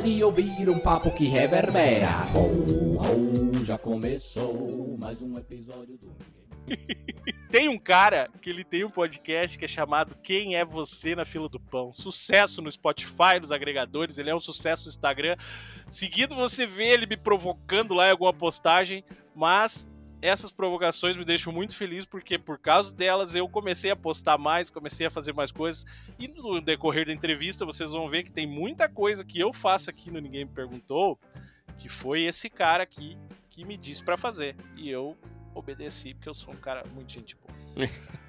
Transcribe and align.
de 0.00 0.22
ouvir 0.22 0.68
um 0.68 0.78
papo 0.78 1.10
que 1.10 1.26
reverbera. 1.26 2.26
Ho, 2.34 2.98
ho, 2.98 3.64
já 3.64 3.78
começou 3.78 4.96
mais 4.98 5.22
um 5.22 5.38
episódio 5.38 5.96
do 5.96 6.14
Tem 7.50 7.68
um 7.68 7.78
cara 7.78 8.28
que 8.42 8.50
ele 8.50 8.64
tem 8.64 8.84
um 8.84 8.90
podcast 8.90 9.56
que 9.56 9.64
é 9.64 9.68
chamado 9.68 10.16
Quem 10.22 10.56
é 10.56 10.64
Você 10.64 11.14
na 11.14 11.24
Fila 11.24 11.48
do 11.48 11.58
Pão. 11.58 11.92
Sucesso 11.92 12.60
no 12.60 12.70
Spotify, 12.70 13.40
nos 13.40 13.52
agregadores, 13.52 14.18
ele 14.18 14.30
é 14.30 14.34
um 14.34 14.40
sucesso 14.40 14.84
no 14.84 14.90
Instagram. 14.90 15.36
Seguido 15.88 16.34
você 16.34 16.66
vê 16.66 16.88
ele 16.88 17.06
me 17.06 17.16
provocando 17.16 17.94
lá 17.94 18.08
em 18.08 18.10
alguma 18.10 18.32
postagem, 18.32 19.04
mas 19.34 19.86
essas 20.20 20.50
provocações 20.50 21.16
me 21.16 21.24
deixam 21.24 21.52
muito 21.52 21.74
feliz 21.74 22.04
porque 22.04 22.38
por 22.38 22.58
causa 22.58 22.94
delas 22.94 23.34
eu 23.34 23.48
comecei 23.48 23.90
a 23.90 23.96
postar 23.96 24.38
mais, 24.38 24.70
comecei 24.70 25.06
a 25.06 25.10
fazer 25.10 25.32
mais 25.32 25.50
coisas 25.50 25.84
e 26.18 26.26
no 26.26 26.60
decorrer 26.60 27.06
da 27.06 27.12
entrevista 27.12 27.64
vocês 27.64 27.90
vão 27.90 28.08
ver 28.08 28.24
que 28.24 28.30
tem 28.30 28.46
muita 28.46 28.88
coisa 28.88 29.24
que 29.24 29.38
eu 29.38 29.52
faço 29.52 29.90
aqui 29.90 30.10
no 30.10 30.20
Ninguém 30.20 30.44
Me 30.44 30.50
Perguntou 30.50 31.18
que 31.78 31.88
foi 31.88 32.22
esse 32.22 32.48
cara 32.48 32.82
aqui 32.82 33.16
que 33.50 33.64
me 33.64 33.76
disse 33.76 34.02
para 34.02 34.16
fazer 34.16 34.56
e 34.76 34.88
eu 34.88 35.16
obedeci 35.54 36.14
porque 36.14 36.28
eu 36.28 36.34
sou 36.34 36.52
um 36.52 36.58
cara 36.58 36.84
muito 36.94 37.12
gente 37.12 37.36
boa. 37.36 37.56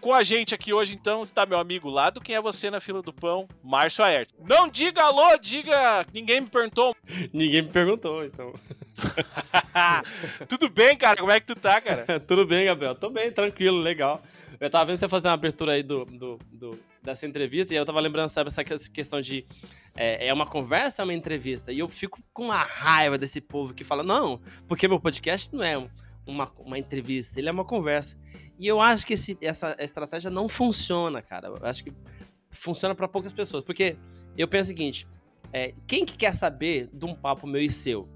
Com 0.00 0.14
a 0.14 0.22
gente 0.22 0.54
aqui 0.54 0.72
hoje, 0.72 0.94
então, 0.94 1.22
está 1.22 1.44
meu 1.44 1.58
amigo 1.58 1.90
lá 1.90 2.08
do 2.10 2.20
Quem 2.20 2.34
é 2.34 2.40
Você 2.40 2.70
na 2.70 2.80
Fila 2.80 3.02
do 3.02 3.12
Pão, 3.12 3.48
Márcio 3.62 4.04
Aert. 4.04 4.30
Não 4.38 4.68
diga 4.68 5.02
alô, 5.02 5.36
diga. 5.38 6.06
Ninguém 6.12 6.40
me 6.40 6.46
perguntou. 6.46 6.94
Ninguém 7.32 7.62
me 7.62 7.68
perguntou, 7.68 8.24
então. 8.24 8.54
Tudo 10.48 10.68
bem, 10.68 10.96
cara? 10.96 11.16
Como 11.18 11.32
é 11.32 11.40
que 11.40 11.46
tu 11.46 11.56
tá, 11.56 11.80
cara? 11.80 12.20
Tudo 12.20 12.46
bem, 12.46 12.66
Gabriel. 12.66 12.94
Tô 12.94 13.10
bem, 13.10 13.32
tranquilo, 13.32 13.78
legal. 13.80 14.22
Eu 14.60 14.70
tava 14.70 14.86
vendo 14.86 14.98
você 14.98 15.08
fazer 15.08 15.28
uma 15.28 15.34
abertura 15.34 15.72
aí 15.72 15.82
do, 15.82 16.04
do, 16.04 16.38
do, 16.52 16.78
dessa 17.02 17.26
entrevista 17.26 17.72
e 17.72 17.76
eu 17.76 17.86
tava 17.86 18.00
lembrando, 18.00 18.28
sabe, 18.28 18.48
essa 18.48 18.64
questão 18.64 19.20
de 19.20 19.46
é, 19.96 20.28
é 20.28 20.32
uma 20.32 20.46
conversa, 20.46 21.02
é 21.02 21.04
uma 21.04 21.14
entrevista. 21.14 21.72
E 21.72 21.78
eu 21.78 21.88
fico 21.88 22.20
com 22.32 22.46
uma 22.46 22.62
raiva 22.62 23.16
desse 23.16 23.40
povo 23.40 23.72
que 23.72 23.84
fala, 23.84 24.02
não, 24.02 24.40
porque 24.66 24.88
meu 24.88 24.98
podcast 24.98 25.54
não 25.54 25.62
é 25.62 25.76
uma, 26.28 26.52
uma 26.58 26.78
entrevista, 26.78 27.40
ele 27.40 27.48
é 27.48 27.52
uma 27.52 27.64
conversa. 27.64 28.16
E 28.58 28.66
eu 28.66 28.80
acho 28.80 29.06
que 29.06 29.14
esse, 29.14 29.36
essa 29.40 29.74
estratégia 29.80 30.30
não 30.30 30.48
funciona, 30.48 31.22
cara. 31.22 31.48
Eu 31.48 31.66
acho 31.66 31.82
que 31.82 31.92
funciona 32.50 32.94
para 32.94 33.08
poucas 33.08 33.32
pessoas. 33.32 33.64
Porque 33.64 33.96
eu 34.36 34.46
penso 34.46 34.64
o 34.64 34.74
seguinte: 34.74 35.08
é, 35.52 35.74
quem 35.86 36.04
que 36.04 36.16
quer 36.16 36.34
saber 36.34 36.90
de 36.92 37.04
um 37.06 37.14
papo 37.14 37.46
meu 37.46 37.62
e 37.62 37.72
seu? 37.72 38.08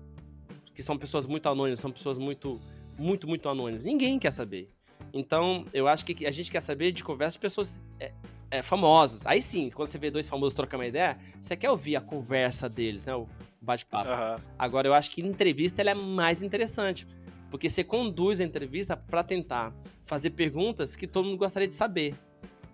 Que 0.75 0.83
são 0.83 0.97
pessoas 0.97 1.27
muito 1.27 1.49
anônimas, 1.49 1.81
são 1.81 1.91
pessoas 1.91 2.19
muito, 2.19 2.61
muito, 2.99 3.27
muito 3.27 3.49
anônimas. 3.49 3.83
Ninguém 3.83 4.19
quer 4.19 4.31
saber. 4.31 4.69
Então, 5.13 5.65
eu 5.73 5.89
acho 5.89 6.05
que 6.05 6.27
a 6.27 6.31
gente 6.31 6.51
quer 6.51 6.61
saber 6.61 6.93
de 6.93 7.03
conversas 7.03 7.35
de 7.35 7.41
pessoas 7.41 7.83
é, 7.99 8.13
é, 8.51 8.63
famosas. 8.63 9.27
Aí 9.27 9.43
sim, 9.43 9.71
quando 9.71 9.89
você 9.89 9.99
vê 9.99 10.11
dois 10.11 10.29
famosos 10.29 10.55
trocando 10.55 10.83
uma 10.83 10.89
ideia, 10.89 11.19
você 11.41 11.57
quer 11.57 11.71
ouvir 11.71 11.97
a 11.97 12.01
conversa 12.01 12.69
deles, 12.69 13.05
né? 13.05 13.15
O 13.15 13.27
bate-papo. 13.61 14.09
Uhum. 14.09 14.49
Agora, 14.59 14.89
eu 14.89 14.95
acho 14.95 15.11
que 15.11 15.21
entrevista 15.21 15.83
ela 15.83 15.91
é 15.91 15.95
mais 15.95 16.43
interessante. 16.43 17.07
Porque 17.53 17.69
você 17.69 17.85
conduz 17.85 18.41
a 18.41 18.45
entrevista 18.45 18.97
para 18.97 19.23
tentar 19.23 19.75
fazer 20.07 20.31
perguntas 20.31 20.97
que 20.97 21.07
todo 21.07 21.27
mundo 21.27 21.37
gostaria 21.37 21.69
de 21.69 21.75
saber. 21.75 22.15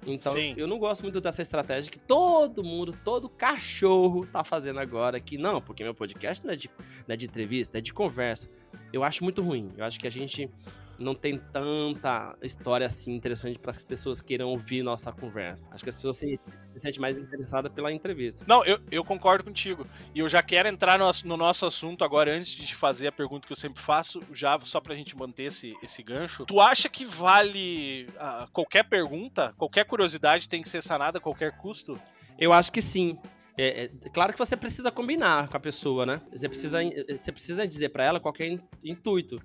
Então, 0.07 0.33
Sim. 0.33 0.55
eu 0.57 0.69
não 0.69 0.79
gosto 0.79 1.03
muito 1.03 1.21
dessa 1.21 1.43
estratégia 1.43 1.91
que 1.91 1.99
todo 1.99 2.63
mundo, 2.63 2.97
todo 3.05 3.29
cachorro 3.29 4.25
tá 4.25 4.45
fazendo 4.45 4.79
agora. 4.79 5.19
Que 5.19 5.37
não, 5.37 5.61
porque 5.61 5.83
meu 5.83 5.97
podcast 5.97 6.47
não 6.47 6.53
é 6.53 6.57
de, 6.57 6.71
não 7.09 7.13
é 7.13 7.17
de 7.17 7.27
entrevista, 7.27 7.79
é 7.79 7.81
de 7.81 7.93
conversa. 7.93 8.49
Eu 8.93 9.03
acho 9.03 9.25
muito 9.25 9.43
ruim. 9.43 9.69
Eu 9.77 9.85
acho 9.85 9.99
que 9.99 10.07
a 10.07 10.11
gente 10.11 10.49
não 10.99 11.15
tem 11.15 11.39
tanta 11.39 12.37
história 12.43 12.87
assim 12.87 13.15
interessante 13.15 13.59
para 13.59 13.71
as 13.71 13.85
pessoas 13.85 14.21
queiram 14.21 14.49
ouvir 14.49 14.83
nossa 14.83 15.13
conversa. 15.13 15.71
Acho 15.73 15.85
que 15.85 15.91
as 15.91 15.97
pessoas 15.97 16.17
se, 16.17 16.39
se 16.73 16.81
sentem 16.81 17.01
mais 17.01 17.17
interessadas 17.17 17.73
pela 17.73 17.93
entrevista. 17.93 18.45
Não, 18.49 18.65
eu, 18.65 18.81
eu 18.91 19.05
concordo 19.05 19.45
contigo. 19.45 19.87
E 20.15 20.19
eu 20.19 20.29
já 20.29 20.43
quero 20.43 20.69
entrar 20.69 20.99
no, 20.99 21.11
no, 21.25 21.37
nosso 21.37 21.65
assunto 21.65 22.05
agora, 22.05 22.37
antes 22.37 22.51
de 22.51 22.75
fazer 22.75 23.09
a 23.09 23.13
pergunta 23.13 23.47
que 23.47 23.53
eu 23.53 23.57
sempre 23.57 23.83
faço, 23.83 24.21
já 24.33 24.59
só 24.65 24.81
pra 24.81 24.95
gente 24.95 25.17
manter 25.17 25.45
esse, 25.45 25.77
esse 25.83 26.03
gancho. 26.03 26.45
Tu 26.45 26.61
acha 26.61 26.89
que 26.89 27.05
vale 27.05 28.07
uh, 28.17 28.51
qualquer 28.53 28.85
pergunta, 28.85 29.55
qualquer 29.57 29.85
curiosidade 29.85 30.49
tem 30.49 30.63
que 30.63 30.69
ser 30.69 30.83
sanada 30.83 31.19
a 31.19 31.21
qualquer 31.21 31.57
custo? 31.57 31.99
Eu 32.39 32.53
acho 32.53 32.73
que 32.73 32.83
sim. 32.83 33.19
É, 33.57 33.85
é, 33.85 34.09
claro 34.11 34.33
que 34.33 34.39
você 34.39 34.57
precisa 34.57 34.91
combinar 34.91 35.49
com 35.49 35.57
a 35.57 35.61
pessoa, 35.61 36.07
né? 36.07 36.21
Você 36.33 36.49
precisa, 36.49 36.79
você 37.09 37.33
precisa 37.33 37.67
dizer 37.67 37.89
para 37.89 38.05
ela 38.05 38.21
qual 38.21 38.33
é 38.39 38.55
o 38.55 38.61
intuito. 38.85 39.41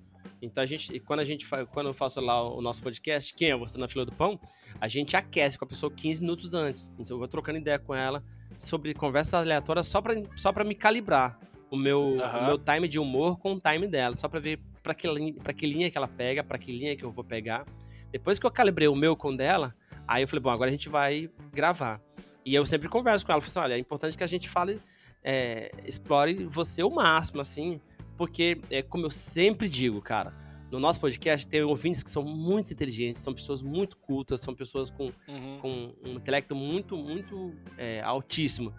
Então 0.46 0.62
a 0.62 0.66
gente, 0.66 1.00
quando 1.00 1.22
a 1.22 1.26
gente 1.26 1.48
quando 1.72 1.88
eu 1.88 1.94
faço 1.94 2.20
lá 2.20 2.44
o 2.44 2.62
nosso 2.62 2.82
podcast, 2.82 3.34
quem 3.34 3.52
é 3.52 3.56
você 3.56 3.78
na 3.78 3.88
fila 3.88 4.06
do 4.06 4.12
pão, 4.12 4.40
a 4.80 4.88
gente 4.88 5.16
aquece 5.16 5.58
com 5.58 5.64
a 5.64 5.68
pessoa 5.68 5.92
15 5.92 6.22
minutos 6.22 6.54
antes. 6.54 6.92
Então 7.00 7.16
eu 7.16 7.20
vou 7.20 7.28
trocando 7.28 7.58
ideia 7.58 7.80
com 7.80 7.96
ela 7.96 8.24
sobre 8.58 8.94
conversas 8.94 9.34
aleatórias 9.36 9.88
só 9.88 10.02
para 10.02 10.16
só 10.36 10.52
para 10.52 10.64
me 10.64 10.76
calibrar 10.76 11.40
o 11.72 11.78
meu, 11.78 12.02
uhum. 12.02 12.40
o 12.42 12.46
meu 12.46 12.58
time 12.58 12.88
de 12.88 13.00
humor 13.00 13.40
com 13.40 13.54
o 13.54 13.60
time 13.60 13.88
dela, 13.88 14.16
só 14.16 14.28
para 14.28 14.40
ver 14.40 14.60
para 14.84 14.94
que 14.94 15.08
para 15.42 15.54
que 15.54 15.66
linha 15.66 15.90
que 15.90 15.98
ela 15.98 16.08
pega, 16.08 16.44
para 16.44 16.58
que 16.58 16.72
linha 16.72 16.96
que 16.96 17.04
eu 17.04 17.10
vou 17.10 17.24
pegar. 17.24 17.66
Depois 18.12 18.38
que 18.38 18.46
eu 18.46 18.52
calibrei 18.52 18.88
o 18.88 18.96
meu 18.96 19.16
com 19.16 19.36
dela, 19.36 19.74
aí 20.08 20.24
eu 20.24 20.28
falei, 20.28 20.42
bom, 20.42 20.50
agora 20.52 20.70
a 20.70 20.72
gente 20.72 20.90
vai 20.90 21.32
gravar. 21.52 22.00
E 22.46 22.54
eu 22.54 22.66
sempre 22.66 22.90
converso 22.90 23.26
com 23.26 23.32
ela, 23.32 23.42
falei 23.42 23.50
assim, 23.50 23.60
olha, 23.60 23.74
é 23.74 23.80
importante 23.80 24.18
que 24.18 24.24
a 24.24 24.28
gente 24.28 24.50
fale, 24.50 24.80
é, 25.24 25.72
explore 25.86 26.46
você 26.46 26.84
o 26.84 26.92
máximo, 26.92 27.42
assim, 27.42 27.82
porque, 28.24 28.58
é 28.70 28.82
como 28.82 29.06
eu 29.06 29.12
sempre 29.12 29.68
digo, 29.68 30.02
cara, 30.02 30.34
no 30.72 30.80
nosso 30.80 30.98
podcast 30.98 31.46
tem 31.46 31.62
ouvintes 31.62 32.02
que 32.02 32.10
são 32.10 32.24
muito 32.24 32.72
inteligentes, 32.72 33.20
são 33.22 33.34
pessoas 33.34 33.62
muito 33.62 33.98
cultas, 33.98 34.40
são 34.40 34.56
pessoas 34.56 34.90
com, 34.90 35.10
uhum. 35.28 35.60
com 35.62 35.94
um 36.06 36.14
intelecto 36.14 36.56
muito, 36.56 36.96
muito 36.96 37.54
é, 37.78 38.02
altíssimo. 38.02 38.74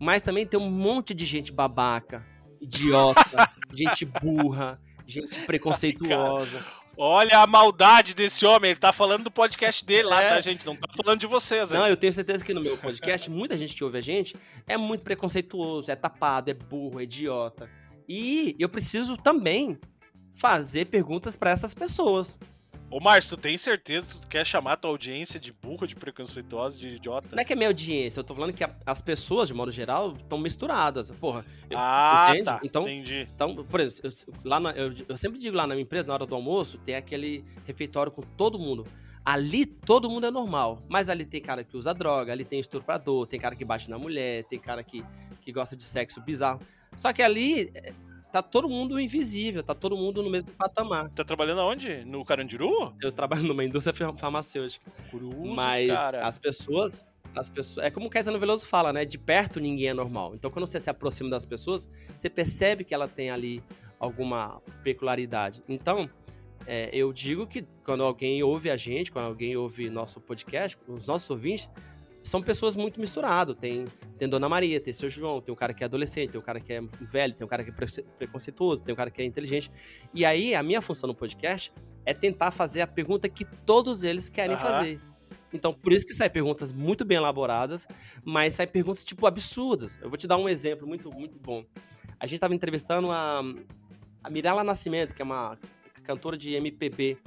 Mas 0.00 0.22
também 0.22 0.46
tem 0.46 0.58
um 0.58 0.70
monte 0.70 1.12
de 1.12 1.26
gente 1.26 1.52
babaca, 1.52 2.24
idiota, 2.62 3.20
gente 3.76 4.06
burra, 4.06 4.80
gente 5.06 5.38
preconceituosa. 5.40 6.64
Olha 6.96 7.40
a 7.40 7.46
maldade 7.46 8.14
desse 8.14 8.46
homem, 8.46 8.70
ele 8.70 8.80
tá 8.80 8.90
falando 8.90 9.24
do 9.24 9.30
podcast 9.30 9.84
dele 9.84 10.08
lá, 10.08 10.22
É. 10.22 10.28
tá, 10.30 10.40
gente? 10.40 10.64
Não 10.64 10.74
tá 10.74 10.88
falando 10.96 11.20
de 11.20 11.26
vocês, 11.26 11.70
né? 11.70 11.78
Não, 11.78 11.86
eu 11.86 11.96
tenho 11.96 12.12
certeza 12.12 12.42
que 12.42 12.54
no 12.54 12.62
meu 12.62 12.78
podcast, 12.78 13.30
muita 13.30 13.58
gente 13.58 13.74
que 13.74 13.84
ouve 13.84 13.98
a 13.98 14.00
gente 14.00 14.34
é 14.66 14.78
muito 14.78 15.02
preconceituoso, 15.02 15.90
é 15.90 15.94
tapado, 15.94 16.50
é 16.50 16.54
burro, 16.54 16.98
é 16.98 17.02
idiota. 17.02 17.68
E 18.08 18.56
eu 18.58 18.68
preciso 18.68 19.16
também 19.16 19.78
fazer 20.34 20.86
perguntas 20.86 21.36
pra 21.36 21.50
essas 21.50 21.74
pessoas. 21.74 22.38
Ô, 22.90 23.00
Márcio, 23.00 23.36
tu 23.36 23.42
tem 23.42 23.58
certeza 23.58 24.14
que 24.14 24.20
tu 24.22 24.28
quer 24.28 24.46
chamar 24.46 24.72
a 24.72 24.76
tua 24.78 24.90
audiência 24.90 25.38
de 25.38 25.52
burro, 25.52 25.86
de 25.86 25.94
preconceituosa, 25.94 26.78
de 26.78 26.86
idiota? 26.94 27.28
Não 27.32 27.38
é 27.42 27.44
que 27.44 27.52
é 27.52 27.56
minha 27.56 27.68
audiência, 27.68 28.20
eu 28.20 28.24
tô 28.24 28.34
falando 28.34 28.54
que 28.54 28.64
a- 28.64 28.74
as 28.86 29.02
pessoas, 29.02 29.48
de 29.48 29.52
modo 29.54 29.70
geral, 29.70 30.14
estão 30.16 30.38
misturadas. 30.38 31.10
Porra, 31.10 31.44
eu- 31.68 31.76
Ah, 31.78 32.28
entende? 32.30 32.44
tá. 32.46 32.60
Então- 32.64 32.82
Entendi. 32.84 33.28
Então, 33.34 33.54
por 33.62 33.80
exemplo, 33.80 34.10
eu, 34.10 34.34
lá 34.42 34.58
na- 34.58 34.70
eu, 34.72 34.94
eu 35.06 35.18
sempre 35.18 35.38
digo 35.38 35.54
lá 35.54 35.66
na 35.66 35.74
minha 35.74 35.82
empresa, 35.82 36.08
na 36.08 36.14
hora 36.14 36.24
do 36.24 36.34
almoço, 36.34 36.78
tem 36.78 36.94
aquele 36.94 37.44
refeitório 37.66 38.10
com 38.10 38.22
todo 38.22 38.58
mundo. 38.58 38.86
Ali 39.22 39.66
todo 39.66 40.08
mundo 40.08 40.24
é 40.24 40.30
normal, 40.30 40.82
mas 40.88 41.10
ali 41.10 41.26
tem 41.26 41.42
cara 41.42 41.62
que 41.62 41.76
usa 41.76 41.92
droga, 41.92 42.32
ali 42.32 42.42
tem 42.46 42.58
estuprador, 42.58 43.26
tem 43.26 43.38
cara 43.38 43.54
que 43.54 43.66
bate 43.66 43.90
na 43.90 43.98
mulher, 43.98 44.44
tem 44.44 44.58
cara 44.58 44.82
que, 44.82 45.04
que 45.42 45.52
gosta 45.52 45.76
de 45.76 45.82
sexo 45.82 46.22
bizarro. 46.22 46.58
Só 46.98 47.12
que 47.12 47.22
ali 47.22 47.70
é, 47.74 47.92
tá 48.32 48.42
todo 48.42 48.68
mundo 48.68 48.98
invisível, 48.98 49.62
tá 49.62 49.72
todo 49.72 49.96
mundo 49.96 50.20
no 50.20 50.28
mesmo 50.28 50.50
patamar. 50.50 51.08
Tá 51.10 51.24
trabalhando 51.24 51.60
aonde? 51.60 52.04
No 52.04 52.24
Carandiru? 52.24 52.92
Eu 53.00 53.12
trabalho 53.12 53.44
numa 53.44 53.64
indústria 53.64 53.94
farm- 53.94 54.16
farmacêutica, 54.16 54.90
Cruzes, 55.08 55.54
mas 55.54 55.86
cara. 55.88 56.26
as 56.26 56.36
pessoas, 56.38 57.08
as 57.36 57.48
pessoas, 57.48 57.86
é 57.86 57.90
como 57.90 58.06
o 58.06 58.10
Caetano 58.10 58.38
Veloso 58.40 58.66
fala, 58.66 58.92
né? 58.92 59.04
De 59.04 59.16
perto 59.16 59.60
ninguém 59.60 59.86
é 59.88 59.94
normal. 59.94 60.34
Então 60.34 60.50
quando 60.50 60.66
você 60.66 60.80
se 60.80 60.90
aproxima 60.90 61.30
das 61.30 61.44
pessoas, 61.44 61.88
você 62.12 62.28
percebe 62.28 62.82
que 62.82 62.92
ela 62.92 63.06
tem 63.06 63.30
ali 63.30 63.62
alguma 64.00 64.60
peculiaridade. 64.82 65.62
Então, 65.68 66.10
é, 66.66 66.90
eu 66.92 67.12
digo 67.12 67.46
que 67.46 67.64
quando 67.84 68.02
alguém 68.02 68.42
ouve 68.42 68.70
a 68.70 68.76
gente, 68.76 69.12
quando 69.12 69.26
alguém 69.26 69.56
ouve 69.56 69.88
nosso 69.88 70.20
podcast, 70.20 70.76
os 70.88 71.06
nossos 71.06 71.30
ouvintes, 71.30 71.70
são 72.22 72.42
pessoas 72.42 72.76
muito 72.76 73.00
misturadas. 73.00 73.56
Tem, 73.56 73.86
tem 74.16 74.28
Dona 74.28 74.48
Maria, 74.48 74.80
tem 74.80 74.92
seu 74.92 75.08
João, 75.08 75.40
tem 75.40 75.52
um 75.52 75.56
cara 75.56 75.72
que 75.72 75.82
é 75.82 75.86
adolescente, 75.86 76.30
tem 76.30 76.40
um 76.40 76.44
cara 76.44 76.60
que 76.60 76.72
é 76.72 76.80
velho, 77.10 77.34
tem 77.34 77.44
um 77.44 77.48
cara 77.48 77.64
que 77.64 77.70
é 77.70 78.02
preconceituoso, 78.18 78.84
tem 78.84 78.92
um 78.92 78.96
cara 78.96 79.10
que 79.10 79.22
é 79.22 79.24
inteligente. 79.24 79.70
E 80.12 80.24
aí, 80.24 80.54
a 80.54 80.62
minha 80.62 80.80
função 80.82 81.06
no 81.06 81.14
podcast 81.14 81.72
é 82.04 82.14
tentar 82.14 82.50
fazer 82.50 82.80
a 82.80 82.86
pergunta 82.86 83.28
que 83.28 83.44
todos 83.44 84.04
eles 84.04 84.28
querem 84.28 84.56
fazer. 84.56 85.00
Então, 85.52 85.72
por 85.72 85.92
isso 85.92 86.06
que 86.06 86.12
saem 86.12 86.30
perguntas 86.30 86.72
muito 86.72 87.04
bem 87.04 87.16
elaboradas, 87.16 87.86
mas 88.24 88.54
saem 88.54 88.68
perguntas, 88.68 89.04
tipo, 89.04 89.26
absurdas. 89.26 89.98
Eu 90.00 90.08
vou 90.08 90.18
te 90.18 90.26
dar 90.26 90.36
um 90.36 90.48
exemplo 90.48 90.86
muito, 90.86 91.10
muito 91.10 91.38
bom. 91.38 91.64
A 92.20 92.26
gente 92.26 92.34
estava 92.34 92.54
entrevistando 92.54 93.10
a, 93.10 93.40
a 94.22 94.30
Mirella 94.30 94.64
Nascimento, 94.64 95.14
que 95.14 95.22
é 95.22 95.24
uma 95.24 95.58
cantora 96.02 96.36
de 96.36 96.52
MPB 96.54 97.18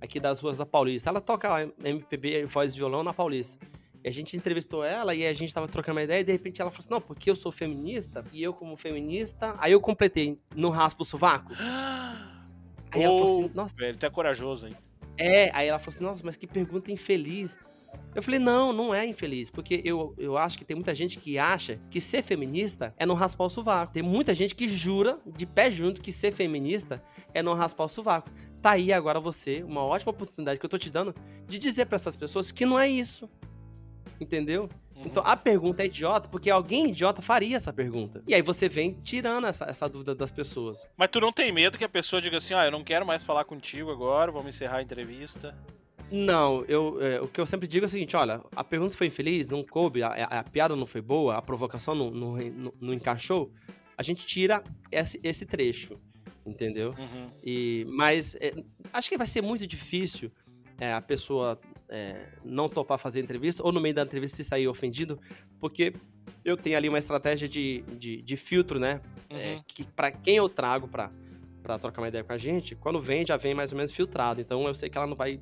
aqui 0.00 0.18
das 0.18 0.40
ruas 0.40 0.56
da 0.56 0.66
Paulista. 0.66 1.10
Ela 1.10 1.20
toca 1.20 1.72
MPB, 1.84 2.46
voz 2.46 2.72
e 2.72 2.76
violão 2.76 3.02
na 3.02 3.12
Paulista. 3.12 3.58
E 4.04 4.08
a 4.08 4.12
gente 4.12 4.36
entrevistou 4.36 4.84
ela 4.84 5.14
e 5.14 5.26
a 5.26 5.32
gente 5.32 5.52
tava 5.52 5.66
trocando 5.68 5.98
uma 5.98 6.04
ideia 6.04 6.20
e 6.20 6.24
de 6.24 6.32
repente 6.32 6.60
ela 6.60 6.70
falou 6.70 6.80
assim, 6.80 6.90
não, 6.90 7.00
porque 7.00 7.30
eu 7.30 7.36
sou 7.36 7.50
feminista 7.50 8.24
e 8.32 8.42
eu 8.42 8.52
como 8.52 8.76
feminista... 8.76 9.54
Aí 9.58 9.72
eu 9.72 9.80
completei, 9.80 10.38
não 10.54 10.70
raspa 10.70 11.02
o 11.02 11.04
sovaco? 11.04 11.52
Aí 12.90 13.02
ela 13.02 13.18
falou 13.18 13.44
assim, 13.44 13.50
nossa, 13.54 13.74
Velho, 13.76 13.98
tu 13.98 14.06
é 14.06 14.10
corajoso, 14.10 14.66
hein? 14.66 14.74
é, 15.18 15.50
aí 15.52 15.68
ela 15.68 15.78
falou 15.78 15.94
assim, 15.94 16.04
nossa, 16.04 16.22
mas 16.24 16.36
que 16.36 16.46
pergunta 16.46 16.92
infeliz. 16.92 17.58
Eu 18.14 18.22
falei, 18.22 18.38
não, 18.38 18.72
não 18.72 18.94
é 18.94 19.06
infeliz, 19.06 19.50
porque 19.50 19.82
eu, 19.84 20.14
eu 20.16 20.38
acho 20.38 20.56
que 20.56 20.64
tem 20.64 20.76
muita 20.76 20.94
gente 20.94 21.18
que 21.18 21.38
acha 21.38 21.80
que 21.90 22.00
ser 22.00 22.22
feminista 22.22 22.94
é 22.96 23.04
não 23.04 23.14
raspar 23.14 23.44
o 23.44 23.50
sovaco. 23.50 23.92
Tem 23.92 24.02
muita 24.02 24.34
gente 24.34 24.54
que 24.54 24.68
jura, 24.68 25.18
de 25.26 25.44
pé 25.44 25.70
junto, 25.70 26.00
que 26.00 26.12
ser 26.12 26.32
feminista 26.32 27.02
é 27.34 27.42
não 27.42 27.54
raspar 27.54 27.84
o 27.84 27.88
sovaco. 27.88 28.30
Tá 28.62 28.72
aí 28.72 28.92
agora 28.92 29.20
você, 29.20 29.62
uma 29.62 29.82
ótima 29.82 30.10
oportunidade 30.10 30.58
que 30.58 30.66
eu 30.66 30.70
tô 30.70 30.78
te 30.78 30.90
dando, 30.90 31.14
de 31.46 31.58
dizer 31.58 31.86
pra 31.86 31.96
essas 31.96 32.16
pessoas 32.16 32.52
que 32.52 32.64
não 32.64 32.78
é 32.78 32.88
isso. 32.88 33.28
Entendeu? 34.20 34.68
Uhum. 34.96 35.02
Então 35.06 35.22
a 35.24 35.36
pergunta 35.36 35.82
é 35.82 35.86
idiota, 35.86 36.28
porque 36.28 36.50
alguém 36.50 36.88
idiota 36.88 37.22
faria 37.22 37.56
essa 37.56 37.72
pergunta. 37.72 38.22
E 38.26 38.34
aí 38.34 38.42
você 38.42 38.68
vem 38.68 38.98
tirando 39.04 39.46
essa, 39.46 39.64
essa 39.66 39.88
dúvida 39.88 40.14
das 40.14 40.30
pessoas. 40.30 40.86
Mas 40.96 41.08
tu 41.10 41.20
não 41.20 41.32
tem 41.32 41.52
medo 41.52 41.78
que 41.78 41.84
a 41.84 41.88
pessoa 41.88 42.20
diga 42.20 42.36
assim, 42.38 42.54
ah, 42.54 42.64
eu 42.64 42.70
não 42.72 42.82
quero 42.82 43.06
mais 43.06 43.22
falar 43.22 43.44
contigo 43.44 43.90
agora, 43.90 44.32
vamos 44.32 44.48
encerrar 44.54 44.78
a 44.78 44.82
entrevista. 44.82 45.56
Não, 46.10 46.64
eu, 46.64 46.98
é, 47.02 47.20
o 47.20 47.28
que 47.28 47.38
eu 47.40 47.44
sempre 47.46 47.68
digo 47.68 47.84
é 47.84 47.86
o 47.86 47.88
seguinte, 47.88 48.16
olha, 48.16 48.40
a 48.56 48.64
pergunta 48.64 48.96
foi 48.96 49.08
infeliz, 49.08 49.46
não 49.46 49.62
coube, 49.62 50.02
a, 50.02 50.08
a- 50.08 50.38
a 50.40 50.44
piada 50.44 50.74
não 50.74 50.86
foi 50.86 51.02
boa, 51.02 51.36
a 51.36 51.42
provocação 51.42 51.94
não, 51.94 52.10
não, 52.10 52.36
não- 52.36 52.72
não 52.80 52.94
encaixou, 52.94 53.52
a 53.96 54.02
gente 54.02 54.24
tira 54.24 54.64
esse, 54.90 55.20
esse 55.22 55.44
trecho, 55.44 56.00
entendeu? 56.46 56.94
Uhum. 56.98 57.30
E, 57.44 57.84
mas 57.90 58.34
é, 58.40 58.54
acho 58.90 59.10
que 59.10 59.18
vai 59.18 59.26
ser 59.26 59.42
muito 59.42 59.66
difícil 59.66 60.32
é, 60.80 60.94
a 60.94 61.00
pessoa 61.02 61.60
é, 61.88 62.26
não 62.44 62.68
topar 62.68 62.98
fazer 62.98 63.20
entrevista, 63.20 63.62
ou 63.64 63.72
no 63.72 63.80
meio 63.80 63.94
da 63.94 64.02
entrevista 64.02 64.36
se 64.36 64.44
sair 64.44 64.68
ofendido, 64.68 65.18
porque 65.60 65.92
eu 66.44 66.56
tenho 66.56 66.76
ali 66.76 66.88
uma 66.88 66.98
estratégia 66.98 67.48
de, 67.48 67.82
de, 67.98 68.22
de 68.22 68.36
filtro, 68.36 68.78
né? 68.78 69.00
É, 69.30 69.54
Uhum. 69.54 69.62
que 69.66 69.84
para 69.84 70.10
quem 70.10 70.36
eu 70.36 70.48
trago 70.48 70.88
pra, 70.88 71.10
pra 71.62 71.78
trocar 71.78 72.00
uma 72.02 72.08
ideia 72.08 72.24
com 72.24 72.32
a 72.32 72.38
gente, 72.38 72.74
quando 72.74 73.00
vem, 73.00 73.24
já 73.26 73.36
vem 73.36 73.54
mais 73.54 73.72
ou 73.72 73.76
menos 73.78 73.92
filtrado. 73.92 74.40
Então 74.40 74.66
eu 74.66 74.74
sei 74.74 74.88
que 74.88 74.96
ela 74.98 75.06
não 75.06 75.16
vai 75.16 75.40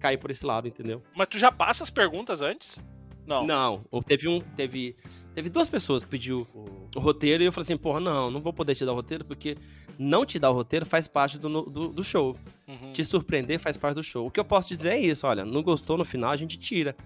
cair 0.00 0.16
por 0.18 0.30
esse 0.30 0.44
lado, 0.44 0.66
entendeu? 0.66 1.02
Mas 1.14 1.28
tu 1.28 1.38
já 1.38 1.52
passa 1.52 1.84
as 1.84 1.90
perguntas 1.90 2.42
antes? 2.42 2.82
Não. 3.24 3.46
Não, 3.46 3.84
ou 3.88 4.02
teve 4.02 4.26
um. 4.26 4.40
Teve, 4.40 4.96
teve 5.32 5.48
duas 5.48 5.68
pessoas 5.68 6.04
que 6.04 6.10
pediu 6.10 6.44
o 6.52 6.98
roteiro 6.98 7.40
e 7.42 7.46
eu 7.46 7.52
falei 7.52 7.62
assim, 7.62 7.76
porra, 7.76 8.00
não, 8.00 8.28
não 8.32 8.40
vou 8.40 8.52
poder 8.52 8.74
te 8.74 8.84
dar 8.84 8.90
o 8.90 8.96
roteiro, 8.96 9.24
porque 9.24 9.56
não 9.98 10.24
te 10.26 10.38
dar 10.38 10.50
o 10.50 10.54
roteiro 10.54 10.84
faz 10.86 11.06
parte 11.06 11.38
do, 11.38 11.62
do, 11.62 11.88
do 11.88 12.04
show. 12.04 12.36
Uhum. 12.68 12.92
Te 12.92 13.04
surpreender 13.04 13.58
faz 13.58 13.76
parte 13.76 13.96
do 13.96 14.02
show. 14.02 14.26
O 14.26 14.30
que 14.30 14.38
eu 14.40 14.44
posso 14.44 14.68
dizer 14.68 14.90
é 14.90 14.98
isso, 15.00 15.26
olha, 15.26 15.44
não 15.44 15.62
gostou 15.62 15.96
no 15.96 16.04
final, 16.04 16.30
a 16.30 16.36
gente 16.36 16.58
tira. 16.58 16.96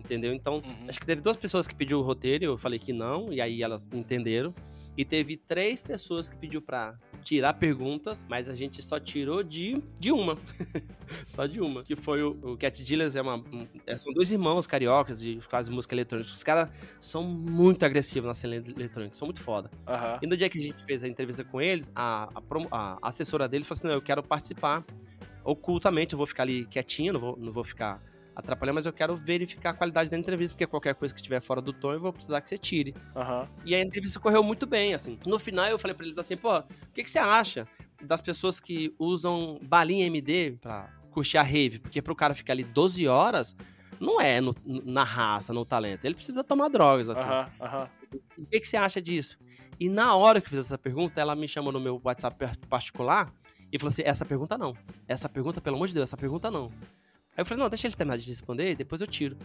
Entendeu? 0.00 0.34
Então, 0.34 0.56
Uhum. 0.56 0.86
acho 0.88 1.00
que 1.00 1.06
teve 1.06 1.22
duas 1.22 1.36
pessoas 1.36 1.66
que 1.66 1.74
pediu 1.74 1.98
o 1.98 2.02
roteiro 2.02 2.44
e 2.44 2.46
eu 2.46 2.58
falei 2.58 2.78
que 2.78 2.92
não, 2.92 3.32
e 3.32 3.40
aí 3.40 3.62
elas 3.62 3.86
entenderam. 3.92 4.54
E 4.96 5.04
teve 5.04 5.36
três 5.36 5.82
pessoas 5.82 6.30
que 6.30 6.36
pediu 6.36 6.62
pra 6.62 6.96
tirar 7.24 7.54
perguntas, 7.54 8.24
mas 8.28 8.48
a 8.48 8.54
gente 8.54 8.80
só 8.82 9.00
tirou 9.00 9.42
de, 9.42 9.82
de 9.98 10.12
uma. 10.12 10.36
só 11.26 11.46
de 11.46 11.60
uma. 11.60 11.82
Que 11.82 11.96
foi 11.96 12.22
o, 12.22 12.30
o 12.42 12.56
Cat 12.56 12.82
Dealers, 12.84 13.16
é 13.16 13.22
uma, 13.22 13.36
um- 13.36 13.66
é- 13.86 13.96
são 13.98 14.12
dois 14.12 14.30
irmãos 14.30 14.66
cariocas 14.66 15.18
de 15.20 15.40
quase 15.50 15.70
música 15.70 15.94
eletrônica. 15.94 16.30
Os 16.30 16.44
caras 16.44 16.68
são 17.00 17.24
muito 17.24 17.84
agressivos 17.84 18.28
na 18.28 18.34
cena 18.34 18.54
eletrônica, 18.56 19.14
são 19.16 19.26
muito 19.26 19.40
foda. 19.40 19.68
Aham. 19.86 20.18
E 20.22 20.26
no 20.26 20.36
dia 20.36 20.48
que 20.48 20.58
a 20.58 20.62
gente 20.62 20.84
fez 20.84 21.02
a 21.02 21.08
entrevista 21.08 21.42
com 21.42 21.60
eles, 21.60 21.90
a, 21.94 22.28
a 22.34 22.42
a 22.70 23.08
assessora 23.08 23.48
deles 23.48 23.66
falou 23.66 23.78
assim: 23.78 23.88
não, 23.88 23.94
eu 23.94 24.02
quero 24.02 24.22
participar 24.22 24.84
ocultamente, 25.44 26.14
eu 26.14 26.16
vou 26.18 26.26
ficar 26.26 26.44
ali 26.44 26.66
quietinho, 26.66 27.12
não 27.14 27.20
vou, 27.20 27.36
não 27.36 27.52
vou 27.52 27.64
ficar 27.64 28.00
atrapalhando, 28.34 28.74
mas 28.76 28.86
eu 28.86 28.92
quero 28.92 29.16
verificar 29.16 29.70
a 29.70 29.74
qualidade 29.74 30.10
da 30.10 30.16
entrevista, 30.18 30.54
porque 30.54 30.66
qualquer 30.66 30.94
coisa 30.94 31.14
que 31.14 31.20
estiver 31.20 31.40
fora 31.40 31.60
do 31.60 31.72
tom 31.72 31.92
eu 31.92 32.00
vou 32.00 32.12
precisar 32.12 32.40
que 32.40 32.48
você 32.48 32.58
tire. 32.58 32.94
Aham. 33.14 33.46
E 33.64 33.74
a 33.74 33.80
entrevista 33.80 34.18
correu 34.20 34.42
muito 34.42 34.66
bem, 34.66 34.94
assim. 34.94 35.18
No 35.26 35.38
final 35.38 35.66
eu 35.66 35.78
falei 35.78 35.94
pra 35.96 36.04
eles 36.04 36.18
assim, 36.18 36.36
pô, 36.36 36.58
o 36.58 36.64
que, 36.92 37.04
que 37.04 37.10
você 37.10 37.18
acha 37.18 37.66
das 38.02 38.20
pessoas 38.20 38.58
que 38.60 38.94
usam 38.98 39.58
balinha 39.62 40.06
MD 40.06 40.58
pra 40.60 40.88
curtir 41.10 41.38
a 41.38 41.42
rave? 41.42 41.78
Porque 41.78 42.02
pro 42.02 42.14
cara 42.16 42.34
ficar 42.34 42.52
ali 42.54 42.64
12 42.64 43.06
horas, 43.06 43.54
não 44.00 44.20
é 44.20 44.40
no- 44.40 44.54
na 44.64 45.04
raça, 45.04 45.52
no 45.52 45.64
talento. 45.64 46.04
Ele 46.04 46.14
precisa 46.14 46.42
tomar 46.42 46.68
drogas, 46.68 47.08
assim. 47.08 47.22
Aham. 47.22 47.50
Aham. 47.60 47.88
O 48.38 48.46
que, 48.46 48.60
que 48.60 48.66
você 48.68 48.76
acha 48.76 49.00
disso? 49.00 49.38
E 49.78 49.88
na 49.88 50.14
hora 50.14 50.40
que 50.40 50.46
eu 50.46 50.50
fiz 50.50 50.58
essa 50.60 50.78
pergunta, 50.78 51.20
ela 51.20 51.34
me 51.34 51.48
chamou 51.48 51.72
no 51.72 51.80
meu 51.80 52.00
WhatsApp 52.04 52.36
particular 52.68 53.32
e 53.72 53.78
falou 53.78 53.90
assim: 53.90 54.02
essa 54.04 54.24
pergunta 54.24 54.56
não. 54.58 54.76
Essa 55.08 55.28
pergunta, 55.28 55.60
pelo 55.60 55.76
amor 55.76 55.88
de 55.88 55.94
Deus, 55.94 56.08
essa 56.08 56.16
pergunta 56.16 56.50
não. 56.50 56.70
Aí 57.36 57.42
eu 57.42 57.44
falei, 57.44 57.62
não, 57.62 57.68
deixa 57.68 57.86
eles 57.86 57.96
terminar 57.96 58.16
de 58.16 58.28
responder, 58.28 58.74
depois 58.76 59.00
eu 59.00 59.06
tiro. 59.06 59.36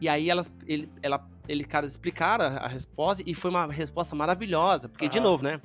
E 0.00 0.08
aí 0.08 0.30
elas, 0.30 0.50
ele, 0.66 0.88
ela, 1.02 1.28
ele, 1.46 1.62
cara, 1.64 1.86
explicaram 1.86 2.44
a 2.44 2.66
resposta 2.66 3.22
e 3.26 3.34
foi 3.34 3.50
uma 3.50 3.66
resposta 3.66 4.16
maravilhosa. 4.16 4.88
Porque, 4.88 5.08
de 5.08 5.18
Aham. 5.18 5.24
novo, 5.28 5.44
né? 5.44 5.60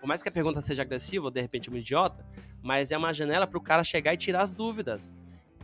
Por 0.00 0.06
mais 0.06 0.22
que 0.22 0.28
a 0.28 0.32
pergunta 0.32 0.60
seja 0.60 0.82
agressiva, 0.82 1.26
ou 1.26 1.30
de 1.30 1.40
repente 1.40 1.70
um 1.70 1.76
idiota, 1.76 2.24
mas 2.62 2.90
é 2.92 2.96
uma 2.96 3.12
janela 3.12 3.46
pro 3.46 3.60
cara 3.60 3.84
chegar 3.84 4.14
e 4.14 4.16
tirar 4.16 4.42
as 4.42 4.50
dúvidas. 4.50 5.12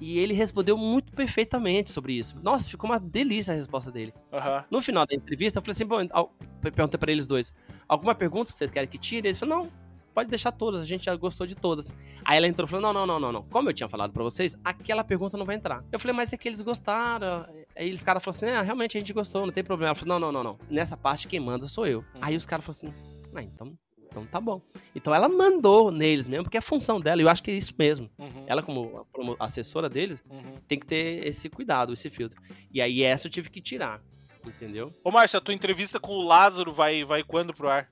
E 0.00 0.18
ele 0.18 0.34
respondeu 0.34 0.76
muito 0.76 1.12
perfeitamente 1.12 1.92
sobre 1.92 2.14
isso. 2.14 2.36
Nossa, 2.42 2.68
ficou 2.68 2.90
uma 2.90 2.98
delícia 2.98 3.52
a 3.52 3.56
resposta 3.56 3.90
dele. 3.90 4.12
Aham. 4.32 4.64
No 4.70 4.82
final 4.82 5.06
da 5.06 5.14
entrevista, 5.14 5.60
eu 5.60 5.62
falei 5.62 5.72
assim, 5.72 5.86
bom, 5.86 6.30
perguntei 6.60 6.98
pra 6.98 7.12
eles 7.12 7.26
dois, 7.26 7.52
alguma 7.88 8.14
pergunta 8.14 8.52
vocês 8.52 8.70
querem 8.70 8.88
que 8.88 8.98
tire? 8.98 9.28
Eles 9.28 9.38
falaram, 9.38 9.62
não, 9.62 9.70
pode 10.14 10.30
deixar 10.30 10.52
todas, 10.52 10.80
a 10.80 10.84
gente 10.84 11.04
já 11.06 11.16
gostou 11.16 11.46
de 11.46 11.54
todas. 11.54 11.92
Aí 12.24 12.36
ela 12.36 12.46
entrou 12.46 12.66
e 12.66 12.70
falou, 12.70 12.82
não, 12.82 12.92
não, 12.92 13.06
não, 13.06 13.20
não, 13.20 13.32
não, 13.32 13.42
como 13.44 13.68
eu 13.68 13.74
tinha 13.74 13.88
falado 13.88 14.12
pra 14.12 14.22
vocês, 14.22 14.56
aquela 14.64 15.02
pergunta 15.04 15.36
não 15.36 15.44
vai 15.44 15.56
entrar. 15.56 15.84
Eu 15.90 15.98
falei, 15.98 16.16
mas 16.16 16.32
é 16.32 16.36
que 16.36 16.48
eles 16.48 16.62
gostaram. 16.62 17.44
Aí 17.76 17.92
os 17.92 18.02
caras 18.04 18.22
falaram 18.22 18.38
assim, 18.46 18.56
ah, 18.56 18.62
realmente 18.62 18.96
a 18.96 19.00
gente 19.00 19.12
gostou, 19.12 19.44
não 19.44 19.52
tem 19.52 19.64
problema. 19.64 19.88
Ela 19.88 19.94
falou, 19.94 20.18
não, 20.20 20.32
não, 20.32 20.42
não, 20.42 20.52
não, 20.52 20.58
nessa 20.70 20.96
parte 20.96 21.26
quem 21.28 21.40
manda 21.40 21.66
sou 21.68 21.86
eu. 21.86 22.04
Aí 22.20 22.36
os 22.36 22.46
caras 22.46 22.64
falaram 22.64 22.92
assim, 22.94 23.28
ah, 23.34 23.42
então... 23.42 23.76
Então 24.06 24.24
tá 24.26 24.40
bom. 24.40 24.62
Então 24.94 25.12
ela 25.12 25.28
mandou 25.28 25.90
neles 25.90 26.28
mesmo, 26.28 26.44
porque 26.44 26.56
é 26.56 26.60
a 26.60 26.62
função 26.62 27.00
dela, 27.00 27.20
eu 27.20 27.28
acho 27.28 27.42
que 27.42 27.50
é 27.50 27.54
isso 27.54 27.74
mesmo. 27.76 28.08
Uhum. 28.16 28.44
Ela, 28.46 28.62
como 28.62 29.04
promo- 29.12 29.34
assessora 29.40 29.88
deles, 29.88 30.22
Uhum. 30.30 30.54
tem 30.68 30.78
que 30.78 30.86
ter 30.86 31.26
esse 31.26 31.48
cuidado, 31.50 31.92
esse 31.92 32.08
filtro. 32.08 32.40
E 32.70 32.80
aí 32.80 33.02
essa 33.02 33.26
eu 33.26 33.30
tive 33.32 33.50
que 33.50 33.60
tirar, 33.60 34.00
entendeu? 34.46 34.92
Ô, 35.02 35.10
Márcio, 35.10 35.36
a 35.38 35.40
tua 35.40 35.52
entrevista 35.52 35.98
com 35.98 36.12
o 36.12 36.22
Lázaro 36.22 36.72
vai, 36.72 37.02
vai 37.04 37.24
quando 37.24 37.52
pro 37.52 37.68
ar? 37.68 37.88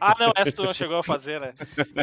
Ah, 0.00 0.14
não, 0.18 0.32
essa 0.36 0.52
tu 0.52 0.62
não 0.62 0.74
chegou 0.74 0.98
a 0.98 1.02
fazer, 1.02 1.40
né? 1.40 1.54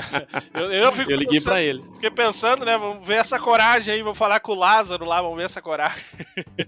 Eu, 0.53 0.71
eu, 0.71 0.91
fico 0.91 1.11
Eu 1.11 1.17
liguei 1.17 1.35
pensando- 1.39 1.51
pra 1.53 1.61
ele. 1.61 1.83
Fiquei 1.93 2.11
pensando, 2.11 2.65
né? 2.65 2.77
Vamos 2.77 3.05
ver 3.05 3.15
essa 3.15 3.39
coragem 3.39 3.93
aí, 3.93 4.01
vou 4.01 4.15
falar 4.15 4.39
com 4.39 4.53
o 4.53 4.55
Lázaro 4.55 5.05
lá, 5.05 5.21
vamos 5.21 5.37
ver 5.37 5.43
essa 5.43 5.61
coragem. 5.61 6.03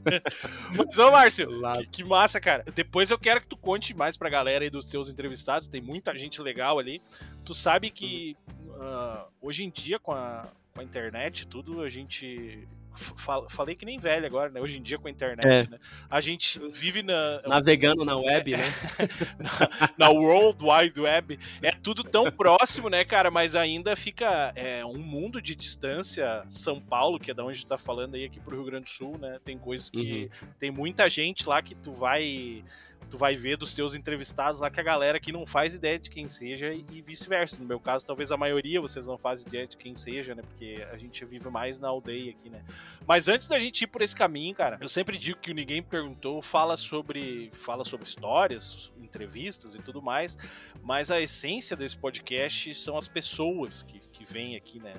Mas, 0.76 0.98
ô, 1.00 1.12
Márcio, 1.12 1.48
que, 1.80 1.88
que 1.88 2.04
massa, 2.04 2.40
cara. 2.40 2.64
Depois 2.76 3.10
eu 3.10 3.18
quero 3.18 3.42
que 3.42 3.48
tu 3.48 3.58
conte 3.58 3.94
mais 3.94 4.18
pra 4.18 4.30
galera 4.30 4.64
aí 4.64 4.70
dos 4.70 4.86
teus 4.86 5.10
entrevistados, 5.10 5.68
tem 5.68 5.82
muita 5.82 6.18
gente 6.18 6.42
legal 6.42 6.78
ali. 6.80 7.02
Tu 7.46 7.54
sabe 7.54 7.90
que 7.90 8.36
ah, 8.80 9.28
hoje 9.42 9.64
em 9.64 9.70
dia, 9.70 10.00
com 10.00 10.12
a, 10.12 10.48
com 10.74 10.82
a 10.82 10.84
internet 10.84 11.42
e 11.42 11.48
tudo, 11.48 11.82
a 11.82 11.90
gente. 11.90 12.68
Fa- 12.98 13.48
Falei 13.50 13.76
que 13.76 13.86
nem 13.86 14.00
velho 14.00 14.26
agora, 14.26 14.50
né? 14.50 14.60
Hoje 14.60 14.78
em 14.78 14.82
dia 14.82 14.98
com 14.98 15.08
a 15.08 15.12
internet, 15.12 15.46
É. 15.46 15.70
né? 15.70 15.80
A 16.10 16.20
gente 16.20 16.60
vive 16.72 17.04
na, 17.04 17.42
Navegando 17.48 18.04
na 18.04 18.18
web, 18.18 18.52
né? 18.58 18.64
na 19.98 20.10
World 20.10 20.64
Wide 20.64 21.00
Web. 21.00 21.40
É 21.62 21.72
tudo 21.72 22.04
tão 22.04 22.32
próximo, 22.32 22.90
né, 22.90 23.04
cara? 23.06 23.30
Mas 23.32 23.56
ainda 23.56 23.96
fica 23.96 24.52
é, 24.56 24.84
um 24.86 24.98
mundo 24.98 25.42
de 25.42 25.56
distância. 25.56 26.44
São 26.50 26.80
Paulo, 26.82 27.20
que 27.20 27.32
é 27.32 27.34
da 27.34 27.44
onde 27.46 27.62
tu 27.62 27.68
tá 27.68 27.78
falando 27.78 28.16
aí, 28.16 28.26
aqui 28.26 28.40
pro 28.40 28.56
Rio 28.56 28.66
Grande 28.66 28.86
do 28.86 28.90
Sul, 28.90 29.18
né? 29.18 29.40
Tem 29.44 29.58
coisas 29.58 29.90
que. 29.90 30.30
Tem 30.60 30.72
muita 30.72 31.10
gente 31.10 31.48
lá 31.48 31.62
que 31.62 31.76
tu 31.76 31.94
vai. 31.94 32.64
Tu 33.10 33.18
vai 33.18 33.36
ver 33.36 33.56
dos 33.56 33.74
teus 33.74 33.94
entrevistados 33.94 34.60
lá 34.60 34.70
que 34.70 34.80
a 34.80 34.84
galera 34.84 35.18
aqui 35.18 35.32
não 35.32 35.46
faz 35.46 35.74
ideia 35.74 35.98
de 35.98 36.10
quem 36.10 36.28
seja 36.28 36.74
e 36.74 36.86
e 36.98 37.02
vice-versa. 37.02 37.58
No 37.60 37.66
meu 37.66 37.80
caso, 37.80 38.06
talvez 38.06 38.32
a 38.32 38.38
maioria 38.38 38.82
vocês 38.82 39.06
não 39.06 39.18
fazem 39.18 39.48
ideia 39.48 39.68
de 39.68 39.78
quem 39.78 39.96
seja, 39.96 40.34
né? 40.34 40.42
Porque 40.42 40.86
a 40.92 40.98
gente 40.98 41.24
vive 41.26 41.50
mais 41.50 41.80
na 41.80 41.88
aldeia 41.88 42.32
aqui, 42.32 42.50
né? 42.50 42.64
Mas 43.06 43.28
antes 43.28 43.48
da 43.48 43.60
gente 43.60 43.84
ir 43.84 43.88
por 43.88 44.02
esse 44.02 44.16
caminho, 44.16 44.54
cara, 44.56 44.78
eu 44.82 44.90
sempre 44.90 45.18
digo 45.18 45.40
que 45.40 45.52
o 45.52 45.54
Ninguém 45.54 45.84
Perguntou 45.84 46.42
fala 46.42 46.76
sobre, 46.76 47.52
fala 47.54 47.84
sobre 47.84 48.08
histórias, 48.08 48.92
entrevistas 49.00 49.76
e 49.76 49.80
tudo 49.80 50.02
mais, 50.02 50.38
mas 50.82 51.12
a 51.12 51.22
essência 51.22 51.76
desse 51.76 51.96
podcast 51.96 52.74
são 52.76 52.98
as 52.98 53.08
pessoas 53.08 53.84
que, 53.84 54.00
que 54.12 54.26
vêm 54.26 54.56
aqui, 54.56 54.80
né? 54.80 54.94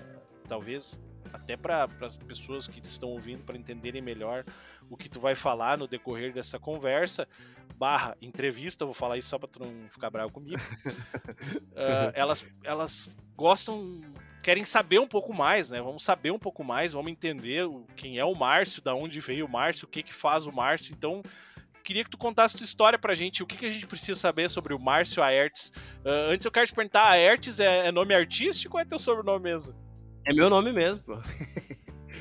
Talvez 0.46 0.98
até 1.32 1.56
para 1.56 1.88
as 2.00 2.16
pessoas 2.16 2.66
que 2.66 2.80
estão 2.80 3.10
ouvindo 3.10 3.44
para 3.44 3.56
entenderem 3.56 4.00
melhor 4.00 4.44
o 4.88 4.96
que 4.96 5.08
tu 5.08 5.20
vai 5.20 5.34
falar 5.34 5.76
no 5.76 5.86
decorrer 5.86 6.32
dessa 6.32 6.58
conversa 6.58 7.28
barra 7.76 8.16
entrevista, 8.20 8.84
vou 8.84 8.94
falar 8.94 9.16
isso 9.18 9.28
só 9.28 9.38
para 9.38 9.48
tu 9.48 9.60
não 9.60 9.88
ficar 9.90 10.10
bravo 10.10 10.32
comigo. 10.32 10.60
Ah, 11.80 12.10
elas, 12.14 12.44
elas 12.64 13.16
gostam 13.36 14.00
querem 14.42 14.64
saber 14.64 14.98
um 14.98 15.06
pouco 15.06 15.32
mais, 15.32 15.70
né? 15.70 15.80
Vamos 15.80 16.02
saber 16.02 16.30
um 16.32 16.38
pouco 16.38 16.64
mais, 16.64 16.92
vamos 16.92 17.10
entender 17.12 17.64
quem 17.94 18.18
é 18.18 18.24
o 18.24 18.34
Márcio, 18.34 18.82
da 18.82 18.94
onde 18.94 19.20
veio 19.20 19.46
o 19.46 19.48
Márcio, 19.48 19.86
o 19.86 19.88
que 19.90 20.02
que 20.02 20.12
faz 20.12 20.44
o 20.46 20.52
Márcio. 20.52 20.92
Então, 20.92 21.22
queria 21.84 22.02
que 22.02 22.10
tu 22.10 22.18
contasse 22.18 22.56
tua 22.56 22.64
história 22.64 22.98
pra 22.98 23.14
gente, 23.14 23.42
o 23.42 23.46
que, 23.46 23.56
que 23.56 23.66
a 23.66 23.70
gente 23.70 23.86
precisa 23.86 24.18
saber 24.18 24.50
sobre 24.50 24.74
o 24.74 24.78
Márcio 24.78 25.22
Aertes. 25.22 25.72
Ah, 26.04 26.28
antes 26.30 26.44
eu 26.44 26.50
quero 26.50 26.66
te 26.66 26.74
perguntar, 26.74 27.10
Aertes 27.10 27.60
é, 27.60 27.86
é 27.86 27.92
nome 27.92 28.14
artístico 28.14 28.76
ou 28.76 28.80
é 28.80 28.84
teu 28.84 28.98
sobrenome 28.98 29.44
mesmo? 29.44 29.74
É 30.26 30.32
meu 30.32 30.50
nome 30.50 30.72
mesmo, 30.72 31.04
pô. 31.04 31.16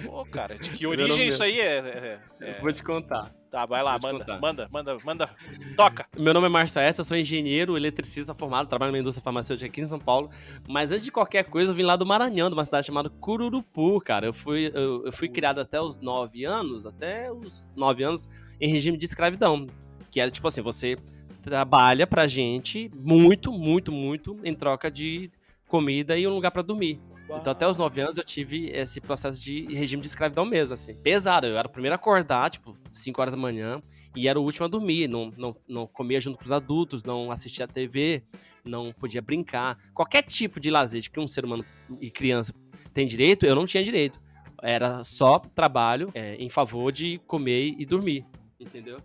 Pô, 0.06 0.26
cara, 0.26 0.58
de 0.58 0.70
que 0.70 0.86
origem 0.88 1.28
isso 1.28 1.42
aí 1.42 1.60
é? 1.60 1.78
é- 1.80 2.20
é- 2.42 2.62
Vou 2.62 2.72
te 2.72 2.84
contar. 2.84 3.32
Tá, 3.58 3.66
vai 3.66 3.82
lá, 3.82 3.98
manda, 4.00 4.20
contar. 4.20 4.40
manda, 4.40 4.70
manda, 4.72 4.98
manda, 5.04 5.30
toca. 5.76 6.06
Meu 6.16 6.32
nome 6.32 6.46
é 6.46 6.50
Márcio 6.50 6.80
Aécio, 6.80 7.02
eu 7.02 7.06
sou 7.06 7.18
engenheiro 7.18 7.76
eletricista 7.76 8.36
formado, 8.36 8.70
trabalho 8.70 8.92
na 8.92 9.00
indústria 9.00 9.24
farmacêutica 9.24 9.68
aqui 9.68 9.82
em 9.82 9.88
São 9.88 9.98
Paulo. 9.98 10.30
Mas 10.70 10.92
antes 10.92 11.06
de 11.06 11.12
qualquer 11.12 11.44
coisa, 11.46 11.72
eu 11.72 11.74
vim 11.74 11.82
lá 11.82 11.96
do 11.96 12.06
Maranhão, 12.06 12.50
de 12.50 12.54
uma 12.54 12.64
cidade 12.64 12.86
chamada 12.86 13.10
Cururupu, 13.10 14.00
cara. 14.00 14.28
Eu 14.28 14.34
fui, 14.34 14.72
eu, 14.76 15.08
eu 15.08 15.12
fui 15.12 15.28
criado 15.28 15.58
até 15.58 15.82
os 15.82 15.98
9 15.98 16.46
anos, 16.46 16.86
até 16.86 17.32
os 17.32 17.74
9 17.76 18.04
anos, 18.04 18.30
em 18.62 18.70
regime 18.70 18.96
de 18.96 19.06
escravidão. 19.06 19.66
Que 20.12 20.22
era 20.22 20.30
tipo 20.30 20.48
assim, 20.48 20.62
você 20.62 20.96
trabalha 21.42 22.06
pra 22.06 22.28
gente 22.28 22.92
muito, 22.94 23.52
muito, 23.52 23.92
muito, 23.92 24.38
em 24.44 24.54
troca 24.54 24.92
de 24.92 25.32
comida 25.68 26.16
e 26.16 26.28
um 26.28 26.36
lugar 26.36 26.52
pra 26.52 26.62
dormir. 26.62 27.02
Então, 27.30 27.52
até 27.52 27.68
os 27.68 27.78
9 27.78 28.02
anos, 28.02 28.18
eu 28.18 28.24
tive 28.24 28.70
esse 28.72 29.02
processo 29.02 29.40
de 29.42 29.66
regime 29.74 30.02
de 30.02 30.08
escravidão 30.08 30.46
mesmo, 30.46 30.74
assim. 30.74 30.96
Pesado. 30.96 31.46
Eu 31.46 31.58
era 31.58 31.68
o 31.68 31.72
primeiro 31.72 31.94
a 31.94 31.98
acordar, 31.98 32.50
tipo, 32.50 32.78
5 32.92 33.22
horas 33.22 33.34
da 33.34 33.40
manhã, 33.40 33.82
e 34.16 34.28
era 34.28 34.40
o 34.40 34.44
último 34.44 34.66
a 34.66 34.70
dormir. 34.70 35.08
Não, 35.08 35.32
não, 35.38 35.56
não 35.68 35.88
comia 35.88 36.22
junto 36.22 36.38
com 36.38 36.46
os 36.46 36.52
adultos, 36.52 37.04
não 37.04 37.30
assistia 37.30 37.66
a 37.66 37.68
TV, 37.68 38.24
não 38.64 38.94
podia 38.94 39.22
brincar. 39.22 39.78
Qualquer 39.94 40.24
tipo 40.24 40.60
de 40.60 40.70
lazer 40.70 41.10
que 41.12 41.20
um 41.20 41.28
ser 41.28 41.44
humano 41.44 41.66
e 42.00 42.10
criança 42.10 42.54
tem 42.94 43.06
direito, 43.06 43.46
eu 43.46 43.56
não 43.56 43.66
tinha 43.66 43.84
direito. 43.84 44.20
Era 44.64 45.04
só 45.04 45.38
trabalho 45.38 46.10
é, 46.14 46.36
em 46.36 46.50
favor 46.50 46.92
de 46.92 47.20
comer 47.28 47.76
e 47.78 47.86
dormir, 47.86 48.26
entendeu? 48.60 49.00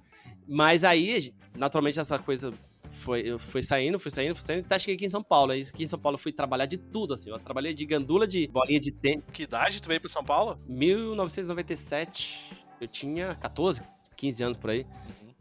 Mas 0.49 0.83
aí, 0.85 1.35
naturalmente, 1.57 2.01
essa 2.01 2.19
coisa 2.19 2.53
foi, 2.93 3.23
eu 3.23 3.39
fui 3.39 3.63
saindo, 3.63 3.99
fui 3.99 4.11
saindo, 4.11 4.35
fui 4.35 4.45
saindo, 4.45 4.65
até 4.67 4.79
cheguei 4.79 4.95
aqui 4.97 5.07
em 5.07 5.11
São 5.11 5.23
Paulo. 5.23 5.53
Aí 5.53 5.63
aqui 5.63 5.85
em 5.85 5.87
São 5.87 5.99
Paulo 5.99 6.17
eu 6.17 6.19
fui 6.19 6.33
trabalhar 6.33 6.67
de 6.67 6.77
tudo, 6.77 7.15
assim. 7.15 7.31
Eu 7.31 7.39
trabalhei 7.39 7.73
de 7.73 7.85
gandula, 7.87 8.27
de 8.27 8.47
bolinha 8.47 8.79
de 8.79 8.93
tênis. 8.93 9.25
Que 9.33 9.45
idade 9.45 9.81
tu 9.81 9.89
veio 9.89 10.01
pra 10.01 10.11
São 10.11 10.23
Paulo? 10.23 10.61
1997, 10.69 12.51
eu 12.81 12.87
tinha 12.87 13.35
14, 13.37 13.83
15 14.17 14.45
anos 14.45 14.57
por 14.59 14.71
aí. 14.71 14.87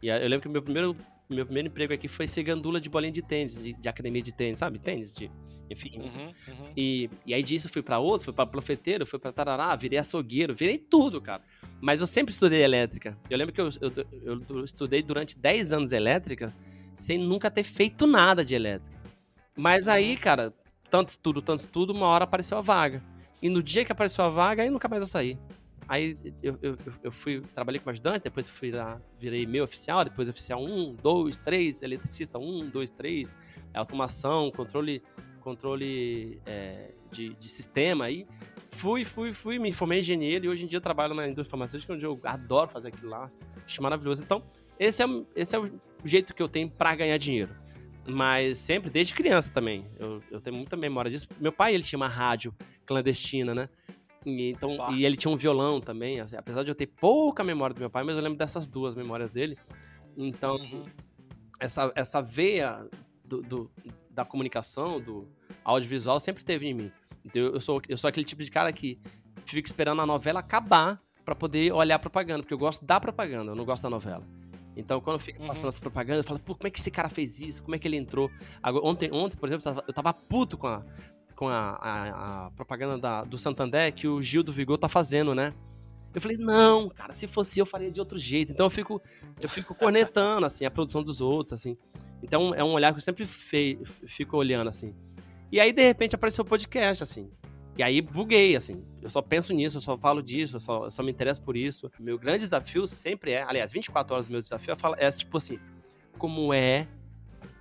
E 0.02 0.10
aí 0.10 0.22
eu 0.22 0.28
lembro 0.28 0.42
que 0.42 0.48
meu 0.48 0.62
primeiro, 0.62 0.96
meu 1.28 1.44
primeiro 1.44 1.68
emprego 1.68 1.92
aqui 1.92 2.08
foi 2.08 2.26
ser 2.26 2.42
gandula 2.42 2.80
de 2.80 2.88
bolinha 2.88 3.12
de 3.12 3.22
tênis, 3.22 3.62
de, 3.62 3.74
de 3.74 3.88
academia 3.88 4.22
de 4.22 4.32
tênis, 4.32 4.58
sabe? 4.58 4.78
Tênis, 4.78 5.12
de, 5.12 5.30
enfim. 5.70 5.98
Uhum, 5.98 6.26
uhum. 6.48 6.72
E, 6.76 7.10
e 7.26 7.34
aí 7.34 7.42
disso 7.42 7.68
fui 7.68 7.82
pra 7.82 7.98
outro, 7.98 8.24
fui 8.24 8.34
pra 8.34 8.46
profeteiro, 8.46 9.06
fui 9.06 9.18
pra 9.18 9.30
tarará, 9.30 9.76
virei 9.76 9.98
açougueiro, 9.98 10.54
virei 10.54 10.78
tudo, 10.78 11.20
cara. 11.20 11.42
Mas 11.80 12.00
eu 12.00 12.06
sempre 12.06 12.32
estudei 12.32 12.62
elétrica. 12.62 13.16
Eu 13.28 13.36
lembro 13.36 13.54
que 13.54 13.60
eu, 13.60 13.68
eu, 13.80 14.42
eu 14.48 14.64
estudei 14.64 15.02
durante 15.02 15.38
10 15.38 15.72
anos 15.72 15.92
elétrica 15.92 16.52
sem 16.94 17.18
nunca 17.18 17.50
ter 17.50 17.62
feito 17.64 18.06
nada 18.06 18.44
de 18.44 18.54
elétrica. 18.54 18.96
Mas 19.56 19.88
aí, 19.88 20.16
cara, 20.16 20.52
tanto 20.90 21.10
estudo, 21.10 21.42
tanto 21.42 21.60
estudo, 21.60 21.92
uma 21.92 22.06
hora 22.06 22.24
apareceu 22.24 22.58
a 22.58 22.62
vaga. 22.62 23.02
E 23.40 23.48
no 23.48 23.62
dia 23.62 23.84
que 23.84 23.92
apareceu 23.92 24.24
a 24.24 24.28
vaga, 24.28 24.62
aí 24.62 24.70
nunca 24.70 24.88
mais 24.88 25.00
eu 25.02 25.06
saí. 25.06 25.38
Aí 25.88 26.16
eu, 26.42 26.58
eu, 26.62 26.76
eu- 27.02 27.12
fui, 27.12 27.42
trabalhei 27.54 27.78
como 27.80 27.90
ajudante, 27.90 28.24
depois 28.24 28.48
fui 28.48 28.70
lá, 28.70 29.00
virei 29.18 29.44
meio 29.46 29.64
oficial, 29.64 30.04
depois 30.04 30.28
oficial 30.28 30.62
1, 30.64 30.94
2, 30.94 31.36
3, 31.38 31.82
eletricista 31.82 32.38
1, 32.38 32.68
2, 32.70 32.90
3, 32.90 33.36
automação, 33.74 34.50
controle, 34.52 35.02
controle 35.40 36.40
é, 36.46 36.92
de, 37.10 37.30
de 37.34 37.48
sistema. 37.48 38.04
Aí 38.06 38.26
fui, 38.70 39.04
fui, 39.04 39.34
fui, 39.34 39.58
me 39.58 39.72
formei 39.72 39.98
em 39.98 40.00
engenheiro 40.02 40.44
e 40.46 40.48
hoje 40.48 40.64
em 40.64 40.68
dia 40.68 40.76
eu 40.76 40.80
trabalho 40.80 41.14
na 41.14 41.24
indústria 41.26 41.50
farmacêutica, 41.50 41.92
onde 41.92 42.06
eu 42.06 42.18
adoro 42.24 42.70
fazer 42.70 42.88
aquilo 42.88 43.10
lá. 43.10 43.30
Acho 43.66 43.82
maravilhoso. 43.82 44.22
Então, 44.22 44.42
esse 44.84 45.02
é, 45.02 45.06
o- 45.06 45.26
esse 45.34 45.54
é 45.56 45.58
o 45.58 45.70
jeito 46.04 46.34
que 46.34 46.42
eu 46.42 46.48
tenho 46.48 46.70
pra 46.70 46.94
ganhar 46.94 47.16
dinheiro. 47.18 47.50
Mas 48.06 48.58
sempre, 48.58 48.90
desde 48.90 49.14
criança 49.14 49.48
também. 49.50 49.86
Eu, 49.98 50.20
eu 50.30 50.40
tenho 50.40 50.56
muita 50.56 50.76
memória 50.76 51.10
disso. 51.10 51.28
Meu 51.40 51.52
pai, 51.52 51.74
ele 51.74 51.84
tinha 51.84 51.96
uma 51.96 52.08
rádio 52.08 52.52
clandestina, 52.84 53.54
né? 53.54 53.68
E, 54.26 54.50
então, 54.50 54.92
e 54.92 55.04
ele 55.04 55.16
tinha 55.16 55.32
um 55.32 55.36
violão 55.36 55.80
também. 55.80 56.18
assim, 56.20 56.36
apesar 56.36 56.62
de 56.64 56.70
eu 56.70 56.74
ter 56.74 56.86
pouca 56.86 57.44
memória 57.44 57.74
do 57.74 57.78
meu 57.80 57.90
pai, 57.90 58.02
mas 58.02 58.16
eu 58.16 58.22
lembro 58.22 58.38
dessas 58.38 58.66
duas 58.66 58.94
memórias 58.94 59.30
dele. 59.30 59.56
Então, 60.16 60.56
Uhum. 60.56 60.84
essa, 61.60 61.92
essa 61.94 62.20
veia 62.20 62.84
do, 63.24 63.40
do- 63.42 63.70
da 64.10 64.24
comunicação, 64.24 65.00
do 65.00 65.28
audiovisual, 65.64 66.18
sempre 66.20 66.44
teve 66.44 66.66
em 66.68 66.74
mim. 66.74 66.92
Então, 67.24 67.40
eu 67.42 67.60
sou, 67.60 67.80
eu 67.88 67.96
sou 67.96 68.08
aquele 68.08 68.26
tipo 68.26 68.42
de 68.42 68.50
cara 68.50 68.72
que 68.72 68.98
fica 69.46 69.66
esperando 69.68 70.02
a 70.02 70.06
novela 70.06 70.40
acabar 70.40 71.00
pra 71.24 71.34
poder 71.36 71.72
olhar 71.72 71.94
a 71.94 71.98
propaganda, 72.00 72.42
porque 72.42 72.52
eu 72.52 72.58
gosto 72.58 72.84
da 72.84 72.98
propaganda, 73.00 73.52
eu 73.52 73.56
não 73.56 73.64
gosto 73.64 73.82
da 73.84 73.90
novela. 73.90 74.26
Então, 74.76 75.00
quando 75.00 75.18
fica 75.18 75.40
Uhum. 75.40 75.48
passando 75.48 75.68
essa 75.68 75.80
propaganda, 75.80 76.20
eu 76.20 76.24
falo, 76.24 76.38
pô, 76.38 76.54
como 76.54 76.66
é 76.66 76.70
que 76.70 76.78
esse 76.80 76.90
cara 76.90 77.08
fez 77.08 77.40
isso? 77.40 77.62
Como 77.62 77.74
é 77.74 77.78
que 77.78 77.86
ele 77.86 77.96
entrou? 77.96 78.30
Agora, 78.62 78.84
ontem, 78.86 79.10
ontem, 79.12 79.36
por 79.36 79.48
exemplo, 79.48 79.82
eu 79.86 79.92
tava, 79.92 80.14
puto 80.14 80.56
com 80.56 80.66
a, 80.66 80.82
com 81.36 81.48
a, 81.48 81.70
a- 81.80 82.46
a 82.46 82.50
propaganda 82.52 82.96
da- 82.98 83.22
do 83.24 83.36
Santander 83.36 83.92
que 83.92 84.08
o 84.08 84.20
Gil 84.22 84.42
do 84.42 84.52
Vigor 84.52 84.78
tá 84.78 84.88
fazendo, 84.88 85.34
né? 85.34 85.52
Eu 86.14 86.20
falei, 86.20 86.36
não, 86.36 86.88
cara, 86.90 87.12
se 87.14 87.26
fosse 87.26 87.58
eu, 87.58 87.64
faria 87.66 87.90
de 87.90 87.98
outro 88.00 88.18
jeito. 88.18 88.52
Então 88.52 88.66
eu 88.66 88.70
fico, 88.70 89.00
eu 89.40 89.48
fico 89.48 89.74
cornetando, 89.74 90.44
assim, 90.46 90.64
a 90.66 90.70
produção 90.70 91.02
dos 91.02 91.20
outros, 91.22 91.52
assim. 91.54 91.76
Então 92.22 92.54
é 92.54 92.62
um 92.62 92.72
olhar 92.72 92.92
que 92.92 92.98
eu 92.98 93.02
sempre 93.02 93.24
fe- 93.26 93.78
fico 94.06 94.36
olhando, 94.36 94.68
assim. 94.68 94.94
E 95.50 95.58
aí, 95.60 95.72
de 95.72 95.82
repente, 95.82 96.14
apareceu 96.14 96.42
o 96.44 96.46
podcast, 96.46 97.02
assim. 97.02 97.30
E 97.76 97.82
aí 97.82 98.00
buguei, 98.00 98.54
assim. 98.54 98.84
Eu 99.00 99.08
só 99.08 99.22
penso 99.22 99.52
nisso, 99.54 99.78
eu 99.78 99.80
só 99.80 99.96
falo 99.96 100.22
disso, 100.22 100.56
eu 100.56 100.60
só, 100.60 100.84
eu 100.84 100.90
só 100.90 101.02
me 101.02 101.10
interesso 101.10 101.42
por 101.42 101.56
isso. 101.56 101.90
Meu 101.98 102.18
grande 102.18 102.40
desafio 102.40 102.86
sempre 102.86 103.32
é, 103.32 103.42
aliás, 103.42 103.72
24 103.72 104.14
horas 104.14 104.26
do 104.26 104.32
meu 104.32 104.40
desafio 104.40 104.74
é, 104.74 105.06
é 105.06 105.10
tipo 105.10 105.38
assim, 105.38 105.58
como 106.18 106.52
é 106.52 106.86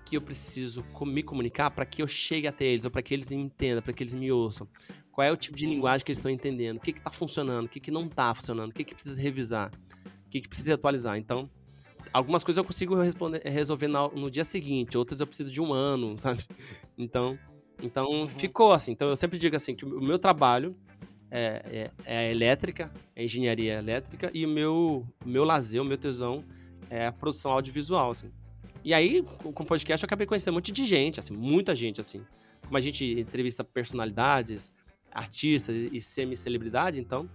que 0.06 0.18
eu 0.18 0.22
preciso 0.22 0.84
me 1.06 1.24
comunicar 1.24 1.72
para 1.72 1.86
que 1.86 2.02
eu 2.02 2.08
chegue 2.08 2.46
até 2.46 2.66
eles, 2.66 2.84
ou 2.84 2.92
para 2.92 3.02
que 3.02 3.14
eles 3.14 3.30
me 3.30 3.38
entendam, 3.38 3.82
para 3.82 3.94
que 3.94 4.04
eles 4.04 4.14
me 4.14 4.30
ouçam. 4.30 4.68
Qual 5.10 5.26
é 5.26 5.32
o 5.32 5.38
tipo 5.38 5.58
de 5.58 5.66
linguagem 5.66 6.04
que 6.04 6.12
eles 6.12 6.18
estão 6.18 6.30
entendendo? 6.30 6.78
O 6.78 6.80
que 6.82 6.92
que 6.92 7.02
tá 7.02 7.10
funcionando? 7.12 7.66
O 7.66 7.70
que 7.70 7.80
que 7.80 7.92
não 7.92 8.10
tá 8.10 8.36
funcionando? 8.36 8.72
O 8.72 8.74
que 8.74 8.84
que 8.84 8.94
precisa 8.94 9.22
revisar? 9.22 9.72
O 10.26 10.30
que 10.30 10.42
que 10.42 10.50
precisa 10.50 10.74
atualizar? 10.74 11.18
Então, 11.18 11.50
algumas 12.12 12.44
coisas 12.44 12.58
eu 12.58 12.66
consigo 12.66 12.96
resolver 13.46 13.88
no 13.88 14.30
dia 14.30 14.44
seguinte, 14.44 14.98
outras 14.98 15.22
eu 15.22 15.28
preciso 15.28 15.52
de 15.52 15.62
um 15.62 15.72
ano, 15.72 16.16
sabe? 16.20 16.44
Então, 16.98 17.40
então 17.82 18.28
ficou 18.28 18.72
assim. 18.72 18.92
Então 18.92 19.10
eu 19.10 19.16
sempre 19.16 19.38
digo 19.40 19.56
assim 19.56 19.76
que 19.76 19.86
o 19.86 20.02
meu 20.02 20.20
trabalho 20.20 20.76
é, 21.30 21.90
é, 22.06 22.14
é 22.14 22.18
a 22.18 22.32
elétrica, 22.32 22.92
é 23.16 23.22
a 23.22 23.24
engenharia 23.24 23.76
elétrica 23.78 24.30
e 24.34 24.46
o 24.46 24.50
meu, 24.50 25.08
meu 25.26 25.44
lazer, 25.44 25.82
o 25.82 25.86
meu 25.86 25.98
tesão 25.98 26.44
é 26.90 27.08
a 27.08 27.12
produção 27.12 27.52
audiovisual, 27.52 28.12
assim. 28.12 28.32
E 28.84 28.94
aí, 28.94 29.24
com 29.54 29.64
o 29.64 29.66
podcast, 29.66 30.04
eu 30.04 30.08
acabei 30.08 30.26
conhecendo 30.26 30.54
um 30.54 30.58
monte 30.58 30.72
de 30.72 30.86
gente, 30.86 31.20
assim, 31.20 31.36
muita 31.36 31.76
gente, 31.76 32.02
assim. 32.02 32.22
Como 32.66 32.76
a 32.78 32.82
gente 32.82 33.06
entrevista 33.20 33.64
personalidades, 33.64 34.74
artistas 35.12 35.76
e 35.76 36.02
semi-celebridade, 36.02 37.00
então, 37.00 37.30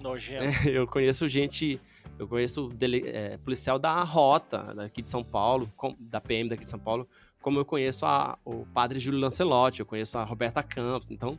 Nojento. 0.00 0.44
eu 0.68 0.86
conheço 0.86 1.28
gente. 1.28 1.80
Eu 2.18 2.28
conheço 2.28 2.68
dele- 2.68 3.02
é, 3.06 3.36
policial 3.38 3.78
da 3.78 4.00
Rota, 4.02 4.74
daqui 4.74 5.02
de 5.02 5.10
São 5.10 5.24
Paulo, 5.24 5.68
com- 5.76 5.96
da 5.98 6.20
PM 6.20 6.48
daqui 6.48 6.64
de 6.64 6.70
São 6.70 6.78
Paulo, 6.78 7.08
como 7.42 7.58
eu 7.58 7.64
conheço 7.64 8.06
a- 8.06 8.38
o 8.44 8.64
padre 8.66 8.98
Júlio 8.98 9.20
Lancelotti, 9.20 9.80
eu 9.80 9.86
conheço 9.86 10.16
a 10.16 10.24
Roberta 10.24 10.62
Campos. 10.62 11.10
Então, 11.10 11.38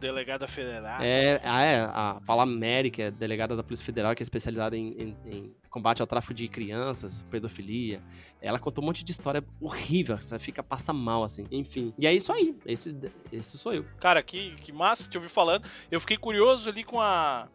Delegada 0.00 0.48
Federal. 0.48 1.00
é, 1.00 1.40
a, 1.44 1.62
é, 1.62 1.80
a 1.84 2.20
Paula 2.26 2.44
é 2.98 3.10
delegada 3.12 3.54
da 3.54 3.62
Polícia 3.62 3.86
Federal, 3.86 4.12
que 4.16 4.22
é 4.22 4.24
especializada 4.24 4.76
em, 4.76 4.88
em- 5.00 5.16
em 5.26 5.54
combate 5.70 6.00
ao 6.00 6.08
tráfico 6.08 6.34
de 6.34 6.48
crianças, 6.48 7.24
pedofilia. 7.30 8.02
Ela 8.40 8.58
contou 8.58 8.82
um 8.82 8.86
monte 8.88 9.04
de 9.04 9.12
história 9.12 9.44
horrível, 9.60 10.18
você 10.18 10.36
fica, 10.40 10.60
passa 10.60 10.92
mal, 10.92 11.22
assim. 11.22 11.46
Enfim. 11.52 11.94
E 11.96 12.04
é 12.08 12.12
isso 12.12 12.32
aí. 12.32 12.56
Esse, 12.66 12.96
esse 13.30 13.56
sou 13.56 13.72
eu. 13.72 13.84
Cara, 14.00 14.20
que, 14.24 14.56
que 14.56 14.72
massa 14.72 15.08
te 15.08 15.16
ouvir 15.16 15.28
falando. 15.30 15.64
Eu 15.88 16.00
fiquei 16.00 16.16
curioso 16.16 16.68
ali 16.68 16.82
com 16.82 17.00
a 17.00 17.46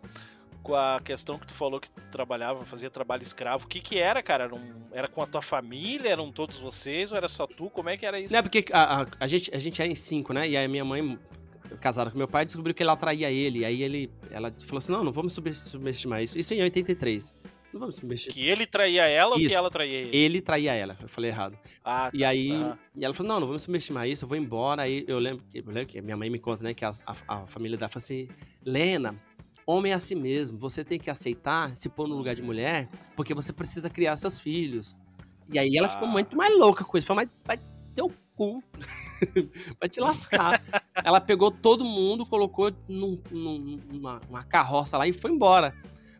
com 0.68 0.76
a 0.76 1.00
questão 1.00 1.40
que 1.40 1.48
tu 1.48 1.54
falou 1.54 1.80
que 1.80 1.90
tu 1.90 2.02
trabalhava, 2.12 2.62
fazia 2.66 2.90
trabalho 2.90 3.24
escravo. 3.24 3.64
O 3.64 3.68
que 3.70 3.80
que 3.80 3.98
era, 3.98 4.22
cara? 4.22 4.44
Era, 4.44 4.54
um- 4.56 4.82
era 4.92 5.08
com 5.08 5.22
a 5.22 5.26
tua 5.26 5.42
família? 5.42 6.10
Eram 6.10 6.30
todos 6.30 6.60
vocês? 6.60 7.10
Ou 7.12 7.18
era 7.18 7.30
só 7.30 7.48
tu? 7.48 7.70
Como 7.70 7.88
é 7.90 7.96
que 7.96 8.06
era 8.06 8.20
isso? 8.20 8.34
Não 8.34 8.40
é 8.40 8.42
porque 8.42 8.66
a, 8.74 9.02
a, 9.02 9.06
a 9.22 9.28
gente, 9.28 9.50
a 9.56 9.60
gente 9.60 9.82
é 9.82 9.88
em 9.88 9.96
cinco, 9.96 10.34
né? 10.34 10.48
E 10.48 10.58
aí 10.58 10.68
minha 10.68 10.84
mãe, 10.84 11.18
casada 11.80 12.12
com 12.12 12.18
meu 12.18 12.28
pai, 12.28 12.46
descobriu 12.46 12.76
que 12.76 12.84
ela 12.84 12.94
atraía 12.94 13.32
ele. 13.32 13.64
Aí 13.64 13.82
ele, 13.82 14.12
ela 14.30 14.54
falou 14.66 14.80
assim: 14.80 14.92
não, 14.92 15.04
não 15.06 15.12
vamos 15.14 15.32
sub- 15.34 15.54
subestimar 15.54 16.22
isso. 16.22 16.38
Isso 16.38 16.54
em 16.54 16.62
83. 16.62 17.34
Não 17.72 17.80
vamos 17.80 17.96
subestimar. 17.96 18.34
Que 18.36 18.48
ele 18.48 18.66
traía 18.68 19.06
ela 19.08 19.32
ou 19.32 19.38
que 19.38 19.46
Isso. 19.46 19.56
ela 19.56 19.70
traía 19.70 20.00
ele? 20.00 20.16
Ele 20.18 20.42
traía 20.42 20.74
ela, 20.74 20.98
eu 21.02 21.08
falei 21.10 21.30
errado. 21.32 21.58
Ah, 21.84 22.10
E 22.14 22.24
aí, 22.26 22.52
Ah. 22.54 22.78
e 22.96 23.04
ela 23.06 23.14
falou, 23.14 23.32
não, 23.34 23.40
não 23.42 23.48
vamos 23.48 23.62
subestimar 23.64 24.08
isso, 24.08 24.24
eu 24.26 24.30
vou 24.30 24.38
embora. 24.38 24.82
Aí 24.84 25.04
eu 25.08 25.20
lembro, 25.20 25.44
que- 25.50 25.60
eu 25.60 25.64
lembro 25.68 25.86
que 25.88 26.02
minha 26.02 26.16
mãe 26.18 26.30
me 26.30 26.40
conta, 26.40 26.64
né, 26.64 26.74
que 26.74 26.84
a, 26.86 26.92
a- 27.06 27.16
a 27.28 27.48
família 27.48 27.78
dela 27.78 27.90
falou 27.90 28.04
assim, 28.04 28.28
Lena, 28.66 29.14
homem 29.68 29.92
é 29.92 29.96
assim 29.96 30.16
mesmo, 30.16 30.58
você 30.58 30.84
tem 30.84 30.98
que 30.98 31.10
aceitar 31.10 31.76
se 31.76 31.90
pôr 31.90 32.08
no 32.08 32.16
lugar 32.16 32.34
de 32.34 32.42
mulher, 32.42 32.90
porque 33.16 33.34
você 33.34 33.52
precisa 33.54 33.90
criar 33.90 34.16
seus 34.18 34.40
filhos. 34.40 34.96
E 35.52 35.60
aí 35.60 35.76
ela 35.78 35.90
ficou 35.90 36.08
Ah. 36.08 36.12
muito 36.12 36.36
mais 36.36 36.58
louca 36.58 36.84
com 36.84 36.98
isso, 36.98 37.06
falou, 37.08 37.24
mas 37.24 37.30
vai 37.46 37.58
ter 37.94 38.02
o 38.02 38.10
cu, 38.36 38.64
vai 39.80 39.90
te 39.90 40.00
lascar. 40.00 40.62
ela 41.04 41.20
pegou 41.20 41.52
todo 41.52 41.84
mundo, 41.84 42.26
colocou 42.26 42.72
num- 42.88 43.22
num- 43.32 43.80
numa, 43.92 44.22
numa 44.28 44.44
carroça 44.44 44.98
lá 44.98 45.08
e 45.08 45.14
foi 45.14 45.32
embora. 45.32 45.74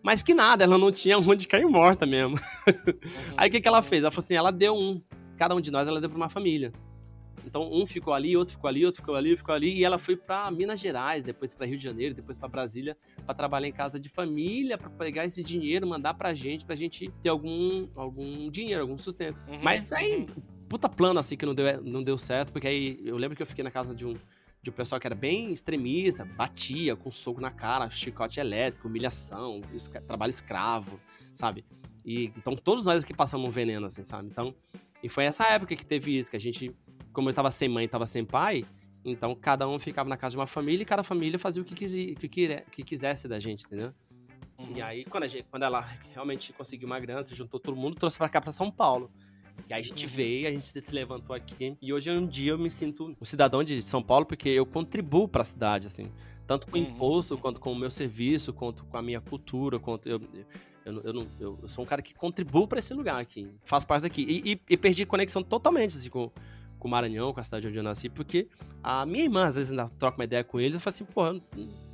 Mas 0.04 0.22
que 0.24 0.34
nada, 0.34 0.64
ela 0.64 0.78
não 0.78 0.92
tinha 0.92 1.18
onde 1.18 1.48
cair 1.48 1.66
morta 1.66 2.06
mesmo. 2.06 2.36
Uhum. 2.38 2.94
Aí 3.38 3.50
o 3.50 3.52
que, 3.52 3.60
que 3.62 3.68
ela 3.68 3.82
fez? 3.82 4.04
Ela 4.04 4.12
falou 4.12 4.24
assim: 4.24 4.36
ela 4.36 4.52
deu 4.52 4.74
um. 4.76 5.02
Cada 5.36 5.54
um 5.54 5.60
de 5.62 5.70
nós 5.70 5.88
ela 5.88 6.00
deu 6.00 6.10
pra 6.10 6.16
uma 6.18 6.30
família. 6.30 6.72
Então 7.46 7.72
um 7.72 7.86
ficou 7.86 8.14
ali, 8.14 8.36
outro 8.36 8.54
ficou 8.54 8.68
ali, 8.68 8.86
outro 8.86 9.02
ficou 9.02 9.16
ali, 9.16 9.38
ficou 9.38 9.54
ali. 9.54 9.74
E 9.78 9.84
ela 9.84 9.98
foi 9.98 10.16
pra 10.16 10.50
Minas 10.52 10.80
Gerais, 10.80 11.24
depois 11.24 11.54
pra 11.54 11.66
Rio 11.66 11.78
de 11.78 11.84
Janeiro, 11.84 12.14
depois 12.14 12.38
pra 12.38 12.48
Brasília, 12.48 12.98
pra 13.26 13.34
trabalhar 13.34 13.68
em 13.68 13.72
casa 13.72 14.00
de 14.00 14.10
família, 14.10 14.78
pra 14.78 14.90
pegar 14.90 15.26
esse 15.26 15.44
dinheiro, 15.44 15.88
mandar 15.88 16.14
pra 16.14 16.34
gente, 16.34 16.66
pra 16.66 16.76
gente 16.76 17.12
ter 17.22 17.30
algum, 17.30 17.88
algum 17.96 18.50
dinheiro, 18.50 18.82
algum 18.82 18.98
sustento. 18.98 19.40
Uhum, 19.48 19.60
Mas 19.62 19.92
aí, 19.92 20.18
uhum. 20.18 20.26
puta 20.68 20.90
plano 20.90 21.20
assim 21.20 21.38
que 21.38 21.46
não 21.46 21.56
deu, 21.56 21.82
não 21.82 22.04
deu 22.04 22.18
certo, 22.18 22.52
porque 22.52 22.68
aí 22.68 23.00
eu 23.04 23.18
lembro 23.18 23.36
que 23.36 23.42
eu 23.42 23.48
fiquei 23.48 23.64
na 23.64 23.72
casa 23.72 23.96
de 23.96 24.06
um, 24.06 24.14
de 24.62 24.70
um 24.70 24.74
pessoal 24.74 25.00
que 25.00 25.08
era 25.08 25.16
bem 25.16 25.52
extremista, 25.52 26.26
batia 26.26 26.96
com 26.96 27.12
soco 27.12 27.40
na 27.40 27.52
cara, 27.52 27.90
chicote 27.90 28.40
elétrico, 28.40 28.88
humilhação, 28.88 29.62
trabalho 30.08 30.32
escravo, 30.32 31.00
sabe? 31.34 31.66
E 32.06 32.32
então 32.38 32.56
todos 32.56 32.86
nós 32.86 33.04
aqui 33.04 33.14
passamos 33.14 33.50
um 33.50 33.52
veneno, 33.52 33.86
assim, 33.86 34.04
sabe? 34.04 34.30
Então, 34.30 34.56
e 35.04 35.10
foi 35.10 35.26
essa 35.26 35.46
época 35.46 35.76
que 35.76 35.86
teve 35.86 36.18
isso, 36.18 36.30
que 36.32 36.38
a 36.38 36.40
gente, 36.40 36.74
como 37.18 37.32
eu 37.32 37.34
tava 37.34 37.50
sem 37.50 37.68
mãe, 37.68 37.88
tava 37.88 38.06
sem 38.06 38.24
pai, 38.24 38.64
então 39.04 39.34
cada 39.34 39.68
um 39.68 39.80
ficava 39.80 40.08
na 40.08 40.16
casa 40.16 40.34
de 40.34 40.38
uma 40.38 40.46
família 40.46 40.84
e 40.84 40.86
cada 40.86 41.02
família 41.04 41.40
fazia 41.40 41.64
o 41.64 41.66
que, 41.66 41.74
quisi, 41.74 42.16
que, 42.20 42.28
que 42.30 42.84
quisesse 42.84 43.28
da 43.28 43.40
gente, 43.40 43.66
entendeu? 43.66 43.92
Uhum. 44.60 44.74
E 44.76 44.82
aí, 44.84 45.04
quando, 45.04 45.24
a 45.24 45.28
gente, 45.28 45.48
quando 45.50 45.64
ela 45.64 45.82
realmente 46.14 46.54
conseguiu 46.54 46.86
uma 46.86 47.00
grana, 47.00 47.24
se 47.24 47.34
juntou 47.34 47.60
todo 47.60 47.76
mundo, 47.76 47.96
trouxe 47.96 48.16
pra 48.20 48.30
cá, 48.30 48.40
pra 48.40 48.52
São 48.52 48.70
Paulo. 48.70 49.10
E 49.68 49.74
aí 49.74 49.80
a 49.80 49.84
gente 49.84 50.06
Uhum. 50.06 50.12
veio, 50.12 50.48
a 50.48 50.52
gente 50.52 50.64
se 50.68 50.94
levantou 50.94 51.36
aqui. 51.36 51.76
E 51.82 51.92
hoje 51.92 52.12
um 52.12 52.28
dia 52.28 52.52
eu 52.52 52.60
me 52.60 52.70
sinto 52.70 53.16
um 53.20 53.26
cidadão 53.26 53.64
de 53.64 53.82
São 53.82 54.04
Paulo 54.04 54.24
porque 54.28 54.50
eu 54.50 54.64
contribuo 54.68 55.28
pra 55.28 55.44
cidade, 55.44 55.88
assim. 55.88 56.12
Tanto 56.46 56.68
com 56.68 56.78
o 56.78 56.80
Uhum. 56.82 56.88
imposto, 56.88 57.36
quanto 57.36 57.60
com 57.60 57.72
o 57.72 57.76
meu 57.76 57.90
serviço, 57.90 58.54
quanto 58.54 58.86
com 58.86 58.96
a 58.96 59.02
minha 59.02 59.20
cultura, 59.20 59.80
quanto 59.80 60.08
eu... 60.08 60.22
Eu, 60.86 61.02
eu, 61.04 61.12
não- 61.14 61.28
eu- 61.40 61.60
sou 61.68 61.84
um 61.84 61.88
cara 61.88 62.02
que 62.02 62.14
contribuo 62.14 62.66
pra 62.68 62.80
esse 62.80 62.94
lugar 62.94 63.20
aqui. 63.20 63.50
Faço 63.64 63.86
parte 63.88 64.04
daqui. 64.04 64.22
E, 64.22 64.54
e- 64.54 64.62
e 64.70 64.78
perdi 64.78 65.06
conexão 65.06 65.44
totalmente, 65.44 65.98
assim, 65.98 66.10
com, 66.10 66.32
com 66.80 66.88
o 66.88 66.92
Maranhão, 66.92 67.34
com 67.34 67.40
a 67.40 67.44
cidade 67.44 67.68
onde 67.68 67.78
eu 67.78 67.84
nasci, 67.84 68.10
porque 68.10 68.48
a 68.84 69.06
minha 69.06 69.24
irmã, 69.24 69.46
às 69.48 69.56
vezes, 69.56 69.72
ainda 69.72 69.90
troca 69.90 70.18
uma 70.18 70.24
ideia 70.24 70.44
com 70.44 70.60
eles, 70.60 70.76
eu 70.76 70.82
falo 70.82 70.94
assim, 70.94 71.06
porra, 71.06 71.36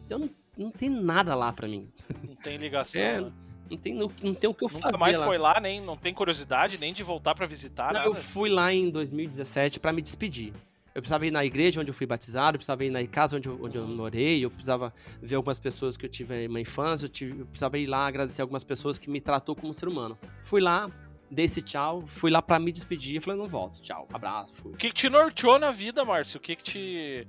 eu 0.10 0.20
não, 0.20 0.30
não, 0.58 0.72
tem 0.72 0.90
nada 0.90 1.36
lá 1.36 1.52
pra 1.54 1.68
mim. 1.68 1.90
Não 2.28 2.36
tem 2.36 2.58
ligação. 2.58 3.02
É, 3.02 3.22
né? 3.22 3.32
Não 3.72 3.78
tem, 3.78 3.94
não, 3.94 4.12
não 4.22 4.34
tem 4.34 4.50
o 4.50 4.54
que 4.54 4.66
eu 4.66 4.70
Nunca 4.70 4.82
fazer 4.92 4.98
mais 4.98 5.18
lá. 5.18 5.26
foi 5.26 5.38
lá, 5.38 5.60
nem 5.62 5.82
não 5.82 5.96
tem 5.98 6.14
curiosidade 6.14 6.78
nem 6.78 6.94
de 6.94 7.02
voltar 7.02 7.34
pra 7.34 7.46
visitar 7.48 7.94
Não, 7.94 8.04
eu 8.04 8.14
fui 8.14 8.50
lá 8.50 8.72
em 8.74 8.90
2017 8.90 9.80
pra 9.80 9.92
me 9.94 10.02
despedir. 10.02 10.54
Eu 10.94 11.02
precisava 11.02 11.26
ir 11.26 11.32
na 11.32 11.44
igreja 11.44 11.82
onde 11.82 11.90
eu 11.90 11.94
fui 11.94 12.06
batizado, 12.06 12.56
eu 12.56 12.60
precisava 12.60 12.86
ir 12.86 12.92
na 12.92 13.04
casa 13.08 13.38
onde 13.38 13.50
eu, 13.50 13.58
onde 13.64 13.78
eu 13.80 13.88
morei, 13.88 14.46
eu 14.46 14.52
precisava 14.52 14.94
ver 15.20 15.34
algumas 15.36 15.60
pessoas 15.60 15.98
que 15.98 16.06
eu 16.06 16.10
tive 16.10 16.46
uma 16.46 16.62
infância, 16.62 17.06
eu, 17.06 17.10
tive- 17.10 17.40
eu 17.42 17.46
precisava 17.48 17.80
ir 17.80 17.88
lá 17.88 18.06
agradecer 18.06 18.44
algumas 18.44 18.64
pessoas 18.64 19.00
que 19.00 19.10
me 19.10 19.20
tratou 19.20 19.56
como 19.56 19.74
ser 19.74 19.88
humano. 19.88 20.16
Fui 20.44 20.62
lá, 20.62 20.88
dei 21.30 21.46
esse 21.46 21.62
tchau, 21.62 22.04
fui 22.08 22.30
lá 22.32 22.42
pra 22.42 22.60
me 22.60 22.72
despedir, 22.72 23.22
falei, 23.22 23.40
não 23.40 23.48
volto, 23.48 23.82
tchau, 23.82 24.08
abraço, 24.14 24.54
fui. 24.56 24.72
O 24.74 24.78
que, 24.78 24.90
que 24.90 24.96
te 24.96 25.10
norteou 25.10 25.58
na 25.60 25.72
vida, 25.72 26.04
Márcio? 26.06 26.38
O 26.38 26.42
que, 26.42 26.56
que 26.56 26.64
te. 26.64 27.28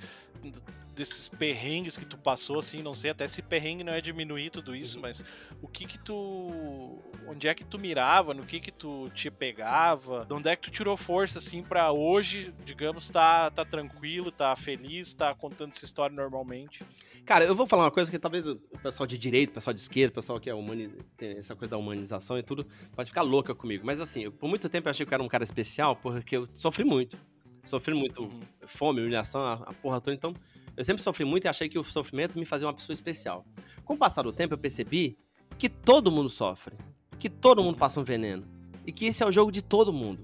desses 0.94 1.26
perrengues 1.26 1.96
que 1.96 2.04
tu 2.04 2.16
passou, 2.16 2.61
assim, 2.61 2.80
não 2.80 2.94
sei 2.94 3.11
até 3.11 3.26
se 3.26 3.42
perrengue 3.42 3.83
não 3.83 3.92
é 3.92 4.00
diminuir 4.00 4.50
tudo 4.50 4.76
isso, 4.76 4.96
Uhum. 4.96 5.02
mas 5.02 5.24
o 5.61 5.66
que 5.66 5.87
que 5.87 5.98
tu. 5.98 7.02
Onde 7.26 7.48
é 7.48 7.54
que 7.54 7.64
tu 7.64 7.78
mirava, 7.78 8.35
no 8.35 8.44
que 8.44 8.61
que 8.61 8.70
tu 8.70 9.09
te 9.14 9.30
pegava, 9.30 10.24
de 10.26 10.35
onde 10.35 10.48
é 10.48 10.54
que 10.54 10.62
tu 10.62 10.70
tirou 10.70 10.96
força, 10.96 11.38
assim, 11.38 11.62
pra 11.62 11.90
hoje, 11.90 12.54
digamos, 12.64 13.09
tá, 13.09 13.50
tá 13.50 13.64
tranquilo, 13.64 14.30
tá 14.30 14.54
feliz, 14.54 15.14
tá 15.14 15.35
contando 15.35 15.72
essa 15.72 15.85
história 15.85 16.14
normalmente. 16.14 16.85
Cara, 17.24 17.44
eu 17.44 17.54
vou 17.54 17.66
falar 17.66 17.84
uma 17.84 17.90
coisa 17.90 18.10
que 18.10 18.18
talvez 18.18 18.46
o 18.46 18.56
pessoal 18.82 19.06
de 19.06 19.16
direita, 19.16 19.52
o 19.52 19.54
pessoal 19.54 19.72
de 19.72 19.80
esquerda, 19.80 20.12
o 20.12 20.14
pessoal 20.16 20.38
que 20.38 20.50
é 20.50 20.54
humani... 20.54 20.90
tem 21.16 21.38
essa 21.38 21.56
coisa 21.56 21.70
da 21.70 21.78
humanização 21.78 22.38
e 22.38 22.42
tudo, 22.42 22.66
pode 22.94 23.08
ficar 23.08 23.22
louca 23.22 23.54
comigo. 23.54 23.84
Mas 23.87 23.98
assim, 24.00 24.24
eu- 24.24 24.32
por 24.32 24.46
muito 24.48 24.68
tempo 24.68 24.88
eu 24.88 24.90
achei 24.90 25.06
que 25.06 25.12
eu 25.12 25.16
era 25.16 25.22
um 25.22 25.28
cara 25.28 25.42
especial, 25.42 25.96
porque 25.96 26.37
eu 26.37 26.46
sofri 26.52 26.84
muito. 26.84 27.16
Sofri 27.64 27.94
muito 27.94 28.24
Uhum. 28.24 28.40
fome, 28.66 29.00
humilhação, 29.00 29.42
a, 29.42 29.54
a 29.54 29.72
porra 29.72 30.00
toda. 30.02 30.14
Então, 30.14 30.34
eu 30.76 30.84
sempre 30.84 31.02
sofri 31.02 31.24
muito 31.24 31.44
e 31.46 31.48
achei 31.48 31.66
que 31.66 31.78
o 31.78 31.84
sofrimento 31.84 32.38
me 32.38 32.44
fazia 32.44 32.66
uma 32.66 32.74
pessoa 32.74 32.92
especial. 32.92 33.46
Com 33.87 33.94
o 33.94 33.96
passar 33.96 34.20
do 34.22 34.32
tempo, 34.32 34.52
eu 34.52 34.58
percebi 34.58 35.16
que 35.56 35.70
todo 35.70 36.10
mundo 36.12 36.28
sofre. 36.28 36.76
Que 37.18 37.30
todo 37.30 37.62
mundo 37.64 37.78
passa 37.78 37.98
um 37.98 38.04
veneno. 38.04 38.44
E 38.87 38.92
que 38.92 39.06
esse 39.06 39.22
é 39.22 39.26
o 39.26 39.32
jogo 39.32 39.50
de 39.50 39.62
todo 39.62 39.94
mundo. 39.94 40.22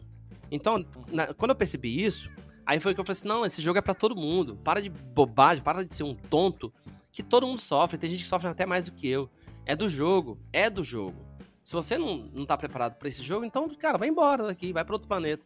Então, 0.50 0.84
na- 1.10 1.32
quando 1.32 1.52
eu 1.52 1.56
percebi 1.56 2.04
isso, 2.04 2.30
aí 2.64 2.81
foi 2.81 2.94
que 2.94 3.01
eu 3.01 3.05
falei 3.05 3.18
assim: 3.18 3.29
não, 3.29 3.44
esse 3.44 3.61
jogo 3.62 3.79
é 3.79 3.83
pra 3.83 3.94
todo 3.94 4.16
mundo. 4.16 4.57
Para 4.62 4.81
de 4.81 4.88
bobagem, 4.88 5.62
para 5.62 5.85
de 5.85 5.94
ser 5.94 6.05
um 6.05 6.14
tonto. 6.14 6.73
Que 7.12 7.23
todo 7.23 7.46
mundo 7.46 7.61
sofre. 7.61 7.99
Tem 7.99 8.11
gente 8.11 8.23
que 8.23 8.29
sofre 8.29 8.49
até 8.49 8.64
mais 8.64 8.87
do 8.87 8.92
que 8.92 9.09
eu. 9.09 9.29
É 9.66 9.75
do 9.75 9.88
jogo. 9.88 10.38
É 10.53 10.70
do 10.70 10.85
jogo. 10.85 11.16
Se 11.62 11.75
você 11.75 11.99
não, 11.99 12.29
não 12.33 12.46
tá 12.46 12.57
preparado 12.57 12.96
pra 12.96 13.09
esse 13.09 13.23
jogo, 13.23 13.44
então, 13.44 13.68
cara, 13.77 13.99
vai 13.99 14.09
embora 14.09 14.46
daqui, 14.46 14.73
vai 14.73 14.85
pra 14.85 14.94
outro 14.94 15.07
planeta. 15.07 15.44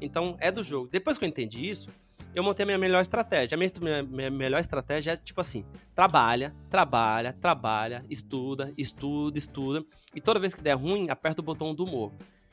Então, 0.00 0.36
é 0.40 0.50
do 0.50 0.62
jogo. 0.62 0.88
Depois 0.90 1.16
que 1.16 1.24
eu 1.24 1.28
entendi 1.28 1.68
isso, 1.68 1.88
eu 2.34 2.42
montei 2.42 2.64
a 2.64 2.66
minha 2.66 2.78
melhor 2.78 3.00
estratégia. 3.00 3.54
A 3.54 3.58
minha, 3.58 3.70
minha, 3.80 4.02
minha 4.02 4.30
melhor 4.30 4.60
estratégia 4.60 5.12
é 5.12 5.16
tipo 5.16 5.40
assim: 5.40 5.64
trabalha, 5.94 6.54
trabalha, 6.70 7.32
trabalha, 7.32 8.04
estuda, 8.08 8.72
estuda, 8.76 9.38
estuda. 9.38 9.84
E 10.14 10.20
toda 10.20 10.40
vez 10.40 10.54
que 10.54 10.62
der 10.62 10.74
ruim, 10.74 11.10
aperta 11.10 11.40
o 11.40 11.44
botão 11.44 11.74
do 11.74 11.84
humor. 11.84 12.12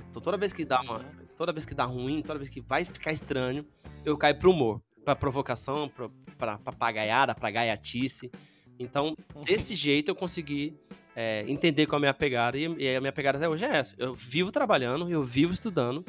Então 0.09 0.21
toda 0.21 0.37
vez 0.37 0.51
que 0.51 0.65
dá 0.65 0.81
uma. 0.81 0.99
Toda 1.39 1.53
vez 1.53 1.65
que 1.65 1.73
dá 1.73 1.85
ruim, 1.85 2.21
toda 2.21 2.37
vez 2.37 2.49
que 2.49 2.59
vai 2.59 2.83
ficar 2.83 3.13
estranho, 3.13 3.65
eu 4.03 4.17
caio 4.17 4.35
pro 4.37 4.51
humor. 4.51 4.81
Pra 5.05 5.15
provocação, 5.15 5.87
pra, 5.87 6.09
pra 6.37 6.57
papagaiada, 6.57 7.33
pra 7.33 7.49
gaiatice. 7.49 8.29
Então, 8.77 9.15
desse 9.45 9.73
jeito 9.73 10.11
eu 10.11 10.15
consegui 10.15 10.77
é, 11.15 11.45
entender 11.47 11.85
qual 11.85 11.95
é 11.95 11.99
a 11.99 12.01
minha 12.01 12.13
pegada. 12.13 12.57
E, 12.57 12.65
e 12.77 12.93
a 12.93 12.99
minha 12.99 13.13
pegada 13.13 13.37
até 13.37 13.47
hoje 13.47 13.63
é 13.63 13.77
essa. 13.77 13.95
Eu 13.97 14.13
vivo 14.13 14.51
trabalhando, 14.51 15.09
eu 15.09 15.23
vivo 15.23 15.53
estudando. 15.53 16.03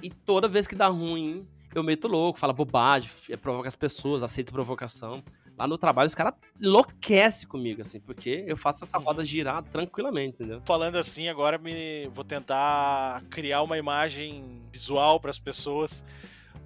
E 0.00 0.10
toda 0.10 0.46
vez 0.46 0.68
que 0.68 0.76
dá 0.76 0.86
ruim, 0.86 1.44
eu 1.74 1.82
meto 1.82 2.06
louco, 2.06 2.38
falo 2.38 2.52
bobagem, 2.52 3.10
provoca 3.42 3.66
as 3.66 3.74
pessoas, 3.74 4.22
aceito 4.22 4.52
provocação. 4.52 5.24
Lá 5.58 5.66
no 5.66 5.76
trabalho, 5.76 6.06
os 6.06 6.14
caras 6.14 6.34
enlouquecem 6.60 7.48
comigo, 7.48 7.82
assim, 7.82 7.98
porque 7.98 8.44
eu 8.46 8.56
faço 8.56 8.84
essa 8.84 8.96
roda 8.96 9.24
girar 9.24 9.62
tranquilamente, 9.64 10.36
entendeu? 10.36 10.62
Falando 10.64 10.96
assim, 10.96 11.28
agora 11.28 11.58
me 11.58 12.06
vou 12.14 12.24
tentar 12.24 13.24
criar 13.28 13.62
uma 13.62 13.76
imagem 13.76 14.62
visual 14.70 15.18
para 15.18 15.30
as 15.30 15.38
pessoas. 15.38 16.04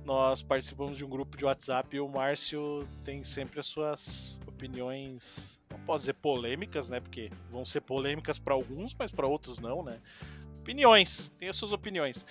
Nós 0.05 0.43
participamos 0.43 0.97
de 0.97 1.05
um 1.05 1.09
grupo 1.09 1.39
de 1.39 1.45
WhatsApp 1.45 1.97
e 1.97 2.01
o 2.01 2.09
Márcio 2.09 2.87
tem 3.03 3.25
sempre 3.25 3.61
as 3.61 3.67
suas 3.67 4.39
opiniões, 4.47 5.59
não 5.71 5.79
posso 5.81 6.01
dizer 6.01 6.15
polêmicas, 6.15 6.91
né? 6.91 7.01
Porque 7.01 7.31
vão 7.51 7.65
ser 7.65 7.81
polêmicas 7.81 8.39
para 8.39 8.53
alguns, 8.53 8.95
mas 8.99 9.11
para 9.11 9.27
outros 9.27 9.59
não, 9.59 9.83
né? 9.83 9.99
Opiniões, 10.63 11.29
tem 11.39 11.49
as 11.49 11.57
suas 11.57 11.73
opiniões. 11.73 12.25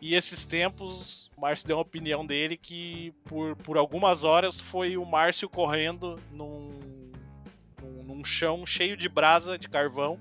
E 0.00 0.14
esses 0.14 0.44
tempos, 0.44 1.30
o 1.36 1.40
Márcio 1.40 1.66
deu 1.66 1.76
uma 1.76 1.82
opinião 1.82 2.26
dele 2.26 2.56
que 2.56 3.14
por, 3.24 3.56
por 3.56 3.78
algumas 3.78 4.24
horas 4.24 4.58
foi 4.58 4.96
o 4.96 5.04
Márcio 5.04 5.48
correndo 5.48 6.16
num, 6.32 6.78
num, 7.80 8.02
num 8.02 8.24
chão 8.24 8.66
cheio 8.66 8.96
de 8.96 9.08
brasa 9.08 9.58
de 9.58 9.68
carvão, 9.68 10.18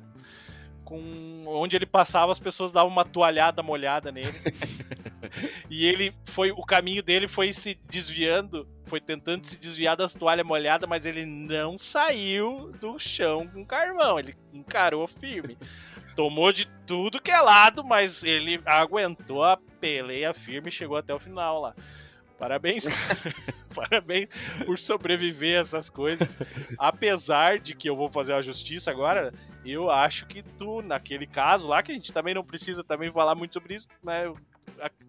com 0.84 1.43
onde 1.47 1.75
ele 1.75 1.86
passava 1.86 2.32
as 2.32 2.39
pessoas 2.39 2.71
davam 2.71 2.89
uma 2.89 3.04
toalhada 3.04 3.62
molhada 3.62 4.12
nele. 4.12 4.32
e 5.69 5.86
ele 5.86 6.13
foi 6.25 6.51
o 6.51 6.63
caminho 6.63 7.04
dele 7.04 7.28
foi 7.28 7.51
se 7.51 7.78
desviando, 7.89 8.67
foi 8.86 9.01
tentando 9.01 9.45
se 9.45 9.58
desviar 9.58 9.97
das 9.97 10.13
toalhas 10.13 10.45
molhadas, 10.45 10.88
mas 10.88 11.06
ele 11.06 11.25
não 11.25 11.78
saiu 11.78 12.71
do 12.80 12.97
chão 12.99 13.47
com 13.47 13.65
carvão, 13.65 14.19
ele 14.19 14.36
encarou 14.54 15.08
firme. 15.08 15.58
Tomou 16.15 16.54
de 16.54 16.65
tudo 16.86 17.21
que 17.21 17.32
é 17.32 17.39
lado, 17.39 17.84
mas 17.84 18.24
ele 18.24 18.62
aguentou 18.65 19.43
a 19.43 19.58
peleia 19.80 20.34
firme 20.34 20.69
e 20.69 20.71
chegou 20.71 20.98
até 20.98 21.13
o 21.13 21.19
final 21.19 21.62
lá. 21.62 21.76
Parabéns, 22.38 22.86
parabéns 23.74 24.30
por 24.65 24.78
sobreviver 24.78 25.58
a 25.58 25.62
essas 25.62 25.89
coisas. 25.89 26.38
Apesar 26.78 27.60
de 27.60 27.74
que 27.74 27.89
eu 27.89 27.95
vou 27.95 28.10
fazer 28.10 28.34
a 28.34 28.41
justiça 28.41 28.91
agora, 28.91 29.34
eu 29.65 29.89
acho 29.89 30.26
que 30.26 30.43
tu, 30.43 30.82
naquele 30.82 31.26
caso 31.26 31.67
lá, 31.67 31.82
que 31.82 31.91
a 31.91 31.95
gente 31.95 32.12
também 32.12 32.34
não 32.34 32.43
precisa 32.43 32.84
também 32.84 33.12
falar 33.12 33.36
muito 33.36 33.54
sobre 33.54 33.76
isso, 33.76 33.88
né? 34.04 34.32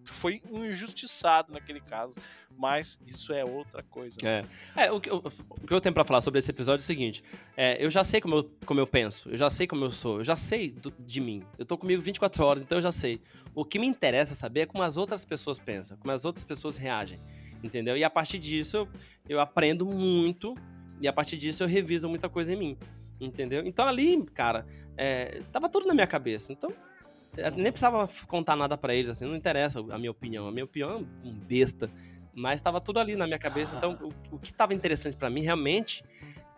Foi 0.05 0.41
injustiçado 0.51 1.51
naquele 1.51 1.79
caso. 1.79 2.15
Mas 2.57 2.99
isso 3.05 3.31
é 3.33 3.45
outra 3.45 3.83
coisa. 3.83 4.17
Né? 4.21 4.45
É. 4.75 4.85
é 4.85 4.91
o, 4.91 4.99
que 4.99 5.09
eu, 5.09 5.17
o 5.49 5.67
que 5.67 5.73
eu 5.73 5.79
tenho 5.79 5.93
pra 5.93 6.03
falar 6.03 6.21
sobre 6.21 6.39
esse 6.39 6.49
episódio 6.49 6.81
é 6.81 6.83
o 6.83 6.85
seguinte: 6.85 7.23
é, 7.55 7.83
eu 7.83 7.89
já 7.89 8.03
sei 8.03 8.19
como 8.19 8.35
eu, 8.35 8.51
como 8.65 8.79
eu 8.79 8.87
penso, 8.87 9.29
eu 9.29 9.37
já 9.37 9.49
sei 9.49 9.67
como 9.67 9.85
eu 9.85 9.91
sou, 9.91 10.19
eu 10.19 10.23
já 10.23 10.35
sei 10.35 10.71
do, 10.71 10.91
de 10.99 11.21
mim. 11.21 11.43
Eu 11.57 11.65
tô 11.65 11.77
comigo 11.77 12.01
24 12.01 12.43
horas, 12.43 12.63
então 12.63 12.77
eu 12.77 12.81
já 12.81 12.91
sei. 12.91 13.21
O 13.53 13.63
que 13.63 13.77
me 13.77 13.85
interessa 13.85 14.33
saber 14.33 14.61
é 14.61 14.65
como 14.65 14.83
as 14.83 14.97
outras 14.97 15.23
pessoas 15.23 15.59
pensam, 15.59 15.97
como 15.97 16.11
as 16.11 16.25
outras 16.25 16.43
pessoas 16.43 16.77
reagem. 16.77 17.19
Entendeu? 17.63 17.97
E 17.97 18.03
a 18.03 18.09
partir 18.09 18.39
disso 18.39 18.77
eu, 18.77 18.89
eu 19.27 19.39
aprendo 19.39 19.85
muito, 19.85 20.55
e 20.99 21.07
a 21.07 21.13
partir 21.13 21.37
disso 21.37 21.63
eu 21.63 21.67
reviso 21.67 22.09
muita 22.09 22.29
coisa 22.29 22.53
em 22.53 22.55
mim. 22.55 22.77
Entendeu? 23.19 23.63
Então 23.65 23.87
ali, 23.87 24.23
cara, 24.27 24.65
é, 24.95 25.41
tava 25.51 25.69
tudo 25.69 25.87
na 25.87 25.93
minha 25.93 26.07
cabeça. 26.07 26.51
Então, 26.51 26.71
nem 27.55 27.71
precisava 27.71 28.09
contar 28.27 28.55
nada 28.55 28.77
para 28.77 28.93
eles, 28.93 29.09
assim, 29.09 29.25
não 29.25 29.35
interessa 29.35 29.79
a 29.79 29.97
minha 29.97 30.11
opinião. 30.11 30.47
A 30.47 30.51
minha 30.51 30.65
opinião 30.65 30.91
é 30.91 31.27
um 31.27 31.33
besta. 31.33 31.89
Mas 32.33 32.61
tava 32.61 32.79
tudo 32.79 32.99
ali 32.99 33.15
na 33.15 33.25
minha 33.25 33.39
cabeça. 33.39 33.75
Então, 33.75 33.97
o, 34.01 34.35
o 34.35 34.39
que 34.39 34.53
tava 34.53 34.73
interessante 34.73 35.15
para 35.17 35.29
mim 35.29 35.41
realmente 35.41 36.03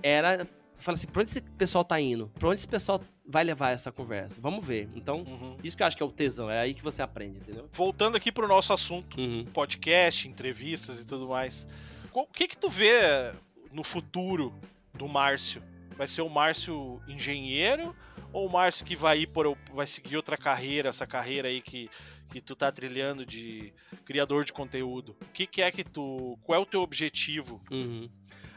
era. 0.04 0.46
Fala 0.78 0.96
assim, 0.96 1.08
pra 1.08 1.22
onde 1.22 1.32
esse 1.32 1.42
pessoal 1.42 1.84
tá 1.84 2.00
indo? 2.00 2.32
Pra 2.39 2.48
onde 2.48 2.56
esse 2.56 2.68
pessoal 2.68 3.02
vai 3.26 3.44
levar 3.44 3.72
essa 3.72 3.92
conversa? 3.92 4.39
Vamos 4.42 4.65
ver. 4.65 4.89
Então, 4.96 5.24
uhum. 5.24 5.58
isso 5.62 5.76
que 5.76 5.84
eu 5.84 5.88
acho 5.88 5.98
que 5.98 6.02
é 6.02 6.06
o 6.06 6.12
tesão, 6.12 6.50
é 6.50 6.60
aí 6.60 6.74
que 6.74 6.82
você 6.82 7.02
aprende, 7.02 7.38
entendeu? 7.39 7.68
Voltando 7.74 8.15
aqui 8.15 8.32
pro 8.32 8.48
nosso 8.48 8.72
assunto, 8.72 9.20
uhum. 9.20 9.44
podcast, 9.54 10.26
entrevistas 10.26 10.98
e 10.98 11.04
tudo 11.04 11.28
mais. 11.28 11.68
O 12.13 12.26
que 12.26 12.48
que 12.48 12.58
tu 12.58 12.70
vê 12.70 13.34
no 13.74 13.84
futuro 13.84 14.54
do 14.94 15.06
Márcio? 15.06 15.62
Vai 16.00 16.08
ser 16.08 16.22
o 16.22 16.30
Márcio 16.30 17.02
engenheiro 17.10 17.94
ou 18.32 18.48
o 18.48 18.50
Márcio 18.50 18.86
que 18.86 18.96
vai 18.96 19.20
ir 19.20 19.28
por 19.28 19.58
vai 19.74 19.86
seguir 19.86 20.16
outra 20.16 20.38
carreira, 20.38 20.88
essa 20.88 21.06
carreira 21.06 21.50
aí 21.50 21.60
que, 21.62 21.90
que 22.32 22.40
tu 22.40 22.56
tá 22.56 22.72
trilhando 22.72 23.26
de 23.26 23.74
criador 24.06 24.46
de 24.46 24.54
conteúdo? 24.54 25.14
O 25.22 25.34
que, 25.34 25.46
que 25.46 25.62
é 25.62 25.70
que 25.70 25.84
tu, 25.84 26.40
qual 26.44 26.58
é 26.58 26.64
o 26.64 26.66
teu 26.66 26.80
objetivo? 26.80 27.62
Uhum. 27.70 28.10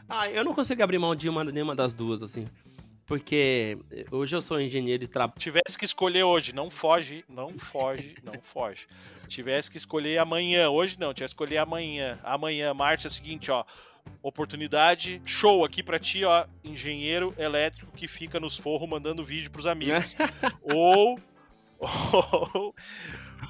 Ah, 0.07 0.29
eu 0.29 0.45
não 0.45 0.53
consigo 0.53 0.81
abrir 0.81 0.97
mão 0.97 1.13
de 1.13 1.27
uma, 1.27 1.43
nenhuma 1.43 1.75
das 1.75 1.93
duas 1.93 2.23
assim. 2.23 2.47
Porque 3.05 3.77
hoje 4.09 4.33
eu 4.33 4.41
sou 4.41 4.61
engenheiro 4.61 5.03
e 5.03 5.07
trabalho. 5.07 5.37
Tivesse 5.37 5.77
que 5.77 5.83
escolher 5.83 6.23
hoje, 6.23 6.55
não 6.55 6.69
foge, 6.69 7.25
não 7.27 7.49
foge, 7.59 8.15
não 8.23 8.41
foge. 8.41 8.87
Tivesse 9.27 9.69
que 9.69 9.75
escolher 9.75 10.17
amanhã, 10.17 10.69
hoje 10.69 10.97
não, 10.97 11.13
tivesse 11.13 11.35
que 11.35 11.43
escolher 11.43 11.57
amanhã. 11.57 12.17
Amanhã, 12.23 12.73
Márcio, 12.73 13.07
é 13.07 13.09
o 13.09 13.11
seguinte, 13.11 13.51
ó 13.51 13.65
oportunidade 14.21 15.21
show 15.25 15.65
aqui 15.65 15.83
para 15.83 15.99
ti, 15.99 16.23
ó, 16.23 16.45
engenheiro 16.63 17.33
elétrico 17.37 17.91
que 17.91 18.07
fica 18.07 18.39
nos 18.39 18.57
forros 18.57 18.89
mandando 18.89 19.23
vídeo 19.23 19.51
pros 19.51 19.65
amigos. 19.65 20.15
ou, 20.63 21.19
ou 21.79 22.73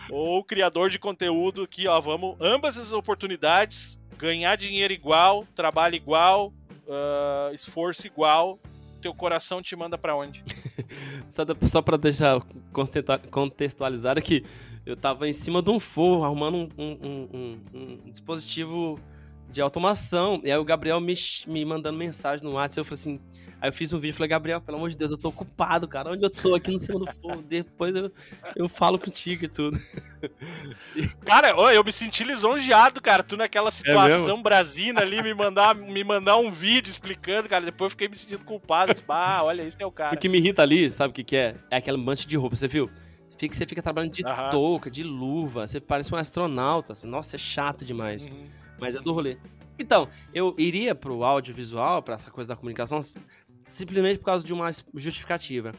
ou 0.10 0.44
criador 0.44 0.90
de 0.90 1.00
conteúdo 1.00 1.64
aqui, 1.64 1.88
ó, 1.88 2.00
vamos 2.00 2.36
ambas 2.40 2.78
as 2.78 2.92
oportunidades, 2.92 4.00
ganhar 4.18 4.56
dinheiro 4.56 4.94
igual, 4.94 5.46
trabalho 5.56 5.96
igual, 5.96 6.54
uh, 6.88 7.54
esforço 7.54 8.08
igual, 8.08 8.60
teu 9.02 9.14
coração 9.14 9.62
te 9.62 9.76
manda 9.76 9.98
para 9.98 10.16
onde? 10.16 10.44
só, 11.30 11.44
só 11.68 11.82
para 11.82 11.98
deixar 11.98 12.42
contextualizar 13.30 14.18
aqui, 14.18 14.46
eu 14.86 14.96
tava 14.96 15.28
em 15.28 15.34
cima 15.34 15.62
de 15.62 15.70
um 15.70 15.80
forro 15.80 16.24
arrumando 16.24 16.56
um, 16.56 16.70
um, 16.78 17.30
um, 17.34 17.62
um 17.74 18.10
dispositivo 18.10 19.00
de 19.54 19.62
automação. 19.62 20.42
E 20.44 20.52
aí 20.52 20.58
o 20.58 20.66
Gabriel 20.66 21.00
me, 21.00 21.14
me 21.48 21.64
mandando 21.64 21.98
mensagem 21.98 22.44
no 22.46 22.54
WhatsApp. 22.54 22.80
Eu 22.80 22.86
falei 22.86 23.00
assim. 23.00 23.20
Aí 23.62 23.70
eu 23.70 23.74
fiz 23.74 23.94
um 23.94 23.98
vídeo 23.98 24.10
e 24.10 24.18
falei, 24.18 24.28
Gabriel, 24.28 24.60
pelo 24.60 24.78
amor 24.78 24.90
de 24.90 24.98
Deus, 24.98 25.12
eu 25.12 25.18
tô 25.18 25.30
ocupado, 25.30 25.88
cara. 25.88 26.12
Onde 26.12 26.26
eu 26.26 26.30
tô? 26.30 26.54
Aqui 26.54 26.72
no 26.72 26.80
cima 26.80 27.00
do 27.00 27.06
fogo. 27.06 27.42
Depois 27.48 27.96
eu, 27.96 28.12
eu 28.58 28.68
falo 28.68 29.00
contigo 29.00 29.46
e 29.46 29.48
tudo. 29.48 29.80
Cara, 31.24 31.52
eu 31.74 31.84
me 31.84 31.92
senti 31.92 32.24
lisonjeado, 32.24 33.02
cara. 33.02 33.24
Tu 33.24 33.38
naquela 33.38 33.70
é 33.70 33.72
situação 33.72 34.38
é 34.38 34.42
brasina 34.42 35.02
ali, 35.02 35.22
me 35.22 35.34
mandar, 35.34 35.76
me 35.76 36.04
mandar 36.04 36.38
um 36.38 36.52
vídeo 36.52 36.92
explicando, 36.92 37.48
cara. 37.48 37.64
Depois 37.64 37.88
eu 37.88 37.90
fiquei 37.92 38.08
me 38.10 38.16
sentindo 38.16 38.44
culpado. 38.44 38.94
Ah, 39.08 39.44
olha, 39.44 39.64
esse 39.64 39.82
é 39.82 39.86
o 39.86 39.92
cara. 39.92 40.16
O 40.16 40.18
que 40.18 40.28
me 40.28 40.40
irrita 40.40 40.62
ali, 40.62 40.90
sabe 40.90 41.12
o 41.12 41.14
que, 41.14 41.24
que 41.24 41.36
é? 41.36 41.56
É 41.70 41.78
aquela 41.78 41.98
mancha 41.98 42.28
de 42.28 42.36
roupa, 42.36 42.56
você 42.56 42.68
viu? 42.68 42.90
Fica, 43.38 43.56
você 43.56 43.66
fica 43.66 43.82
trabalhando 43.82 44.12
de 44.12 44.26
uhum. 44.26 44.50
touca, 44.50 44.90
de 44.90 45.04
luva, 45.04 45.68
você 45.68 45.80
parece 45.80 46.14
um 46.14 46.18
astronauta. 46.18 46.94
Assim. 46.94 47.08
Nossa, 47.08 47.36
é 47.36 47.40
chato 47.40 47.86
demais. 47.86 48.26
Uhum 48.26 48.63
mas 48.84 48.96
é 48.96 49.00
do 49.00 49.14
rolê. 49.14 49.38
Então, 49.80 50.10
eu 50.34 50.54
iria 50.58 50.94
pro 50.94 51.24
audiovisual, 51.24 52.04
para 52.04 52.16
essa 52.16 52.30
coisa 52.30 52.50
da 52.50 52.56
comunicação, 52.56 53.00
simplesmente 53.66 54.20
por 54.20 54.26
causa 54.26 54.46
de 54.46 54.54
uma 54.54 54.70
justificativa. 54.94 55.72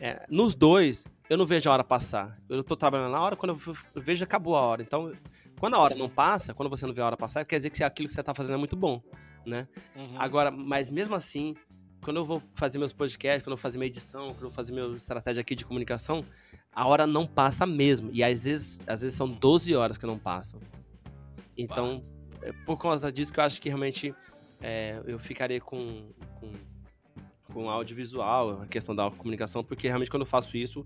É, 0.00 0.24
nos 0.28 0.54
dois, 0.54 1.04
eu 1.28 1.36
não 1.36 1.44
vejo 1.44 1.68
a 1.68 1.72
hora 1.72 1.84
passar. 1.84 2.38
Eu 2.48 2.62
tô 2.62 2.76
trabalhando 2.76 3.12
na 3.12 3.20
hora, 3.20 3.36
quando 3.36 3.58
eu 3.94 4.02
vejo, 4.02 4.24
acabou 4.24 4.56
a 4.56 4.60
hora. 4.60 4.82
Então, 4.82 5.12
quando 5.58 5.74
a 5.74 5.78
hora 5.78 5.94
não 5.94 6.08
passa, 6.08 6.54
quando 6.54 6.68
você 6.68 6.86
não 6.86 6.94
vê 6.94 7.00
a 7.00 7.06
hora 7.06 7.16
passar, 7.16 7.44
quer 7.44 7.56
dizer 7.56 7.70
que 7.70 7.82
aquilo 7.82 8.08
que 8.08 8.14
você 8.14 8.22
tá 8.22 8.34
fazendo 8.34 8.54
é 8.54 8.58
muito 8.58 8.76
bom, 8.76 9.02
né? 9.44 9.68
Uhum. 9.96 10.14
Agora, 10.16 10.50
mas 10.50 10.90
mesmo 10.90 11.14
assim, 11.14 11.54
quando 12.02 12.18
eu 12.18 12.24
vou 12.24 12.42
fazer 12.54 12.78
meus 12.78 12.92
podcasts, 12.92 13.42
quando 13.42 13.52
eu 13.52 13.56
vou 13.56 13.62
fazer 13.62 13.78
minha 13.78 13.88
edição, 13.88 14.26
quando 14.28 14.36
eu 14.36 14.48
vou 14.48 14.50
fazer 14.50 14.72
minha 14.72 14.86
estratégia 14.96 15.40
aqui 15.40 15.54
de 15.54 15.64
comunicação, 15.64 16.24
a 16.72 16.86
hora 16.86 17.06
não 17.06 17.26
passa 17.26 17.66
mesmo. 17.66 18.10
E 18.12 18.22
às 18.22 18.44
vezes, 18.44 18.80
às 18.88 19.02
vezes 19.02 19.16
são 19.16 19.28
12 19.28 19.74
horas 19.74 19.96
que 19.96 20.06
não 20.06 20.18
passam. 20.18 20.60
Então, 21.56 22.04
é 22.08 22.13
por 22.66 22.76
conta 22.76 23.10
disso 23.10 23.32
que 23.32 23.40
eu 23.40 23.44
acho 23.44 23.60
que 23.60 23.68
realmente 23.68 24.14
é, 24.60 25.00
eu 25.06 25.18
ficaria 25.18 25.60
com, 25.60 26.10
com, 26.40 26.52
com 27.52 27.70
audiovisual, 27.70 28.62
a 28.62 28.66
questão 28.66 28.94
da 28.94 29.10
comunicação, 29.10 29.62
porque 29.62 29.86
realmente 29.86 30.10
quando 30.10 30.22
eu 30.22 30.26
faço 30.26 30.56
isso, 30.56 30.84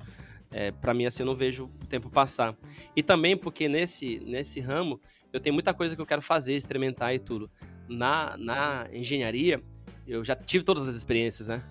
é, 0.50 0.70
para 0.70 0.94
mim 0.94 1.06
assim, 1.06 1.22
eu 1.22 1.26
não 1.26 1.36
vejo 1.36 1.64
o 1.66 1.86
tempo 1.86 2.10
passar. 2.10 2.56
E 2.96 3.02
também 3.02 3.36
porque 3.36 3.68
nesse, 3.68 4.20
nesse 4.20 4.60
ramo 4.60 5.00
eu 5.32 5.40
tenho 5.40 5.54
muita 5.54 5.74
coisa 5.74 5.94
que 5.94 6.00
eu 6.00 6.06
quero 6.06 6.22
fazer, 6.22 6.54
experimentar 6.54 7.14
e 7.14 7.18
tudo. 7.18 7.50
Na, 7.88 8.36
na 8.36 8.88
engenharia, 8.92 9.62
eu 10.06 10.24
já 10.24 10.34
tive 10.34 10.64
todas 10.64 10.88
as 10.88 10.94
experiências, 10.94 11.48
né? 11.48 11.62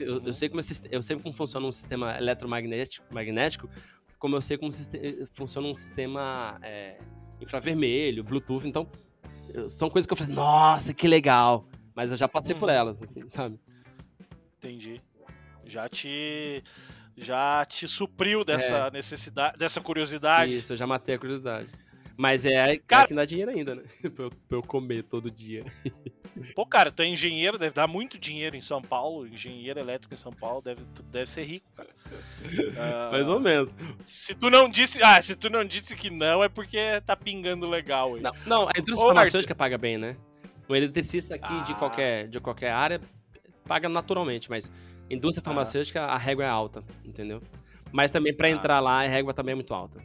Eu, 0.00 0.22
eu 0.24 0.32
sei 0.32 0.48
como 0.48 0.60
eu 0.90 1.02
sei 1.02 1.18
como 1.18 1.34
funciona 1.34 1.66
um 1.66 1.72
sistema 1.72 2.16
eletromagnético, 2.16 3.04
magnético, 3.12 3.68
como 4.18 4.36
eu 4.36 4.40
sei 4.40 4.56
como 4.56 4.70
funciona 5.32 5.66
um 5.66 5.74
sistema 5.74 6.58
é, 6.62 6.98
infravermelho, 7.42 8.24
Bluetooth. 8.24 8.66
Então, 8.66 8.88
são 9.68 9.90
coisas 9.90 10.06
que 10.06 10.12
eu 10.12 10.16
falei, 10.16 10.34
nossa, 10.34 10.94
que 10.94 11.06
legal. 11.06 11.66
Mas 11.94 12.10
eu 12.10 12.16
já 12.16 12.26
passei 12.26 12.54
hum. 12.54 12.58
por 12.58 12.68
uhum. 12.68 12.74
elas, 12.74 13.02
assim, 13.02 13.24
sabe? 13.30 13.58
Entendi. 14.58 15.00
Já 15.66 15.88
te. 15.88 16.62
Já 17.14 17.64
te 17.66 17.86
supriu 17.86 18.42
dessa 18.42 18.86
é. 18.86 18.90
necessidade, 18.90 19.58
dessa 19.58 19.82
curiosidade. 19.82 20.56
Isso, 20.56 20.72
eu 20.72 20.76
já 20.78 20.86
matei 20.86 21.14
a 21.14 21.18
curiosidade. 21.18 21.68
Mas 22.22 22.46
é, 22.46 22.78
cara, 22.86 23.02
é 23.02 23.06
que 23.08 23.14
dá 23.14 23.24
dinheiro 23.24 23.50
ainda, 23.50 23.74
né? 23.74 23.82
pra, 24.14 24.26
eu, 24.26 24.30
pra 24.30 24.58
eu 24.58 24.62
comer 24.62 25.02
todo 25.02 25.28
dia. 25.28 25.64
Pô, 26.54 26.64
cara, 26.64 26.92
tu 26.92 27.02
é 27.02 27.06
engenheiro, 27.06 27.58
deve 27.58 27.74
dar 27.74 27.88
muito 27.88 28.16
dinheiro 28.16 28.54
em 28.54 28.60
São 28.60 28.80
Paulo. 28.80 29.26
Engenheiro 29.26 29.80
elétrico 29.80 30.14
em 30.14 30.16
São 30.16 30.32
Paulo, 30.32 30.62
deve, 30.62 30.84
tu 30.94 31.02
deve 31.02 31.28
ser 31.28 31.42
rico, 31.42 31.66
cara. 31.74 31.88
Uh, 32.44 33.10
Mais 33.10 33.28
ou 33.28 33.40
menos. 33.40 33.74
Se 34.06 34.36
tu 34.36 34.48
não 34.50 34.68
disse. 34.68 35.02
Ah, 35.02 35.20
se 35.20 35.34
tu 35.34 35.50
não 35.50 35.64
disse 35.64 35.96
que 35.96 36.10
não, 36.10 36.44
é 36.44 36.48
porque 36.48 36.78
tá 37.04 37.16
pingando 37.16 37.68
legal 37.68 38.14
aí. 38.14 38.22
Não, 38.22 38.32
não 38.46 38.68
a 38.68 38.78
indústria 38.78 39.04
Ô, 39.04 39.12
farmacêutica 39.12 39.52
paga 39.56 39.76
bem, 39.76 39.98
né? 39.98 40.16
Um 40.68 40.76
eletricista 40.76 41.34
aqui 41.34 41.52
ah. 41.52 41.62
de, 41.62 41.74
qualquer, 41.74 42.28
de 42.28 42.38
qualquer 42.38 42.70
área 42.70 43.00
paga 43.66 43.88
naturalmente, 43.88 44.48
mas 44.48 44.70
indústria 45.10 45.42
ah. 45.42 45.46
farmacêutica 45.46 46.02
a 46.04 46.16
régua 46.16 46.44
é 46.44 46.48
alta, 46.48 46.84
entendeu? 47.04 47.42
Mas 47.90 48.12
também 48.12 48.32
para 48.32 48.46
ah. 48.46 48.50
entrar 48.52 48.78
lá 48.78 49.02
a 49.02 49.08
régua 49.08 49.34
também 49.34 49.54
é 49.54 49.56
muito 49.56 49.74
alta. 49.74 50.00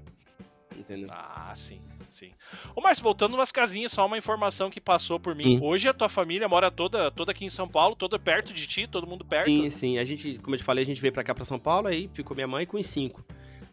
Entendeu? 0.75 1.10
Ah, 1.12 1.53
sim 1.56 1.80
sim. 2.17 2.32
Ô, 2.75 2.82
Márcio, 2.82 3.03
voltando 3.03 3.38
nas 3.38 3.51
casinhas, 3.51 3.91
só 3.91 4.06
uma 4.06 4.17
informação 4.17 4.69
que 4.69 4.82
passou 4.82 5.19
por 5.19 5.36
mim. 5.36 5.58
Sim. 5.58 5.60
Hoje 5.63 5.88
a 5.88 5.93
tua 5.93 6.10
família 6.10 6.47
mora 6.47 6.71
toda, 6.71 7.12
toda 7.12 7.32
aqui 7.32 7.45
em 7.45 7.49
São 7.49 7.67
Paulo, 7.67 7.95
toda 7.95 8.17
perto 8.17 8.53
de 8.53 8.65
ti, 8.65 8.89
todo 8.89 9.08
mundo 9.08 9.23
perto? 9.23 9.45
Sim, 9.45 9.69
sim. 9.69 9.97
A 9.97 10.03
gente, 10.03 10.38
como 10.39 10.56
eu 10.56 10.60
te 10.60 10.63
falei, 10.63 10.84
a 10.84 10.86
gente 10.86 11.01
veio 11.01 11.13
pra 11.13 11.23
cá, 11.23 11.34
pra 11.36 11.45
São 11.45 11.60
Paulo, 11.60 11.88
aí 11.88 12.08
ficou 12.13 12.36
minha 12.36 12.47
mãe 12.47 12.65
com 12.65 12.77
os 12.77 12.88
cinco. 12.88 13.23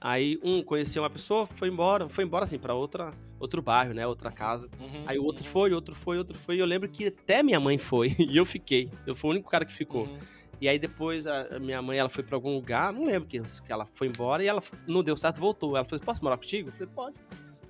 Aí 0.00 0.38
um 0.42 0.62
conheceu 0.62 1.02
uma 1.02 1.08
pessoa, 1.08 1.46
foi 1.46 1.68
embora, 1.68 2.08
foi 2.10 2.24
embora 2.24 2.44
assim 2.44 2.58
pra 2.58 2.74
outra, 2.74 3.14
outro 3.40 3.62
bairro, 3.62 3.94
né, 3.94 4.06
outra 4.06 4.30
casa. 4.30 4.68
Uhum, 4.78 5.04
Aí 5.06 5.18
o 5.18 5.24
outro 5.24 5.42
uhum, 5.44 5.50
foi, 5.50 5.72
outro 5.72 5.94
foi, 5.94 6.18
outro 6.18 6.36
foi. 6.36 6.56
E 6.56 6.58
eu 6.58 6.66
lembro 6.66 6.88
que 6.90 7.06
até 7.06 7.42
minha 7.42 7.58
mãe 7.58 7.78
foi 7.78 8.14
e 8.20 8.36
eu 8.36 8.44
fiquei. 8.44 8.90
Eu 9.06 9.14
fui 9.14 9.30
o 9.30 9.32
único 9.32 9.48
cara 9.50 9.64
que 9.64 9.72
ficou. 9.72 10.04
uhum. 10.04 10.18
E 10.60 10.68
aí 10.68 10.78
depois 10.78 11.26
a 11.26 11.58
minha 11.58 11.82
mãe, 11.82 11.98
ela 11.98 12.08
foi 12.08 12.22
pra 12.22 12.36
algum 12.36 12.54
lugar, 12.54 12.92
não 12.92 13.06
lembro 13.06 13.28
que, 13.28 13.40
que 13.40 13.72
ela 13.72 13.86
foi 13.92 14.06
embora 14.08 14.42
e 14.42 14.46
ela 14.46 14.62
não 14.86 15.02
deu 15.02 15.16
certo, 15.16 15.38
voltou. 15.40 15.76
Ela 15.76 15.84
falou, 15.84 16.04
posso 16.04 16.22
morar 16.22 16.36
contigo? 16.36 16.68
Eu 16.68 16.72
falei, 16.72 16.88
pode. 16.94 17.16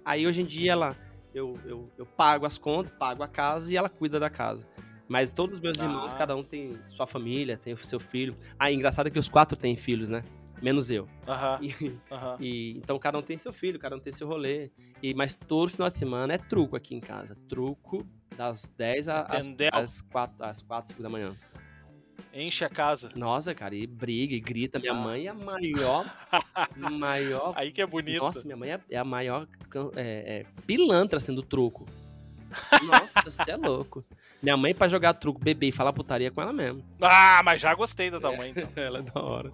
Aí 0.04 0.26
hoje 0.26 0.42
em 0.42 0.44
dia 0.44 0.72
ela, 0.72 0.96
eu, 1.34 1.54
eu, 1.64 1.90
eu 1.96 2.06
pago 2.06 2.46
as 2.46 2.58
contas, 2.58 2.92
pago 2.94 3.22
a 3.22 3.28
casa 3.28 3.72
e 3.72 3.76
ela 3.76 3.88
cuida 3.88 4.20
da 4.20 4.28
casa. 4.30 4.66
Mas 5.08 5.32
todos 5.32 5.56
os 5.56 5.60
meus 5.60 5.78
irmãos, 5.78 6.12
Ah. 6.12 6.16
cada 6.16 6.34
um 6.36 6.42
tem 6.42 6.72
sua 6.88 7.06
família, 7.06 7.56
tem 7.58 7.72
o 7.74 7.76
seu 7.76 8.00
filho. 8.00 8.36
Ah, 8.58 8.70
engraçado 8.72 9.06
é 9.06 9.10
que 9.10 9.18
os 9.18 9.28
quatro 9.28 9.56
têm 9.56 9.76
filhos, 9.76 10.08
né? 10.08 10.22
Menos 10.62 10.90
eu. 10.90 11.06
Aham, 11.28 11.58
E, 11.60 11.98
e- 12.40 12.78
então 12.78 12.98
cada 12.98 13.18
um 13.18 13.22
tem 13.22 13.36
seu 13.36 13.52
filho, 13.52 13.78
cada 13.78 13.96
um 13.96 14.00
tem 14.00 14.12
seu 14.12 14.26
rolê. 14.26 14.70
E, 15.02 15.12
mas 15.12 15.34
todo 15.34 15.70
final 15.70 15.88
de 15.90 15.96
semana 15.96 16.32
é 16.34 16.38
truco 16.38 16.74
aqui 16.74 16.94
em 16.94 17.00
casa. 17.00 17.36
Truco 17.48 18.06
das 18.34 18.70
10 18.76 19.08
a- 19.08 19.22
às, 19.22 19.46
Entendeu? 19.46 19.70
às 19.74 20.00
4, 20.00 20.44
às 20.44 20.62
4, 20.62 20.90
5 20.92 21.02
da 21.02 21.08
manhã. 21.10 21.36
Enche 22.32 22.64
a 22.64 22.68
casa. 22.68 23.10
Nossa, 23.14 23.54
cara, 23.54 23.74
e 23.74 23.86
briga 23.86 24.34
e 24.34 24.40
grita. 24.40 24.78
Minha 24.78 24.92
Ah. 24.92 24.94
mãe 24.96 25.26
é 25.26 25.30
a 25.30 25.34
maior. 25.34 26.04
maior. 26.76 27.52
Aí 27.56 27.70
que 27.72 27.80
é 27.80 27.86
bonito. 27.86 28.18
Nossa, 28.22 28.42
minha 28.44 28.56
mãe 28.56 28.72
é, 28.72 28.80
é 28.90 28.96
a 28.98 29.04
maior 29.04 29.46
é, 29.96 30.00
é, 30.00 30.46
pilantra 30.66 31.18
assim 31.18 31.34
do 31.34 31.42
truco. 31.42 31.86
Nossa, 32.82 33.22
você 33.24 33.50
é 33.50 33.56
louco. 33.56 34.04
Minha 34.42 34.56
mãe, 34.56 34.74
pra 34.74 34.88
jogar 34.88 35.14
truco, 35.14 35.40
beber 35.40 35.68
e 35.68 35.72
falar 35.72 35.92
putaria 35.92 36.30
com 36.30 36.40
ela 36.42 36.52
mesmo. 36.52 36.84
Ah, 37.00 37.40
mas 37.44 37.60
já 37.60 37.74
gostei 37.74 38.10
da 38.10 38.20
tua 38.20 38.36
mãe, 38.36 38.50
então. 38.50 38.68
Ela 38.76 38.98
é 38.98 39.02
da 39.02 39.20
hora. 39.20 39.50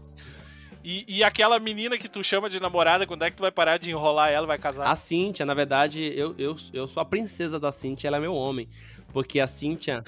E, 0.82 1.04
e 1.18 1.22
aquela 1.22 1.58
menina 1.58 1.98
que 1.98 2.08
tu 2.08 2.24
chama 2.24 2.48
de 2.48 2.58
namorada, 2.58 3.06
quando 3.06 3.22
é 3.22 3.30
que 3.30 3.36
tu 3.36 3.42
vai 3.42 3.50
parar 3.52 3.78
de 3.78 3.90
enrolar 3.90 4.30
ela 4.30 4.46
vai 4.46 4.58
casar? 4.58 4.86
A 4.86 4.96
Cíntia, 4.96 5.44
na 5.44 5.52
verdade, 5.52 6.00
eu, 6.16 6.34
eu, 6.38 6.56
eu 6.72 6.88
sou 6.88 7.02
a 7.02 7.04
princesa 7.04 7.60
da 7.60 7.70
Cíntia, 7.70 8.08
ela 8.08 8.16
é 8.16 8.20
meu 8.20 8.34
homem. 8.34 8.66
Porque 9.12 9.40
a 9.40 9.46
Cíntia, 9.46 10.04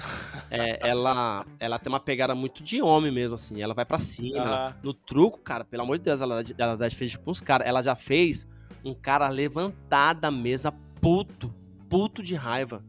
é, 0.49 0.79
ela, 0.87 1.45
ela 1.59 1.77
tem 1.77 1.91
uma 1.91 1.99
pegada 1.99 2.33
muito 2.33 2.63
de 2.63 2.81
homem 2.81 3.11
mesmo, 3.11 3.35
assim. 3.35 3.61
Ela 3.61 3.73
vai 3.73 3.85
pra 3.85 3.99
cima. 3.99 4.37
ela- 4.37 4.67
Aham. 4.67 4.75
no 4.81 4.93
truco, 4.93 5.39
cara, 5.39 5.65
pelo 5.65 5.83
amor 5.83 5.97
de 5.97 6.05
Deus, 6.05 6.21
ela, 6.21 6.41
ela 6.57 6.77
dá 6.77 6.87
de 6.87 6.95
frente 6.95 7.19
caras. 7.43 7.67
Ela 7.67 7.81
já 7.81 7.95
fez 7.95 8.47
um 8.83 8.93
cara 8.93 9.27
levantar 9.29 10.13
da 10.13 10.31
mesa 10.31 10.71
puto, 11.01 11.53
puto 11.89 12.23
de 12.23 12.33
raiva, 12.35 12.83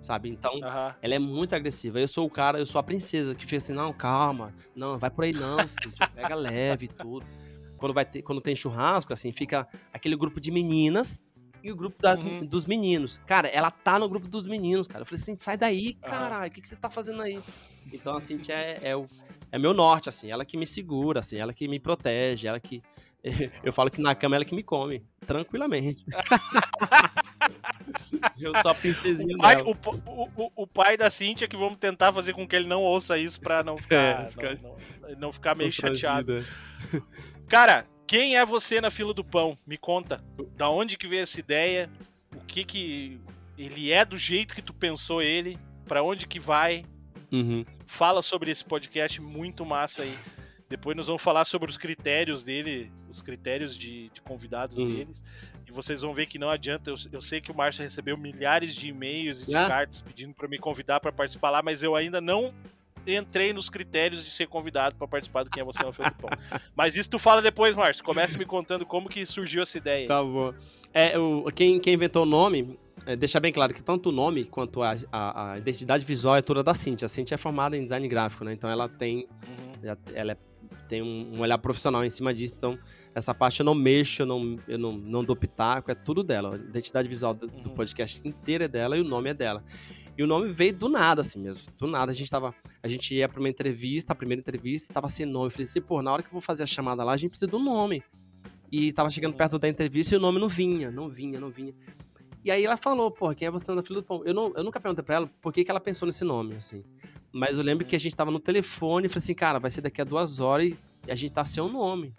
sabe? 0.00 0.30
Então, 0.30 0.60
ela 1.02 1.14
é 1.14 1.18
muito 1.18 1.54
agressiva. 1.54 2.00
Eu 2.00 2.08
sou 2.08 2.26
o 2.26 2.30
cara, 2.30 2.58
eu 2.58 2.64
sou 2.66 2.78
a 2.78 2.82
princesa 2.82 3.34
que 3.34 3.46
fez 3.46 3.64
assim, 3.64 3.74
não, 3.74 3.92
calma, 3.92 4.54
não, 4.74 4.98
vai 4.98 5.10
por 5.10 5.24
aí 5.24 5.32
não, 5.32 5.58
Cíntia, 5.68 6.08
pega 6.14 6.34
leve 6.34 6.86
e 6.86 6.88
tudo. 6.88 7.26
Quando, 7.76 7.94
vai 7.94 8.04
ter, 8.04 8.20
quando 8.22 8.40
tem 8.42 8.54
churrasco, 8.54 9.12
assim, 9.12 9.32
fica 9.32 9.66
aquele 9.92 10.14
grupo 10.16 10.38
de 10.40 10.50
meninas 10.50 11.18
e 11.62 11.70
o 11.72 11.76
grupo 11.76 11.96
das- 12.00 12.22
Uhum. 12.22 12.44
dos 12.46 12.64
meninos. 12.66 13.20
Cara, 13.26 13.48
ela 13.48 13.70
tá 13.70 13.98
no 13.98 14.08
grupo 14.08 14.26
dos 14.28 14.46
meninos, 14.46 14.86
cara. 14.88 15.02
Eu 15.02 15.06
falei 15.06 15.20
assim, 15.22 15.36
sai 15.38 15.56
daí, 15.56 15.94
caralho, 15.94 16.50
o 16.50 16.54
que, 16.54 16.60
que 16.60 16.68
você 16.68 16.76
tá 16.76 16.88
fazendo 16.90 17.20
aí? 17.22 17.40
Então, 17.92 18.16
a 18.16 18.20
Cintia 18.20 18.54
é, 18.54 18.78
é, 18.90 18.96
o, 18.96 19.06
é 19.50 19.58
meu 19.58 19.74
norte, 19.74 20.08
assim, 20.08 20.30
ela 20.30 20.44
que 20.44 20.56
me 20.56 20.66
segura, 20.66 21.20
assim, 21.20 21.36
ela 21.38 21.52
que 21.52 21.66
me 21.68 21.78
protege, 21.80 22.46
ela 22.46 22.60
que... 22.60 22.82
Eu 23.62 23.70
falo 23.72 23.90
que 23.90 24.00
na 24.00 24.14
cama 24.14 24.34
ela 24.36 24.44
que 24.46 24.54
me 24.54 24.62
come, 24.62 25.04
tranquilamente. 25.26 26.04
eu 28.40 28.52
sou 28.62 28.70
a 28.70 28.74
princesinha 28.74 29.34
O 29.36 29.38
pai, 29.38 29.62
o, 29.62 29.70
o, 29.72 30.52
o- 30.62 30.66
pai 30.66 30.96
da 30.96 31.10
Cintia 31.10 31.48
que 31.48 31.56
vamos 31.56 31.78
tentar 31.78 32.12
fazer 32.12 32.32
com 32.32 32.46
que 32.46 32.54
ele 32.56 32.68
não 32.68 32.82
ouça 32.82 33.18
isso 33.18 33.40
pra 33.40 33.62
não 33.62 33.76
ficar, 33.80 33.96
É, 33.96 34.22
não- 34.22 34.30
ficar- 34.30 34.58
não, 34.62 34.76
não 35.18 35.32
ficar 35.32 35.54
meio 35.54 35.70
chateado. 35.70 36.44
Constrangida. 36.80 37.06
Cara, 37.48 37.86
quem 38.10 38.36
é 38.36 38.44
você 38.44 38.80
na 38.80 38.90
fila 38.90 39.14
do 39.14 39.22
pão? 39.24 39.56
Me 39.64 39.76
conta. 39.78 40.20
Da 40.56 40.68
onde 40.68 40.96
que 40.98 41.06
veio 41.06 41.22
essa 41.22 41.38
ideia? 41.38 41.88
O 42.34 42.40
que 42.40 42.64
que 42.64 43.20
ele 43.56 43.92
é 43.92 44.04
do 44.04 44.18
jeito 44.18 44.52
que 44.52 44.60
tu 44.62 44.74
pensou 44.74 45.22
ele? 45.22 45.56
Pra 45.86 46.02
onde 46.02 46.26
que 46.26 46.40
vai? 46.40 46.84
Uhum. 47.30 47.64
Fala 47.86 48.20
sobre 48.20 48.50
esse 48.50 48.64
podcast 48.64 49.20
muito 49.20 49.64
massa 49.64 50.02
aí. 50.02 50.12
Depois 50.68 50.96
nós 50.96 51.06
vamos 51.06 51.22
falar 51.22 51.44
sobre 51.44 51.70
os 51.70 51.76
critérios 51.76 52.42
dele, 52.42 52.90
os 53.08 53.22
critérios 53.22 53.76
de, 53.78 54.08
de 54.08 54.20
convidados 54.22 54.76
Uhum. 54.76 54.88
deles. 54.92 55.22
E 55.64 55.70
vocês 55.70 56.00
vão 56.00 56.12
ver 56.12 56.26
que 56.26 56.36
não 56.36 56.50
adianta. 56.50 56.90
Eu, 56.90 56.96
eu 57.12 57.20
sei 57.20 57.40
que 57.40 57.52
o 57.52 57.56
Márcio 57.56 57.82
recebeu 57.84 58.16
milhares 58.16 58.74
de 58.74 58.88
e-mails 58.88 59.42
e 59.42 59.46
de 59.46 59.54
Ah. 59.54 59.68
cartas 59.68 60.02
pedindo 60.02 60.34
pra 60.34 60.48
me 60.48 60.58
convidar 60.58 60.98
pra 60.98 61.12
participar 61.12 61.50
lá, 61.50 61.62
mas 61.62 61.80
eu 61.84 61.94
ainda 61.94 62.20
não 62.20 62.52
entrei 63.06 63.52
nos 63.52 63.68
critérios 63.68 64.24
de 64.24 64.30
ser 64.30 64.46
convidado 64.48 64.94
pra 64.96 65.06
participar 65.08 65.42
do 65.44 65.50
Quem 65.50 65.60
é 65.62 65.64
Você 65.64 65.82
no 65.82 65.92
Fila 65.92 66.10
do 66.10 66.16
Pão. 66.16 66.30
Mas 66.76 66.96
isso 66.96 67.08
tu 67.10 67.18
fala 67.18 67.40
depois, 67.42 67.74
Márcio. 67.76 68.02
Começa 68.04 68.36
me 68.38 68.44
contando 68.44 68.84
como 68.86 69.08
que 69.08 69.24
surgiu 69.26 69.62
essa 69.62 69.78
ideia. 69.78 70.02
aí. 70.02 70.06
Tá 70.06 70.22
bom. 70.22 70.52
É, 70.92 71.18
o, 71.18 71.44
quem, 71.54 71.78
quem 71.80 71.94
inventou 71.94 72.22
o 72.22 72.26
nome, 72.26 72.78
é, 73.06 73.14
deixa 73.16 73.38
bem 73.40 73.52
claro 73.52 73.72
que 73.72 73.82
tanto 73.82 74.08
o 74.08 74.12
nome 74.12 74.44
quanto 74.44 74.82
a, 74.82 74.96
a, 75.12 75.52
a 75.52 75.58
identidade 75.58 76.04
visual 76.04 76.36
é 76.36 76.42
toda 76.42 76.62
da 76.62 76.74
Cintia. 76.74 77.06
A 77.06 77.08
Cintia 77.08 77.34
é 77.36 77.38
formada 77.38 77.76
em 77.76 77.82
design 77.84 78.06
gráfico, 78.08 78.44
né? 78.44 78.52
Então 78.52 78.68
ela 78.68 78.88
tem, 78.88 79.26
Uhum. 79.82 79.96
ela 80.14 80.32
é- 80.32 80.36
tem 80.88 81.00
um, 81.02 81.32
um 81.36 81.40
olhar 81.40 81.58
profissional 81.58 82.04
em 82.04 82.10
cima 82.10 82.34
disso. 82.34 82.56
Então 82.58 82.78
essa 83.14 83.32
parte 83.34 83.60
eu 83.60 83.64
não 83.64 83.74
mexo, 83.74 84.22
eu 84.22 84.26
não, 84.26 84.56
eu 84.68 84.78
não, 84.78 84.92
não 84.92 85.24
dou 85.24 85.34
pitaco, 85.36 85.90
é 85.90 85.94
tudo 85.94 86.22
dela. 86.22 86.54
A 86.54 86.56
identidade 86.56 87.08
visual 87.08 87.34
do, 87.34 87.46
do 87.46 87.68
Uhum. 87.68 87.74
podcast 87.74 88.26
inteira 88.26 88.64
é 88.64 88.68
dela 88.68 88.96
e 88.96 89.00
o 89.00 89.04
nome 89.04 89.30
é 89.30 89.34
dela. 89.34 89.64
E 90.20 90.22
o 90.22 90.26
nome 90.26 90.52
veio 90.52 90.76
do 90.76 90.86
nada, 90.86 91.22
assim 91.22 91.40
mesmo. 91.40 91.72
Do 91.78 91.86
nada, 91.86 92.12
a 92.12 92.14
gente 92.14 92.30
tava. 92.30 92.54
A 92.82 92.88
gente 92.88 93.14
ia 93.14 93.26
pra 93.26 93.40
uma 93.40 93.48
entrevista, 93.48 94.12
a 94.12 94.14
primeira 94.14 94.38
entrevista, 94.38 94.92
tava 94.92 95.08
sem 95.08 95.24
nome. 95.24 95.46
Eu 95.46 95.50
falei 95.50 95.64
assim, 95.64 95.80
pô, 95.80 96.02
na 96.02 96.12
hora 96.12 96.22
que 96.22 96.28
eu 96.28 96.32
vou 96.32 96.42
fazer 96.42 96.62
a 96.62 96.66
chamada 96.66 97.02
lá, 97.02 97.12
a 97.12 97.16
gente 97.16 97.30
precisa 97.30 97.56
um 97.56 97.64
nome. 97.64 98.02
E 98.70 98.92
tava 98.92 99.10
chegando 99.10 99.32
perto 99.32 99.58
da 99.58 99.66
entrevista 99.66 100.14
e 100.14 100.18
o 100.18 100.20
nome 100.20 100.38
não 100.38 100.46
vinha, 100.46 100.90
não 100.90 101.08
vinha, 101.08 101.40
não 101.40 101.48
vinha. 101.48 101.72
E 102.44 102.50
aí 102.50 102.62
ela 102.62 102.76
falou, 102.76 103.10
pô, 103.10 103.34
quem 103.34 103.48
é 103.48 103.50
você 103.50 103.72
na 103.74 103.82
fila 103.82 104.02
do 104.02 104.06
pão? 104.06 104.22
Eu, 104.22 104.34
não, 104.34 104.52
eu 104.54 104.62
nunca 104.62 104.78
perguntei 104.78 105.02
pra 105.02 105.14
ela 105.14 105.30
por 105.40 105.54
que, 105.54 105.64
que 105.64 105.70
ela 105.70 105.80
pensou 105.80 106.04
nesse 106.04 106.22
nome, 106.22 106.54
assim. 106.54 106.84
Mas 107.32 107.56
eu 107.56 107.64
lembro 107.64 107.86
que 107.86 107.96
a 107.96 107.98
gente 107.98 108.14
tava 108.14 108.30
no 108.30 108.38
telefone 108.38 109.06
e 109.06 109.08
falei 109.08 109.24
assim, 109.24 109.34
cara, 109.34 109.58
vai 109.58 109.70
ser 109.70 109.80
daqui 109.80 110.02
a 110.02 110.04
duas 110.04 110.38
horas 110.38 110.66
e 111.06 111.10
a 111.10 111.14
gente 111.14 111.32
tá 111.32 111.46
sem 111.46 111.62
o 111.62 111.68
nome. 111.70 112.14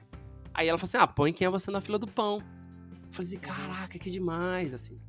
Aí 0.56 0.68
ela 0.68 0.80
falou 0.80 0.90
assim, 0.90 0.98
ah, 0.98 1.06
põe 1.06 1.32
quem 1.32 1.46
é 1.46 1.52
você 1.52 1.70
na 1.70 1.80
fila 1.80 2.00
do 2.00 2.08
pão. 2.08 2.42
Eu 2.90 3.12
falei 3.12 3.28
assim, 3.28 3.38
caraca, 3.38 4.00
que 4.00 4.10
demais, 4.10 4.74
assim. 4.74 5.00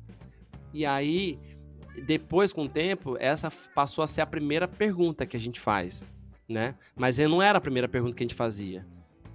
E 0.71 0.85
aí, 0.85 1.39
depois, 2.01 2.51
com 2.51 2.63
o 2.63 2.69
tempo, 2.69 3.15
essa 3.19 3.51
passou 3.73 4.03
a 4.03 4.07
ser 4.07 4.21
a 4.21 4.25
primeira 4.25 4.67
pergunta 4.67 5.25
que 5.25 5.37
a 5.37 5.39
gente 5.39 5.59
faz, 5.59 6.05
né? 6.47 6.75
Mas 6.95 7.17
não 7.19 7.41
era 7.41 7.57
a 7.57 7.61
primeira 7.61 7.87
pergunta 7.87 8.15
que 8.15 8.23
a 8.23 8.25
gente 8.27 8.35
fazia, 8.35 8.85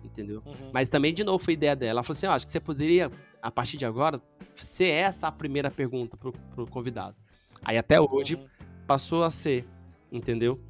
entendeu? 0.04 0.42
Uhum. 0.44 0.70
Mas 0.72 0.88
também, 0.88 1.14
de 1.14 1.22
novo, 1.24 1.38
foi 1.38 1.54
ideia 1.54 1.76
dela. 1.76 1.90
Ela 1.90 2.02
falou 2.02 2.16
assim: 2.16 2.26
ó, 2.26 2.32
acho 2.32 2.46
que 2.46 2.52
você 2.52 2.60
poderia, 2.60 3.10
a 3.40 3.50
partir 3.50 3.76
de 3.76 3.86
agora, 3.86 4.20
ser 4.56 4.88
essa 4.88 5.28
a 5.28 5.32
primeira 5.32 5.70
pergunta 5.70 6.16
pro, 6.16 6.32
pro 6.32 6.66
convidado. 6.66 7.16
Aí 7.64 7.76
até 7.78 8.00
hoje 8.00 8.34
Uhum. 8.36 8.46
passou 8.86 9.22
a 9.24 9.30
ser, 9.30 9.64
entendeu? 10.10 10.60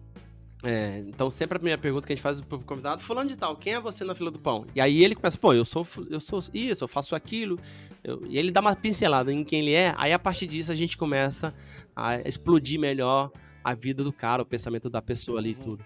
É, 0.65 0.99
então 1.07 1.31
sempre 1.31 1.57
a 1.57 1.59
primeira 1.61 1.81
pergunta 1.81 2.05
que 2.07 2.13
a 2.13 2.17
gente 2.17 2.23
faz 2.23 2.41
pro 2.41 2.59
convidado, 2.59 3.01
fulano 3.01 3.29
de 3.29 3.37
tal, 3.37 3.55
quem 3.55 3.75
é 3.75 3.81
você 3.81 4.03
na 4.05 4.13
fila 4.15 4.29
do 4.31 4.41
pão? 4.41 4.67
E 4.75 4.81
aí 4.81 5.05
ele 5.05 5.15
começa, 5.15 5.39
pô, 5.39 5.53
eu 5.55 5.65
sou, 5.65 5.87
eu 6.11 6.21
sou 6.21 6.41
isso, 6.53 6.83
eu 6.83 6.89
faço 6.89 7.15
aquilo. 7.15 7.59
eu- 8.05 8.25
e 8.27 8.39
ele 8.39 8.51
dá 8.51 8.61
uma 8.61 8.75
pincelada 8.77 9.33
em 9.33 9.45
quem 9.45 9.61
ele 9.61 9.73
é, 9.73 9.93
aí 9.97 10.13
a 10.13 10.19
partir 10.19 10.47
disso 10.47 10.71
a 10.73 10.75
gente 10.75 10.97
começa 10.97 11.55
a 11.95 12.17
explodir 12.21 12.79
melhor 12.79 13.31
a 13.63 13.75
vida 13.75 14.03
do 14.03 14.13
cara, 14.13 14.43
o 14.43 14.47
pensamento 14.47 14.89
da 14.91 15.03
pessoa 15.03 15.39
ali 15.41 15.51
e 15.51 15.55
Uhum. 15.55 15.61
tudo. 15.61 15.85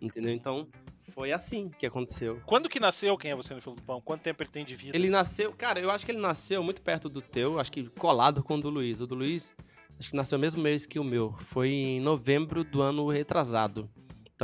Entendeu? 0.00 0.32
Então, 0.32 0.68
foi 1.14 1.32
assim 1.32 1.70
que 1.78 1.84
aconteceu. 1.86 2.40
Quando 2.46 2.68
que 2.68 2.78
nasceu 2.78 3.16
Quem 3.16 3.30
é 3.30 3.36
Você 3.36 3.54
no 3.54 3.60
Fila 3.62 3.76
do 3.76 3.82
Pão? 3.82 4.00
Quanto 4.00 4.20
tempo 4.22 4.42
ele 4.42 4.50
tem 4.50 4.64
de 4.64 4.74
vida? 4.76 4.96
Ele 4.96 5.08
nasceu, 5.10 5.52
cara, 5.52 5.80
eu 5.80 5.90
acho 5.90 6.04
que 6.04 6.12
ele 6.12 6.18
nasceu 6.20 6.62
muito 6.62 6.80
perto 6.82 7.08
do 7.08 7.20
teu, 7.22 7.58
acho 7.58 7.72
que 7.72 7.84
colado 7.90 8.42
com 8.42 8.56
o 8.56 8.60
do 8.60 8.68
Luiz. 8.70 9.00
O 9.00 9.06
do 9.06 9.14
Luiz, 9.14 9.52
acho 9.98 10.10
que 10.10 10.16
nasceu 10.16 10.36
o 10.38 10.40
mesmo 10.40 10.62
mês 10.62 10.84
que 10.86 10.98
o 10.98 11.04
meu. 11.04 11.34
Foi 11.40 11.68
em 11.70 12.00
novembro 12.00 12.62
do 12.62 12.80
ano 12.82 13.06
retrasado. 13.08 13.88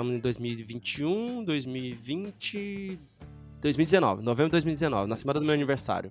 Estamos 0.00 0.16
em 0.16 0.18
2021, 0.18 1.44
2020, 1.44 2.98
2019, 3.60 4.22
novembro 4.22 4.46
de 4.46 4.52
2019, 4.52 5.06
na 5.06 5.14
semana 5.14 5.40
do 5.40 5.44
meu 5.44 5.52
aniversário. 5.52 6.10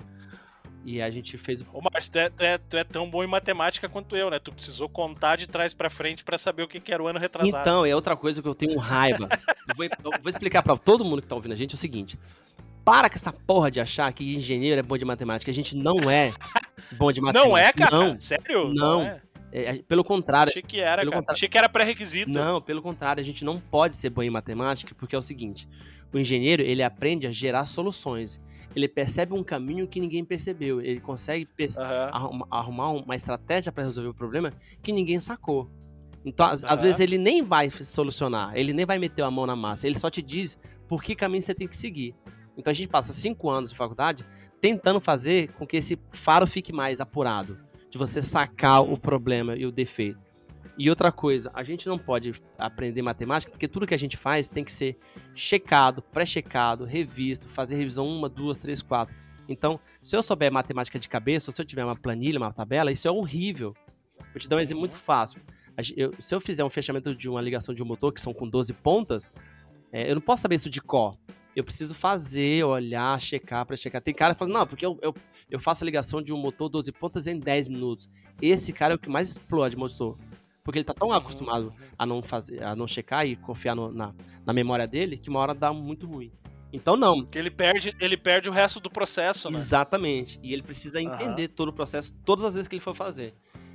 E 0.86 1.02
a 1.02 1.10
gente 1.10 1.39
fez 1.39 1.62
o 1.62 1.65
Ô, 1.73 1.82
Márcio, 1.82 2.12
tu 2.12 2.19
é, 2.19 2.30
tu, 2.30 2.43
é, 2.43 2.58
tu 2.60 2.78
é 2.78 2.84
tão 2.84 3.10
bom 3.10 3.23
em 3.23 3.28
matemática 3.28 3.89
quanto 3.89 4.15
eu, 4.15 4.30
né? 4.30 4.38
Tu 4.38 4.52
precisou 4.54 4.88
contar 4.88 5.38
de 5.38 5.47
trás 5.47 5.73
pra 5.73 5.89
frente 5.89 6.23
pra 6.23 6.38
saber 6.38 6.62
o 6.62 6.67
que, 6.67 6.80
que 6.80 6.93
era 6.93 7.02
o 7.02 7.08
ano 7.08 7.17
retrasado. 7.17 7.58
Então, 7.58 7.84
é 7.84 7.95
outra 7.95 8.15
coisa 8.15 8.43
que 8.43 8.47
eu 8.47 8.54
tenho 8.54 8.78
raiva. 8.78 9.28
eu, 9.67 9.75
vou, 9.75 9.86
eu 9.86 10.21
vou 10.21 10.30
explicar 10.30 10.62
pra 10.62 10.78
todo 10.78 11.04
mundo 11.04 11.23
que 11.23 11.28
tá 11.28 11.34
ouvindo 11.34 11.54
a 11.54 11.58
gente 11.58 11.71
é 11.71 11.75
o 11.75 11.80
seguinte. 11.80 12.19
Para 12.86 13.10
com 13.10 13.15
essa 13.15 13.34
porra 13.34 13.71
de 13.71 13.82
achar 13.82 14.13
que 14.13 14.36
engenheiro 14.36 14.78
é 14.80 14.84
bom 14.84 14.99
de 14.99 15.06
matemática. 15.06 15.49
A 15.49 15.54
gente 15.54 15.75
não 15.75 16.08
é 16.12 16.32
bom 16.91 17.12
de 17.12 17.21
matemática. 17.21 17.49
não 17.49 17.58
é, 17.58 17.73
cara? 17.73 17.97
Não. 17.97 18.19
Sério? 18.19 18.71
Não. 18.71 19.02
é? 19.02 19.06
É, 19.06 19.21
é, 19.52 19.82
pelo 19.84 20.04
contrário. 20.04 20.52
Achei 20.52 20.62
que 20.62 20.80
era, 20.80 21.04
contrário. 21.04 21.26
Achei 21.30 21.50
que 21.50 21.58
era 21.58 21.70
pré-requisito. 21.70 22.32
Não, 22.32 22.62
pelo 22.62 22.82
contrário. 22.82 23.22
A 23.22 23.24
gente 23.24 23.44
não 23.44 23.60
pode 23.60 23.96
ser 23.96 24.10
bom 24.10 24.22
em 24.22 24.30
matemática 24.30 24.94
porque 24.98 25.16
é 25.16 25.20
o 25.20 25.22
seguinte. 25.22 25.68
O 26.14 26.18
engenheiro, 26.18 26.62
ele 26.62 26.84
aprende 26.84 27.28
a 27.28 27.32
gerar 27.32 27.66
soluções. 27.66 28.40
Ele 28.76 28.88
percebe 28.88 29.34
um 29.34 29.44
caminho 29.44 29.88
que 29.88 30.00
ninguém 30.00 30.24
percebeu. 30.24 30.80
Ele 30.82 31.00
consegue 31.00 31.46
perce- 31.46 31.80
arruma- 31.82 32.48
arrumar 32.52 32.90
uma 32.92 33.16
estratégia 33.16 33.72
para 33.72 33.84
resolver 33.84 34.10
o 34.10 34.14
problema 34.14 34.54
que 34.82 34.92
ninguém 34.92 35.20
sacou. 35.20 35.70
Então, 36.24 36.46
às, 36.46 36.64
às 36.64 36.82
vezes, 36.82 37.00
ele 37.00 37.18
nem 37.18 37.42
vai 37.42 37.70
solucionar, 37.70 38.52
ele 38.56 38.74
nem 38.74 38.86
vai 38.86 39.00
meter 39.00 39.22
a 39.24 39.32
mão 39.32 39.46
na 39.46 39.56
massa, 39.56 39.88
ele 39.88 39.98
só 39.98 40.10
te 40.10 40.22
diz 40.22 40.58
por 40.88 41.02
que 41.02 41.16
caminho 41.16 41.42
você 41.42 41.56
tem 41.56 41.66
que 41.68 41.78
seguir. 41.78 42.14
Então, 42.58 42.70
a 42.70 42.74
gente 42.74 42.90
passa 42.90 43.14
cinco 43.14 43.50
anos 43.50 43.70
de 43.70 43.76
faculdade 43.78 44.26
tentando 44.60 45.00
fazer 45.00 45.50
com 45.54 45.66
que 45.66 45.78
esse 45.78 45.98
faro 46.12 46.46
fique 46.46 46.74
mais 46.74 47.00
apurado, 47.00 47.58
de 47.89 47.97
você 47.97 48.21
sacar 48.21 48.82
o 48.82 48.97
problema 48.97 49.56
e 49.56 49.65
o 49.65 49.71
defeito. 49.71 50.19
E 50.78 50.89
outra 50.89 51.12
coisa, 51.12 51.52
a 51.54 51.62
gente 51.62 51.88
não 51.88 51.97
pode 51.97 52.32
aprender 52.58 53.02
matemática 53.02 53.52
porque 53.52 53.67
tudo 53.67 53.86
que 53.86 53.93
a 53.93 53.99
gente 53.99 54.15
faz 54.15 54.47
tem 54.47 54.63
que 54.63 54.71
ser 54.71 54.97
checado, 55.36 56.02
pré-checado, 56.02 56.86
revisto, 56.86 57.49
fazer 57.49 57.75
revisão 57.75 58.08
uma, 58.08 58.30
duas, 58.30 58.58
três, 58.58 58.82
quatro. 58.82 59.13
Então, 59.47 59.80
se 60.02 60.15
eu 60.15 60.23
souber 60.23 60.52
matemática 60.52 60.97
de 60.97 61.10
cabeça, 61.10 61.49
ou 61.49 61.54
se 61.54 61.62
eu 61.62 61.65
tiver 61.65 61.84
uma 61.84 61.97
planilha, 61.97 62.39
uma 62.39 62.54
tabela, 62.54 62.91
isso 62.91 63.08
é 63.08 63.12
horrível. 63.12 63.75
Vou 64.32 64.39
te 64.39 64.47
dar 64.47 64.58
um 64.58 64.60
exemplo 64.60 64.80
muito 64.80 64.95
fácil. 64.95 65.41
Eu, 65.97 66.13
se 66.19 66.34
eu 66.34 66.39
fizer 66.39 66.63
um 66.63 66.69
fechamento 66.69 67.15
de 67.15 67.28
uma 67.28 67.41
ligação 67.41 67.73
de 67.73 67.82
um 67.82 67.86
motor, 67.86 68.13
que 68.13 68.21
são 68.21 68.34
com 68.34 68.47
12 68.47 68.73
pontas, 68.73 69.32
é, 69.91 70.10
eu 70.10 70.15
não 70.15 70.21
posso 70.21 70.43
saber 70.43 70.56
isso 70.56 70.69
de 70.69 70.82
cor. 70.82 71.17
Eu 71.56 71.64
preciso 71.64 71.96
fazer, 71.96 72.64
olhar, 72.64 73.20
checar, 73.20 73.66
para 73.66 73.76
checar. 73.76 74.02
Tem 74.02 74.14
cara 74.14 74.34
que 74.34 74.40
fala, 74.40 74.52
não, 74.52 74.68
porque 74.68 74.86
eu, 74.86 74.98
eu, 75.02 75.14
eu 75.50 75.60
faço 75.60 75.84
a 75.84 75.86
ligação 75.86 76.22
de 76.22 76.32
um 76.32 76.38
motor 76.38 76.70
12 76.70 76.92
pontas 76.92 77.28
em 77.28 77.40
10 77.40 77.68
minutos. 77.68 78.10
Esse 78.42 78.72
cara 78.72 78.94
é 78.94 78.96
o 78.96 79.00
que 79.00 79.10
mais 79.10 79.32
explode 79.32 79.76
motor. 79.76 80.18
Porque 80.64 80.78
ele 80.78 80.86
tá 80.86 80.94
tão 80.94 81.12
acostumado 81.12 81.74
a 81.98 82.06
não 82.06 82.22
fazer, 82.22 82.64
a 82.64 82.76
não 82.76 82.86
checar 82.86 83.26
e 83.26 83.36
confiar 83.36 83.76
no, 83.76 83.92
na, 83.92 84.14
na 84.46 84.54
memória 84.54 84.88
dele 84.88 85.18
que 85.18 85.30
uma 85.30 85.40
hora 85.40 85.54
dá 85.54 85.74
muito 85.74 86.06
ruim. 86.06 86.32
Então 86.72 86.96
não. 86.96 87.26
Que 87.26 87.40
ele 87.40 87.50
perde, 87.50 87.96
ele 88.00 88.16
perde 88.16 88.50
o 88.50 88.52
resto 88.52 88.80
do 88.80 88.90
processo, 88.90 89.50
né? 89.50 89.58
Exatamente. 89.58 90.40
E 90.44 90.54
ele 90.54 90.62
precisa 90.62 91.02
entender 91.02 91.50
uhum. 91.50 91.56
todo 91.56 91.70
o 91.70 91.74
processo 91.74 92.14
todas 92.24 92.46
as 92.46 92.54
vezes 92.54 92.68
que 92.68 92.76
ele 92.76 92.82
for 92.82 92.96
fazer. 92.96 93.34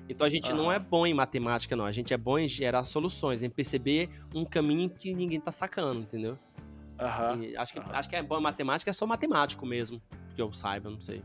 Então 0.08 0.26
a 0.26 0.30
gente 0.30 0.50
uhum. 0.52 0.56
não 0.56 0.72
é 0.72 0.78
bom 0.78 1.06
em 1.06 1.14
matemática, 1.14 1.74
não. 1.74 1.84
A 1.84 1.92
gente 1.92 2.12
é 2.12 2.16
bom 2.16 2.38
em 2.38 2.46
gerar 2.46 2.84
soluções, 2.84 3.42
em 3.42 3.50
perceber 3.50 4.08
um 4.34 4.44
caminho 4.44 4.88
que 4.88 5.12
ninguém 5.14 5.40
tá 5.40 5.50
sacando, 5.50 6.00
entendeu? 6.00 6.38
Uhum. 7.00 7.52
acho, 7.58 7.72
que, 7.72 7.80
acho 7.80 8.08
que 8.08 8.16
é 8.16 8.22
bom 8.22 8.38
em 8.38 8.42
matemática, 8.42 8.90
é 8.90 8.94
só 8.94 9.06
matemático 9.06 9.66
mesmo. 9.66 10.00
Que 10.34 10.42
eu 10.42 10.52
saiba, 10.52 10.90
não 10.90 11.00
sei. 11.00 11.22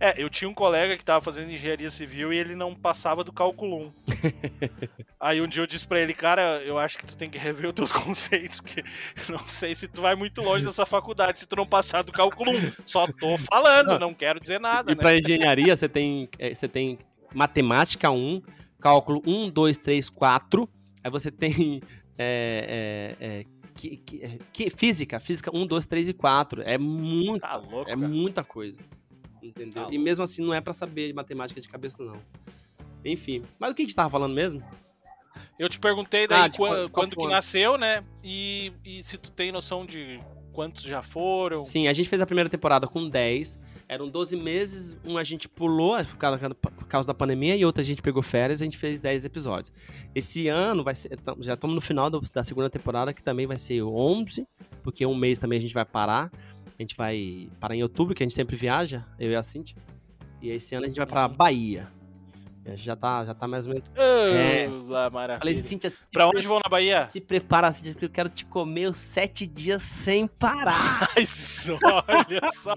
É, 0.00 0.14
eu 0.22 0.30
tinha 0.30 0.48
um 0.48 0.54
colega 0.54 0.96
que 0.96 1.04
tava 1.04 1.20
fazendo 1.20 1.50
engenharia 1.50 1.90
civil 1.90 2.32
e 2.32 2.38
ele 2.38 2.54
não 2.54 2.72
passava 2.72 3.24
do 3.24 3.32
cálculo 3.32 3.86
1. 3.86 3.92
Aí 5.18 5.40
um 5.40 5.48
dia 5.48 5.60
eu 5.60 5.66
disse 5.66 5.86
pra 5.86 6.00
ele, 6.00 6.14
cara, 6.14 6.62
eu 6.62 6.78
acho 6.78 6.96
que 6.96 7.04
tu 7.04 7.16
tem 7.16 7.28
que 7.28 7.36
rever 7.36 7.68
os 7.68 7.74
teus 7.74 7.90
conceitos, 7.92 8.60
porque 8.60 8.84
eu 9.28 9.36
não 9.36 9.44
sei 9.46 9.74
se 9.74 9.88
tu 9.88 10.00
vai 10.00 10.14
muito 10.14 10.40
longe 10.40 10.64
dessa 10.64 10.86
faculdade 10.86 11.40
se 11.40 11.48
tu 11.48 11.56
não 11.56 11.66
passar 11.66 12.02
do 12.02 12.12
cálculo 12.12 12.52
1. 12.52 12.72
Só 12.86 13.06
tô 13.06 13.36
falando, 13.38 13.98
não 13.98 14.14
quero 14.14 14.38
dizer 14.38 14.60
nada. 14.60 14.92
E 14.92 14.94
né? 14.94 15.00
pra 15.00 15.16
engenharia 15.16 15.74
você 15.74 15.88
tem, 15.88 16.28
é, 16.38 16.54
você 16.54 16.68
tem 16.68 16.98
matemática 17.34 18.08
1, 18.08 18.40
cálculo 18.80 19.20
1, 19.26 19.50
2, 19.50 19.78
3, 19.78 20.08
4. 20.10 20.68
Aí 21.02 21.10
você 21.10 21.32
tem 21.32 21.80
é, 22.16 23.16
é, 23.20 23.26
é, 23.26 23.44
que, 23.78 23.96
que, 23.98 24.38
que, 24.52 24.70
física, 24.70 25.20
física 25.20 25.50
1, 25.54 25.66
2, 25.66 25.86
3 25.86 26.08
e 26.08 26.12
4. 26.12 26.62
É 26.62 26.76
muito, 26.76 27.40
tá 27.40 27.56
louco, 27.56 27.82
é 27.82 27.94
cara. 27.94 27.96
muita 27.96 28.42
coisa. 28.42 28.78
Entendeu? 29.40 29.84
Tá 29.84 29.92
e 29.92 29.98
mesmo 29.98 30.24
assim 30.24 30.44
não 30.44 30.52
é 30.52 30.60
para 30.60 30.74
saber 30.74 31.14
matemática 31.14 31.60
de 31.60 31.68
cabeça, 31.68 31.96
não. 32.02 32.20
Enfim. 33.04 33.42
Mas 33.58 33.70
o 33.70 33.74
que 33.74 33.82
a 33.82 33.84
gente 33.84 33.94
tava 33.94 34.10
falando 34.10 34.34
mesmo? 34.34 34.62
Eu 35.56 35.68
te 35.68 35.78
perguntei 35.78 36.26
daí 36.26 36.46
ah, 36.46 36.50
quando, 36.54 36.90
quando 36.90 37.16
que 37.16 37.26
nasceu, 37.28 37.78
né? 37.78 38.04
E, 38.22 38.72
e 38.84 39.02
se 39.02 39.16
tu 39.16 39.30
tem 39.30 39.52
noção 39.52 39.86
de 39.86 40.20
quantos 40.58 40.82
já 40.82 41.04
foram. 41.04 41.64
Sim, 41.64 41.86
a 41.86 41.92
gente 41.92 42.08
fez 42.08 42.20
a 42.20 42.26
primeira 42.26 42.50
temporada 42.50 42.88
com 42.88 43.08
10. 43.08 43.60
Eram 43.88 44.08
12 44.08 44.36
meses, 44.36 44.96
um 45.04 45.16
a 45.16 45.22
gente 45.22 45.48
pulou 45.48 45.96
por 46.04 46.16
causa, 46.16 46.50
por 46.52 46.86
causa 46.88 47.06
da 47.06 47.14
pandemia 47.14 47.54
e 47.54 47.64
outro 47.64 47.80
a 47.80 47.84
gente 47.84 48.02
pegou 48.02 48.24
férias 48.24 48.60
e 48.60 48.64
a 48.64 48.66
gente 48.66 48.76
fez 48.76 48.98
10 48.98 49.24
episódios. 49.24 49.72
Esse 50.12 50.48
ano 50.48 50.82
vai 50.82 50.96
ser, 50.96 51.16
já 51.38 51.54
estamos 51.54 51.76
no 51.76 51.80
final 51.80 52.10
da 52.10 52.42
segunda 52.42 52.68
temporada, 52.68 53.14
que 53.14 53.22
também 53.22 53.46
vai 53.46 53.56
ser 53.56 53.84
11, 53.84 54.48
porque 54.82 55.06
um 55.06 55.14
mês 55.14 55.38
também 55.38 55.58
a 55.58 55.62
gente 55.62 55.72
vai 55.72 55.84
parar. 55.84 56.28
A 56.66 56.82
gente 56.82 56.96
vai 56.96 57.48
parar 57.60 57.76
em 57.76 57.82
outubro, 57.84 58.12
que 58.12 58.24
a 58.24 58.26
gente 58.26 58.34
sempre 58.34 58.56
viaja, 58.56 59.06
eu 59.16 59.30
e 59.30 59.36
a 59.36 59.42
Cintia. 59.44 59.76
E 60.42 60.50
esse 60.50 60.74
ano 60.74 60.86
a 60.86 60.88
gente 60.88 60.96
vai 60.96 61.06
pra 61.06 61.28
Bahia. 61.28 61.86
Já 62.74 62.94
tá, 62.94 63.24
já 63.24 63.34
tá 63.34 63.48
mais 63.48 63.66
ou 63.66 63.72
menos. 63.72 63.88
é. 63.96 64.68
maravilha. 65.10 65.38
Falei, 65.38 65.56
Cintia, 65.56 65.90
pra 66.12 66.28
onde 66.28 66.46
vão 66.46 66.60
na 66.62 66.68
Bahia? 66.68 67.08
Se 67.08 67.20
prepara, 67.20 67.72
Cintia, 67.72 67.92
porque 67.92 68.04
eu 68.04 68.10
quero 68.10 68.28
te 68.28 68.44
comer 68.44 68.90
os 68.90 68.98
sete 68.98 69.46
dias 69.46 69.82
sem 69.82 70.26
parar. 70.26 71.08
Olha 71.16 72.52
só. 72.52 72.74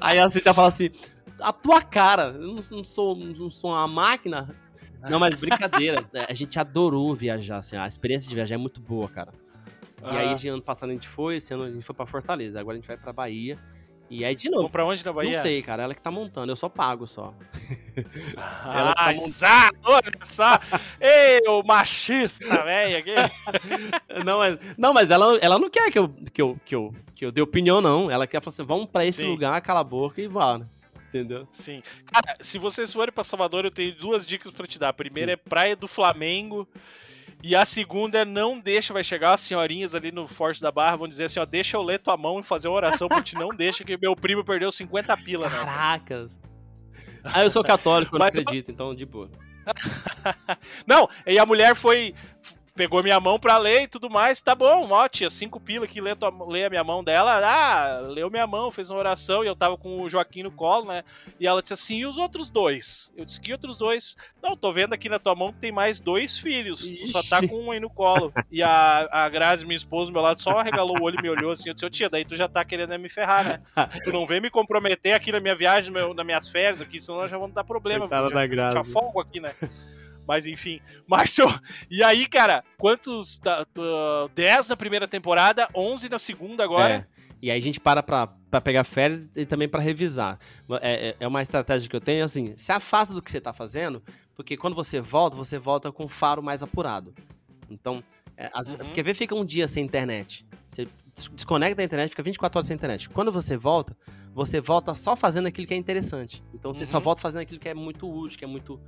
Aí 0.00 0.18
a 0.18 0.28
Cintia 0.28 0.52
fala 0.52 0.68
assim: 0.68 0.90
a 1.40 1.52
tua 1.52 1.82
cara, 1.82 2.34
eu 2.38 2.48
não, 2.48 2.60
não, 2.70 2.84
sou, 2.84 3.16
não 3.16 3.50
sou 3.50 3.70
uma 3.70 3.86
máquina. 3.86 4.48
Não, 5.08 5.20
mas 5.20 5.34
brincadeira. 5.36 6.04
a 6.28 6.34
gente 6.34 6.58
adorou 6.58 7.14
viajar, 7.14 7.58
assim, 7.58 7.76
a 7.76 7.86
experiência 7.86 8.28
de 8.28 8.34
viajar 8.34 8.56
é 8.56 8.58
muito 8.58 8.80
boa, 8.80 9.08
cara. 9.08 9.32
Ah. 10.02 10.14
E 10.14 10.16
aí, 10.16 10.34
de 10.34 10.48
ano 10.48 10.62
passado 10.62 10.90
a 10.90 10.92
gente 10.92 11.08
foi, 11.08 11.36
esse 11.36 11.52
ano 11.54 11.64
a 11.64 11.70
gente 11.70 11.82
foi 11.82 11.94
pra 11.94 12.06
Fortaleza. 12.06 12.58
Agora 12.58 12.76
a 12.76 12.80
gente 12.80 12.88
vai 12.88 12.96
pra 12.96 13.12
Bahia. 13.12 13.58
E 14.10 14.24
aí, 14.24 14.34
de 14.34 14.48
novo. 14.48 14.62
Vamos 14.62 14.72
pra 14.72 14.86
onde 14.86 15.04
na 15.04 15.12
Bahia? 15.12 15.32
Não 15.32 15.42
sei, 15.42 15.62
cara. 15.62 15.82
Ela 15.82 15.94
que 15.94 16.00
tá 16.00 16.10
montando. 16.10 16.50
Eu 16.50 16.56
só 16.56 16.68
pago 16.68 17.06
só. 17.06 17.34
ela 18.64 18.94
tá 18.94 19.12
montando. 19.12 19.80
olha! 19.84 20.60
Ei, 21.00 21.40
o 21.46 21.62
machista, 21.62 22.64
velho. 22.64 23.04
não, 24.24 24.38
mas, 24.38 24.58
não, 24.78 24.92
mas 24.94 25.10
ela, 25.10 25.36
ela 25.38 25.58
não 25.58 25.68
quer 25.68 25.90
que 25.90 25.98
eu, 25.98 26.08
que, 26.32 26.40
eu, 26.40 26.58
que, 26.64 26.74
eu, 26.74 26.94
que 27.14 27.24
eu 27.26 27.32
dê 27.32 27.42
opinião, 27.42 27.80
não. 27.80 28.10
Ela 28.10 28.26
quer 28.26 28.40
falar 28.40 28.54
assim: 28.54 28.64
vamos 28.64 28.86
pra 28.86 29.04
esse 29.04 29.22
Sim. 29.22 29.28
lugar, 29.28 29.60
cala 29.60 29.80
a 29.80 29.84
boca 29.84 30.20
e 30.22 30.26
vá, 30.26 30.58
né? 30.58 30.66
Entendeu? 31.08 31.48
Sim. 31.50 31.82
Cara, 32.06 32.36
se 32.40 32.58
vocês 32.58 32.92
forem 32.92 33.12
pra 33.12 33.24
Salvador, 33.24 33.64
eu 33.64 33.70
tenho 33.70 33.94
duas 33.94 34.26
dicas 34.26 34.52
pra 34.52 34.66
te 34.66 34.78
dar. 34.78 34.90
A 34.90 34.92
primeira 34.92 35.32
Sim. 35.32 35.40
é 35.44 35.48
Praia 35.48 35.76
do 35.76 35.88
Flamengo. 35.88 36.68
E 37.42 37.54
a 37.54 37.64
segunda 37.64 38.18
é 38.18 38.24
não 38.24 38.58
deixa, 38.58 38.92
vai 38.92 39.04
chegar 39.04 39.34
as 39.34 39.40
senhorinhas 39.40 39.94
ali 39.94 40.10
no 40.10 40.26
Forte 40.26 40.60
da 40.60 40.72
Barra, 40.72 40.96
vão 40.96 41.08
dizer 41.08 41.24
assim, 41.24 41.38
ó, 41.38 41.44
deixa 41.44 41.76
eu 41.76 41.82
ler 41.82 42.00
tua 42.00 42.16
mão 42.16 42.40
e 42.40 42.42
fazer 42.42 42.68
uma 42.68 42.76
oração 42.76 43.08
pra 43.08 43.22
te 43.22 43.34
não 43.34 43.50
deixa 43.50 43.84
que 43.84 43.96
meu 43.96 44.16
primo 44.16 44.44
perdeu 44.44 44.72
50 44.72 45.16
pila 45.18 45.48
nessa. 45.48 45.64
Caracas. 45.64 46.40
Ah, 47.22 47.42
eu 47.42 47.50
sou 47.50 47.62
católico, 47.62 48.14
eu 48.14 48.18
não 48.18 48.26
acredito, 48.26 48.70
então 48.70 48.94
de 48.94 49.04
boa. 49.04 49.30
não, 50.86 51.08
e 51.26 51.38
a 51.38 51.46
mulher 51.46 51.74
foi 51.74 52.14
pegou 52.78 53.02
minha 53.02 53.18
mão 53.18 53.40
pra 53.40 53.58
ler 53.58 53.82
e 53.82 53.88
tudo 53.88 54.08
mais, 54.08 54.40
tá 54.40 54.54
bom, 54.54 54.88
ó, 54.92 55.08
cinco 55.28 55.58
pila 55.58 55.84
que 55.84 56.00
lê, 56.00 56.12
lê 56.46 56.64
a 56.64 56.70
minha 56.70 56.84
mão 56.84 57.02
dela, 57.02 57.40
ah, 57.44 57.98
leu 58.06 58.30
minha 58.30 58.46
mão, 58.46 58.70
fez 58.70 58.88
uma 58.88 59.00
oração 59.00 59.42
e 59.42 59.48
eu 59.48 59.56
tava 59.56 59.76
com 59.76 60.00
o 60.00 60.08
Joaquim 60.08 60.44
no 60.44 60.52
colo, 60.52 60.86
né? 60.86 61.02
E 61.40 61.46
ela 61.46 61.60
disse 61.60 61.74
assim, 61.74 61.96
e 61.96 62.06
os 62.06 62.16
outros 62.16 62.50
dois? 62.50 63.12
Eu 63.16 63.24
disse, 63.24 63.40
que 63.40 63.50
outros 63.50 63.76
dois? 63.76 64.14
Não, 64.40 64.56
tô 64.56 64.70
vendo 64.72 64.92
aqui 64.92 65.08
na 65.08 65.18
tua 65.18 65.34
mão 65.34 65.52
que 65.52 65.58
tem 65.58 65.72
mais 65.72 65.98
dois 65.98 66.38
filhos, 66.38 66.88
Ixi. 66.88 67.10
só 67.10 67.20
tá 67.20 67.48
com 67.48 67.64
um 67.64 67.72
aí 67.72 67.80
no 67.80 67.90
colo. 67.90 68.32
E 68.48 68.62
a, 68.62 69.08
a 69.10 69.28
Grazi, 69.28 69.66
minha 69.66 69.76
esposa, 69.76 70.12
do 70.12 70.14
meu 70.14 70.22
lado, 70.22 70.40
só 70.40 70.60
arregalou 70.60 70.96
o 71.00 71.02
olho 71.02 71.16
e 71.18 71.22
me 71.22 71.30
olhou 71.30 71.50
assim, 71.50 71.70
eu 71.70 71.74
disse, 71.74 71.90
tia, 71.90 72.08
daí 72.08 72.24
tu 72.24 72.36
já 72.36 72.46
tá 72.46 72.64
querendo 72.64 72.96
me 72.96 73.08
ferrar, 73.08 73.44
né? 73.44 73.60
Tu 74.04 74.12
não 74.12 74.24
vem 74.24 74.40
me 74.40 74.50
comprometer 74.50 75.14
aqui 75.14 75.32
na 75.32 75.40
minha 75.40 75.56
viagem, 75.56 75.92
meu, 75.92 76.14
nas 76.14 76.24
minhas 76.24 76.48
férias 76.48 76.80
aqui, 76.80 77.00
senão 77.00 77.18
nós 77.18 77.30
já 77.30 77.38
vamos 77.38 77.54
dar 77.54 77.64
problema. 77.64 78.06
Coitada 78.06 78.30
da 78.30 78.46
Grazi. 78.46 78.92
fogo 78.92 79.20
aqui, 79.20 79.40
né? 79.40 79.52
Mas 80.28 80.46
enfim. 80.46 80.78
Márcio, 81.08 81.46
e 81.90 82.02
aí, 82.04 82.26
cara, 82.26 82.62
quantos. 82.76 83.40
10 84.34 84.68
na 84.68 84.76
primeira 84.76 85.08
temporada, 85.08 85.66
11 85.74 86.08
na 86.10 86.18
segunda 86.18 86.62
agora. 86.62 87.06
É. 87.14 87.18
E 87.40 87.50
aí 87.50 87.58
a 87.58 87.62
gente 87.62 87.80
para 87.80 88.02
pra, 88.02 88.26
pra 88.26 88.60
pegar 88.60 88.84
férias 88.84 89.26
e 89.34 89.46
também 89.46 89.68
para 89.68 89.80
revisar. 89.80 90.38
É, 90.82 91.08
é, 91.08 91.16
é 91.20 91.26
uma 91.26 91.40
estratégia 91.40 91.88
que 91.88 91.96
eu 91.96 92.00
tenho, 92.00 92.24
assim, 92.24 92.52
se 92.56 92.72
afasta 92.72 93.14
do 93.14 93.22
que 93.22 93.30
você 93.30 93.40
tá 93.40 93.52
fazendo, 93.52 94.02
porque 94.34 94.56
quando 94.56 94.74
você 94.74 95.00
volta, 95.00 95.36
você 95.36 95.58
volta 95.58 95.90
com 95.90 96.04
o 96.04 96.08
faro 96.08 96.42
mais 96.42 96.62
apurado. 96.62 97.14
Então, 97.70 98.02
é, 98.36 98.50
as, 98.52 98.72
uhum. 98.72 98.92
quer 98.92 99.04
ver, 99.04 99.14
fica 99.14 99.34
um 99.34 99.44
dia 99.44 99.68
sem 99.68 99.84
internet. 99.84 100.44
Você 100.66 100.88
desconecta 101.34 101.76
da 101.76 101.84
internet, 101.84 102.10
fica 102.10 102.22
24 102.22 102.58
horas 102.58 102.66
sem 102.66 102.74
internet. 102.74 103.08
Quando 103.08 103.30
você 103.30 103.56
volta, 103.56 103.96
você 104.34 104.60
volta 104.60 104.94
só 104.94 105.14
fazendo 105.16 105.46
aquilo 105.46 105.66
que 105.66 105.74
é 105.74 105.76
interessante. 105.76 106.42
Então 106.52 106.72
você 106.72 106.84
uhum. 106.84 106.90
só 106.90 107.00
volta 107.00 107.22
fazendo 107.22 107.42
aquilo 107.42 107.60
que 107.60 107.68
é 107.68 107.74
muito 107.74 108.08
útil, 108.08 108.38
que 108.38 108.44
é 108.44 108.48
muito 108.48 108.80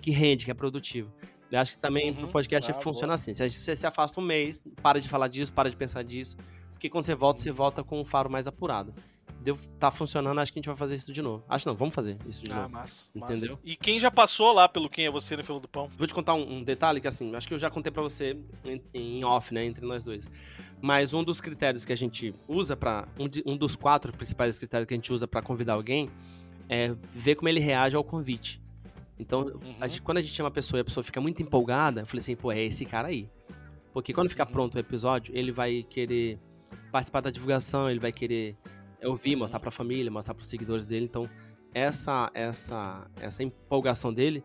que 0.00 0.10
rende, 0.10 0.44
que 0.44 0.50
é 0.50 0.54
produtivo. 0.54 1.12
Eu 1.50 1.60
acho 1.60 1.72
que 1.72 1.78
também 1.78 2.10
uhum, 2.10 2.16
pro 2.16 2.28
podcast 2.28 2.72
tá, 2.72 2.78
funciona 2.80 3.08
boa. 3.08 3.14
assim. 3.14 3.34
Você 3.34 3.76
se 3.76 3.86
afasta 3.86 4.20
um 4.20 4.24
mês, 4.24 4.64
para 4.82 5.00
de 5.00 5.08
falar 5.08 5.28
disso, 5.28 5.52
para 5.52 5.70
de 5.70 5.76
pensar 5.76 6.02
disso. 6.02 6.36
Porque 6.72 6.90
quando 6.90 7.04
você 7.04 7.14
volta, 7.14 7.40
você 7.40 7.52
volta 7.52 7.84
com 7.84 8.00
um 8.00 8.04
faro 8.04 8.28
mais 8.28 8.46
apurado. 8.46 8.92
Deu, 9.40 9.56
tá 9.78 9.92
funcionando, 9.92 10.40
acho 10.40 10.52
que 10.52 10.58
a 10.58 10.60
gente 10.60 10.66
vai 10.66 10.76
fazer 10.76 10.96
isso 10.96 11.12
de 11.12 11.22
novo. 11.22 11.44
Acho 11.48 11.68
não, 11.68 11.76
vamos 11.76 11.94
fazer 11.94 12.18
isso 12.26 12.42
de 12.42 12.50
ah, 12.50 12.62
novo. 12.62 12.70
Massa, 12.70 13.08
entendeu? 13.14 13.50
Massa. 13.52 13.62
E 13.64 13.76
quem 13.76 14.00
já 14.00 14.10
passou 14.10 14.52
lá 14.52 14.68
pelo 14.68 14.90
Quem 14.90 15.06
é 15.06 15.10
Você 15.10 15.36
no 15.36 15.44
Filo 15.44 15.60
do 15.60 15.68
Pão? 15.68 15.88
Vou 15.96 16.06
te 16.06 16.12
contar 16.12 16.34
um, 16.34 16.56
um, 16.56 16.64
detalhe 16.64 17.00
que, 17.00 17.06
assim, 17.06 17.34
acho 17.34 17.46
que 17.46 17.54
eu 17.54 17.58
já 17.58 17.70
contei 17.70 17.92
para 17.92 18.02
você 18.02 18.36
em, 18.64 18.82
em, 18.92 19.24
off, 19.24 19.54
né, 19.54 19.64
entre 19.64 19.86
nós 19.86 20.02
dois. 20.02 20.26
Mas 20.82 21.14
um 21.14 21.22
dos 21.22 21.40
critérios 21.40 21.84
que 21.84 21.92
a 21.92 21.96
gente 21.96 22.34
usa 22.48 22.76
para 22.76 23.06
um, 23.18 23.52
um 23.52 23.56
dos 23.56 23.76
quatro 23.76 24.12
principais 24.12 24.58
critérios 24.58 24.88
que 24.88 24.94
a 24.94 24.96
gente 24.96 25.12
usa 25.12 25.28
para 25.28 25.40
convidar 25.40 25.74
alguém 25.74 26.10
é 26.68 26.94
ver 27.14 27.36
como 27.36 27.48
ele 27.48 27.60
reage 27.60 27.94
ao 27.94 28.02
convite. 28.02 28.60
Então, 29.18 29.42
uhum. 29.42 29.76
a 29.80 29.86
gente, 29.86 30.02
quando 30.02 30.18
a 30.18 30.22
gente 30.22 30.34
chama 30.34 30.48
a 30.48 30.52
pessoa 30.52 30.78
e 30.78 30.82
a 30.82 30.84
pessoa 30.84 31.02
fica 31.02 31.20
muito 31.20 31.42
empolgada, 31.42 32.02
eu 32.02 32.06
falei 32.06 32.20
assim, 32.20 32.36
pô, 32.36 32.52
é 32.52 32.62
esse 32.62 32.84
cara 32.84 33.08
aí. 33.08 33.28
Porque 33.92 34.12
quando 34.12 34.28
ficar 34.28 34.46
uhum. 34.46 34.52
pronto 34.52 34.74
o 34.74 34.78
episódio, 34.78 35.34
ele 35.36 35.50
vai 35.50 35.82
querer 35.82 36.38
participar 36.92 37.20
da 37.20 37.30
divulgação, 37.30 37.88
ele 37.88 38.00
vai 38.00 38.12
querer 38.12 38.56
ouvir, 39.02 39.34
uhum. 39.34 39.40
mostrar 39.40 39.60
pra 39.60 39.70
família, 39.70 40.10
mostrar 40.10 40.34
pros 40.34 40.48
seguidores 40.48 40.84
dele. 40.84 41.06
Então, 41.06 41.28
essa 41.72 42.30
essa 42.34 43.10
essa 43.20 43.42
empolgação 43.42 44.12
dele 44.12 44.42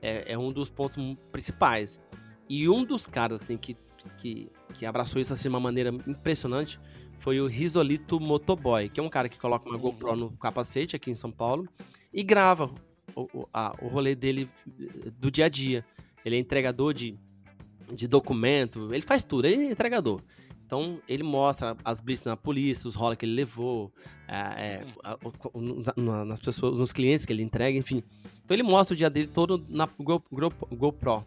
é, 0.00 0.32
é 0.32 0.38
um 0.38 0.52
dos 0.52 0.70
pontos 0.70 0.96
principais. 1.30 2.00
E 2.48 2.68
um 2.68 2.84
dos 2.84 3.06
caras, 3.06 3.42
assim, 3.42 3.56
que 3.56 3.76
que, 4.18 4.50
que 4.74 4.86
abraçou 4.86 5.20
isso 5.20 5.32
assim 5.32 5.44
de 5.44 5.48
uma 5.48 5.60
maneira 5.60 5.90
impressionante 6.06 6.78
foi 7.18 7.40
o 7.40 7.46
Risolito 7.46 8.20
Motoboy, 8.20 8.88
que 8.88 9.00
é 9.00 9.02
um 9.02 9.08
cara 9.08 9.28
que 9.28 9.38
coloca 9.38 9.68
uma 9.68 9.78
GoPro 9.78 10.16
no 10.16 10.36
capacete 10.36 10.96
aqui 10.96 11.10
em 11.10 11.14
São 11.14 11.30
Paulo 11.30 11.68
e 12.12 12.22
grava 12.22 12.70
o, 13.14 13.22
o, 13.32 13.48
a, 13.52 13.74
o 13.80 13.88
rolê 13.88 14.14
dele 14.14 14.48
do 15.18 15.30
dia 15.30 15.46
a 15.46 15.48
dia. 15.48 15.84
Ele 16.24 16.36
é 16.36 16.38
entregador 16.38 16.94
de, 16.94 17.18
de 17.92 18.08
documento, 18.08 18.92
ele 18.94 19.02
faz 19.02 19.22
tudo, 19.24 19.46
ele 19.46 19.66
é 19.66 19.70
entregador. 19.70 20.20
Então 20.66 20.98
ele 21.06 21.22
mostra 21.22 21.76
as 21.84 22.00
blitz 22.00 22.24
na 22.24 22.36
polícia, 22.36 22.88
os 22.88 22.94
rola 22.94 23.14
que 23.14 23.26
ele 23.26 23.34
levou, 23.34 23.92
é, 24.26 24.82
é, 24.82 26.24
nas 26.24 26.40
pessoas, 26.40 26.74
nos 26.74 26.92
clientes 26.92 27.26
que 27.26 27.32
ele 27.32 27.42
entrega, 27.42 27.76
enfim. 27.78 28.02
Então 28.42 28.54
ele 28.54 28.62
mostra 28.62 28.94
o 28.94 28.96
dia 28.96 29.10
dele 29.10 29.26
todo 29.26 29.64
na 29.68 29.86
Go, 29.98 30.24
Go, 30.32 30.50
GoPro. 30.72 31.22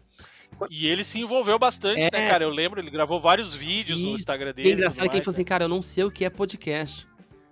E 0.70 0.86
ele 0.88 1.04
se 1.04 1.20
envolveu 1.20 1.58
bastante, 1.58 2.00
né, 2.00 2.08
É. 2.12 2.18
né, 2.18 2.28
cara? 2.30 2.44
Eu 2.44 2.50
lembro, 2.50 2.80
ele 2.80 2.90
gravou 2.90 3.20
vários 3.20 3.54
vídeos 3.54 4.00
no 4.00 4.08
Isso. 4.08 4.16
Instagram 4.16 4.50
E 4.50 4.52
dele. 4.54 4.68
é 4.68 4.70
e 4.70 4.74
engraçado 4.74 4.96
que 5.02 5.04
ele 5.04 5.12
mais, 5.18 5.24
falou 5.24 5.34
assim, 5.34 5.42
né? 5.42 5.48
cara, 5.48 5.64
eu 5.64 5.68
não 5.68 5.82
sei 5.82 6.04
o 6.04 6.10
que 6.10 6.24
é 6.24 6.30
podcast. 6.30 7.06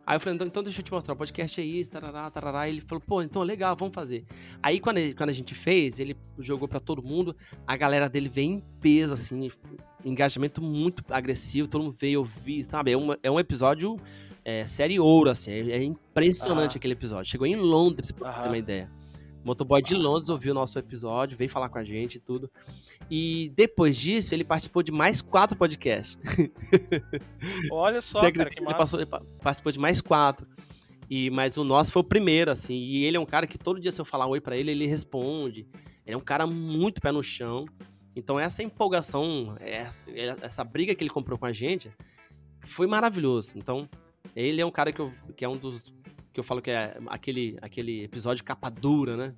Aí 0.07 0.15
eu 0.17 0.21
falei, 0.21 0.37
então, 0.37 0.47
então 0.47 0.63
deixa 0.63 0.81
eu 0.81 0.85
te 0.85 0.93
mostrar, 0.93 1.15
o 1.15 1.17
podcast 1.17 1.61
é 1.61 1.65
isso, 1.65 1.91
tarará, 1.91 2.31
tarará. 2.31 2.69
Ele 2.69 2.81
falou, 2.81 3.03
pô, 3.05 3.23
então 3.23 3.43
legal, 3.43 3.75
vamos 3.77 3.93
fazer. 3.93 4.25
Aí 4.63 4.79
quando, 4.79 4.99
ele- 4.99 5.15
quando 5.15 5.31
a 5.31 5.33
gente 5.33 5.53
fez, 5.53 5.99
ele 5.99 6.17
jogou 6.39 6.69
pra 6.69 6.79
todo 6.79 7.03
mundo, 7.03 7.35
a 7.67 7.77
galera 7.77 8.09
dele 8.09 8.29
veio 8.29 8.53
em 8.53 8.61
peso, 8.81 9.15
assim, 9.15 9.51
engajamento 10.05 10.63
muito 10.63 11.05
agressivo, 11.11 11.67
todo 11.67 11.83
mundo 11.83 11.97
veio 11.99 12.21
ouvir, 12.21 12.65
sabe? 12.65 12.93
É 12.93 12.97
um, 12.97 13.15
é 13.21 13.31
um 13.31 13.41
episódio 13.41 13.99
é, 14.45 14.65
série 14.65 15.01
ouro, 15.01 15.29
assim, 15.29 15.51
é, 15.51 15.71
é 15.71 15.83
impressionante 15.83 16.71
Aham. 16.73 16.77
aquele 16.77 16.93
episódio. 16.93 17.29
Chegou 17.29 17.47
em 17.49 17.57
Londres, 17.57 18.13
pra 18.13 18.31
você 18.31 18.41
ter 18.43 18.47
uma 18.49 18.59
ideia. 18.59 18.89
Motoboy 19.47 19.81
de 19.81 19.95
Londres 19.95 20.29
ouviu 20.29 20.51
o 20.51 20.55
nosso 20.55 20.77
episódio, 20.79 21.37
veio 21.39 21.49
falar 21.49 21.69
com 21.69 21.79
a 21.79 21.85
gente 21.85 22.17
e 22.17 22.19
tudo. 22.19 22.51
E 23.09 23.53
depois 23.55 23.97
disso, 23.97 24.35
ele 24.35 24.43
participou 24.43 24.83
de 24.83 24.91
mais 24.91 25.23
quatro 25.23 25.57
podcasts. 25.57 26.19
Olha 27.71 28.01
só, 28.01 28.21
Você 28.21 28.33
cara, 28.33 28.51
que 28.51 28.59
ele 28.59 28.75
passou- 28.75 28.99
ele 29.01 29.07
pa- 29.07 29.23
participou 29.41 29.71
de 29.73 29.79
mais 29.79 30.01
quatro. 30.01 30.47
E, 31.09 31.31
mas 31.31 31.57
o 31.57 31.63
nosso 31.63 31.93
foi 31.93 32.01
o 32.01 32.05
primeiro, 32.05 32.51
assim. 32.51 32.75
E 32.75 33.05
ele 33.05 33.17
é 33.17 33.21
um 33.21 33.25
cara 33.27 33.47
que 33.47 33.57
todo 33.57 33.81
dia, 33.81 33.93
se 33.93 34.01
eu 34.01 34.05
falar 34.05 34.27
oi 34.27 34.41
pra 34.41 34.57
ele, 34.57 34.73
ele 34.73 34.87
responde. 34.87 35.67
Ele 36.05 36.15
é 36.15 36.17
um 36.17 36.21
cara 36.21 36.47
muito 36.47 37.01
pé 37.01 37.13
no 37.13 37.23
chão. 37.23 37.65
Então, 38.17 38.41
essa 38.41 38.63
empolgação, 38.63 39.57
essa, 39.61 40.05
essa 40.43 40.65
briga 40.65 40.95
que 40.95 41.05
ele 41.05 41.11
comprou 41.11 41.39
com 41.39 41.47
a 41.47 41.53
gente, 41.53 41.91
foi 42.65 42.87
maravilhoso. 42.89 43.53
Então, 43.57 43.89
ele 44.35 44.61
é 44.61 44.67
um 44.67 44.71
cara 44.71 44.91
que, 44.91 45.01
eu, 45.01 45.13
que 45.37 45.45
é 45.45 45.49
um 45.49 45.57
dos. 45.57 45.95
Que 46.37 46.41
eu 46.41 46.45
falo 46.45 46.61
que 46.61 46.71
é 46.71 46.99
aquele, 47.07 47.57
aquele 47.63 48.05
episódio 48.05 48.45
capa 48.45 48.69
dura, 48.69 49.17
né? 49.17 49.35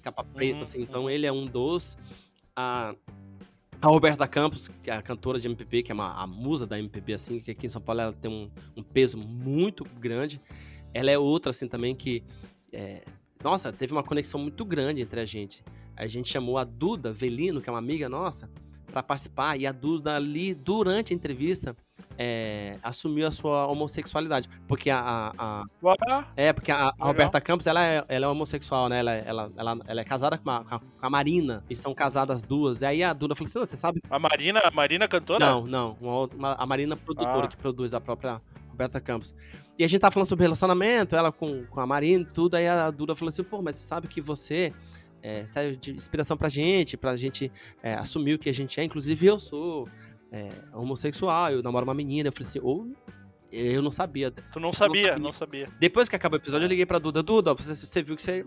Capa 0.00 0.24
preta, 0.24 0.56
Uhum, 0.56 0.62
assim. 0.62 0.80
Então, 0.80 1.10
ele 1.10 1.26
é 1.26 1.32
um 1.32 1.44
dos. 1.44 1.98
A, 2.56 2.94
a 3.82 3.86
Roberta 3.86 4.26
Campos, 4.26 4.68
que 4.82 4.90
é 4.90 4.94
a 4.94 5.02
cantora 5.02 5.38
de 5.38 5.46
MPB, 5.46 5.82
que 5.82 5.92
é 5.92 5.94
uma, 5.94 6.14
a 6.14 6.26
musa 6.26 6.66
da 6.66 6.78
MPB, 6.78 7.12
assim, 7.12 7.38
que 7.38 7.50
aqui 7.50 7.66
em 7.66 7.68
São 7.68 7.82
Paulo 7.82 8.00
ela 8.00 8.12
tem 8.14 8.30
um, 8.30 8.50
um 8.74 8.82
peso 8.82 9.18
muito 9.18 9.84
grande. 10.00 10.40
Ela 10.94 11.10
é 11.10 11.18
outra, 11.18 11.50
assim, 11.50 11.68
também 11.68 11.94
que. 11.94 12.24
é, 12.72 13.04
nossa, 13.44 13.70
teve 13.70 13.92
uma 13.92 14.02
conexão 14.02 14.40
muito 14.40 14.64
grande 14.64 15.02
entre 15.02 15.20
a 15.20 15.26
gente. 15.26 15.62
A 15.94 16.06
gente 16.06 16.30
chamou 16.30 16.56
a 16.56 16.64
Duda 16.64 17.12
Velino, 17.12 17.60
que 17.60 17.68
é 17.68 17.72
uma 17.72 17.78
amiga 17.78 18.08
nossa, 18.08 18.50
para 18.92 19.02
participar. 19.02 19.56
E 19.58 19.66
a 19.66 19.72
Duda 19.72 20.16
ali, 20.16 20.54
durante 20.54 21.12
a 21.12 21.16
entrevista, 21.16 21.76
é, 22.16 22.76
assumiu 22.82 23.26
a 23.26 23.30
sua 23.30 23.66
homossexualidade. 23.66 24.48
Porque 24.66 24.90
a. 24.90 25.32
a- 25.38 25.64
a- 25.82 26.24
é, 26.36 26.52
porque 26.52 26.72
a, 26.72 26.88
a. 26.88 26.94
Roberta 27.06 27.40
Campos, 27.40 27.66
ela 27.66 27.84
é, 27.84 28.04
ela 28.08 28.26
é 28.26 28.28
homossexual, 28.28 28.88
né? 28.88 28.98
Ela, 28.98 29.12
ela, 29.12 29.52
ela, 29.56 29.78
ela 29.86 30.00
é 30.00 30.04
casada 30.04 30.36
com 30.38 30.50
a, 30.50 30.64
com 30.64 30.80
a- 31.02 31.10
Marina. 31.10 31.62
Eles 31.68 31.78
são 31.78 31.94
casadas 31.94 32.36
as 32.36 32.42
duas. 32.42 32.82
E 32.82 32.86
aí 32.86 33.02
a 33.02 33.12
Duda 33.12 33.34
falou 33.34 33.46
assim: 33.48 33.58
"Não, 33.58 33.66
você 33.66 33.76
sabe 33.76 34.02
A 34.10 34.18
Marina, 34.18 34.60
a 34.64 34.70
Marina 34.70 35.06
cantora? 35.08 35.38
não, 35.44 35.66
não. 35.66 35.96
Uma, 36.00 36.24
uma- 36.34 36.52
a 36.54 36.66
Marina 36.66 36.96
produtora 36.96 37.44
Ah. 37.46 37.48
que 37.48 37.56
produz 37.56 37.94
a 37.94 38.00
própria 38.00 38.40
Roberta 38.70 39.00
Campos. 39.00 39.34
E 39.78 39.84
a 39.84 39.86
gente 39.88 40.00
tá 40.00 40.10
falando 40.10 40.28
sobre 40.28 40.42
relacionamento, 40.44 41.14
ela 41.14 41.30
com, 41.30 41.64
com 41.66 41.80
a 41.80 41.86
Marina 41.86 42.22
e 42.22 42.32
tudo. 42.32 42.56
Aí 42.56 42.66
a 42.66 42.90
Duda 42.90 43.14
falou 43.14 43.28
assim: 43.28 43.44
pô, 43.44 43.62
mas 43.62 43.76
você 43.76 43.86
sabe 43.86 44.08
que 44.08 44.20
você 44.20 44.72
é, 45.22 45.46
serve 45.46 45.76
de 45.76 45.90
inspiração 45.92 46.36
pra 46.36 46.48
gente, 46.48 46.96
pra 46.96 47.16
gente 47.16 47.50
é, 47.82 47.94
assumir 47.94 48.34
o 48.34 48.38
que 48.38 48.48
a 48.48 48.54
gente 48.54 48.80
é. 48.80 48.84
Inclusive 48.84 49.26
eu 49.26 49.38
sou 49.38 49.88
é, 50.32 50.48
homossexual, 50.74 51.50
eu 51.52 51.62
namoro 51.62 51.84
uma 51.84 51.94
menina. 51.94 52.28
Eu 52.28 52.32
falei 52.32 52.48
assim: 52.48 52.60
ou. 52.62 52.90
Eu 53.50 53.80
não 53.80 53.90
sabia. 53.90 54.30
Tu 54.30 54.60
não 54.60 54.72
sabia, 54.74 55.08
sabia. 55.08 55.18
não 55.18 55.32
sabia. 55.32 55.66
Depois 55.80 56.06
que 56.06 56.14
acabou 56.14 56.38
o 56.38 56.42
episódio, 56.42 56.66
eu 56.66 56.68
liguei 56.68 56.84
pra 56.84 56.98
Duda. 56.98 57.22
Duda, 57.22 57.54
você, 57.54 57.74
você 57.74 58.02
viu 58.02 58.14
que 58.14 58.20
você 58.22 58.44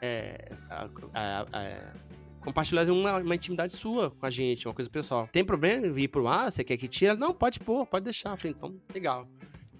é, 0.00 0.50
a- 0.70 0.88
a- 1.12 1.46
a- 1.52 1.92
compartilhou 2.40 2.84
uma, 2.96 3.16
uma 3.18 3.34
intimidade 3.34 3.72
sua 3.72 4.08
com 4.12 4.24
a 4.24 4.30
gente, 4.30 4.68
uma 4.68 4.74
coisa 4.74 4.88
pessoal. 4.88 5.28
Tem 5.32 5.44
problema 5.44 5.88
em 5.88 5.98
ir 6.00 6.06
pro 6.06 6.28
ar? 6.28 6.52
Você 6.52 6.62
quer 6.62 6.76
que 6.76 6.86
tire? 6.86 7.14
Não, 7.16 7.34
pode 7.34 7.58
pôr, 7.58 7.84
pode 7.86 8.04
deixar. 8.04 8.30
Eu 8.30 8.36
falei, 8.36 8.54
então, 8.56 8.76
legal. 8.94 9.26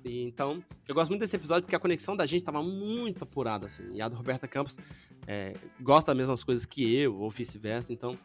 E, 0.06 0.22
então, 0.22 0.62
eu 0.86 0.94
gosto 0.94 1.10
muito 1.10 1.20
desse 1.20 1.34
episódio 1.36 1.64
porque 1.64 1.74
a 1.76 1.80
conexão 1.80 2.16
da 2.16 2.24
gente 2.26 2.44
tava 2.44 2.62
muito 2.62 3.24
apurada, 3.24 3.66
assim. 3.66 3.82
E 3.92 4.00
a 4.00 4.08
da 4.08 4.16
Roberta 4.16 4.46
Campos 4.46 4.78
é, 5.26 5.52
gosta 5.80 6.12
das 6.12 6.16
mesmas 6.16 6.44
coisas 6.44 6.64
que 6.64 6.94
eu, 6.94 7.18
ou 7.18 7.30
vice-versa. 7.30 7.92
Então, 7.92 8.16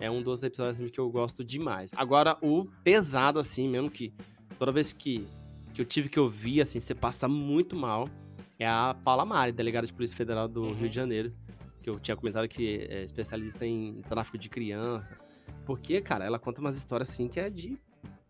é 0.00 0.10
um 0.10 0.22
dos 0.22 0.42
episódios 0.42 0.76
assim, 0.80 0.88
que 0.88 0.98
eu 0.98 1.10
gosto 1.10 1.44
demais. 1.44 1.92
Agora, 1.96 2.36
o 2.40 2.64
pesado, 2.82 3.38
assim, 3.38 3.68
mesmo 3.68 3.90
que 3.90 4.12
toda 4.58 4.72
vez 4.72 4.92
que, 4.92 5.26
que 5.74 5.80
eu 5.82 5.84
tive 5.84 6.08
que 6.08 6.18
ouvir, 6.18 6.60
assim, 6.60 6.80
você 6.80 6.94
passa 6.94 7.28
muito 7.28 7.76
mal, 7.76 8.08
é 8.58 8.66
a 8.66 8.96
Paula 9.04 9.24
Mari, 9.24 9.52
delegada 9.52 9.86
de 9.86 9.92
Polícia 9.92 10.16
Federal 10.16 10.48
do 10.48 10.62
Uhum. 10.62 10.72
Rio 10.74 10.88
de 10.88 10.94
Janeiro. 10.94 11.32
Que 11.82 11.90
eu 11.90 11.98
tinha 12.00 12.16
comentado 12.16 12.48
que 12.48 12.86
é 12.90 13.04
especialista 13.04 13.66
em 13.66 14.00
tráfico 14.02 14.36
de 14.38 14.48
criança. 14.48 15.16
Porque, 15.64 16.00
cara, 16.00 16.24
ela 16.24 16.38
conta 16.38 16.60
umas 16.60 16.76
histórias, 16.76 17.10
assim, 17.10 17.28
que 17.28 17.38
é 17.38 17.48
de 17.50 17.78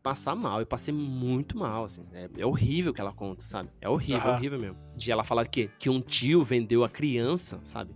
passar 0.02 0.34
mal. 0.34 0.60
Eu 0.60 0.66
passei 0.66 0.92
muito 0.92 1.56
mal, 1.56 1.84
assim. 1.84 2.04
É, 2.12 2.28
é 2.38 2.46
horrível 2.46 2.92
o 2.92 2.94
que 2.94 3.00
ela 3.00 3.12
conta, 3.12 3.44
sabe? 3.44 3.70
É 3.80 3.88
horrível, 3.88 4.22
Aham. 4.30 4.36
horrível 4.38 4.58
mesmo. 4.58 4.76
De 4.96 5.10
ela 5.12 5.24
falar 5.24 5.46
que, 5.46 5.68
que 5.78 5.88
um 5.90 6.00
tio 6.00 6.44
vendeu 6.44 6.84
a 6.84 6.88
criança, 6.88 7.60
sabe? 7.64 7.94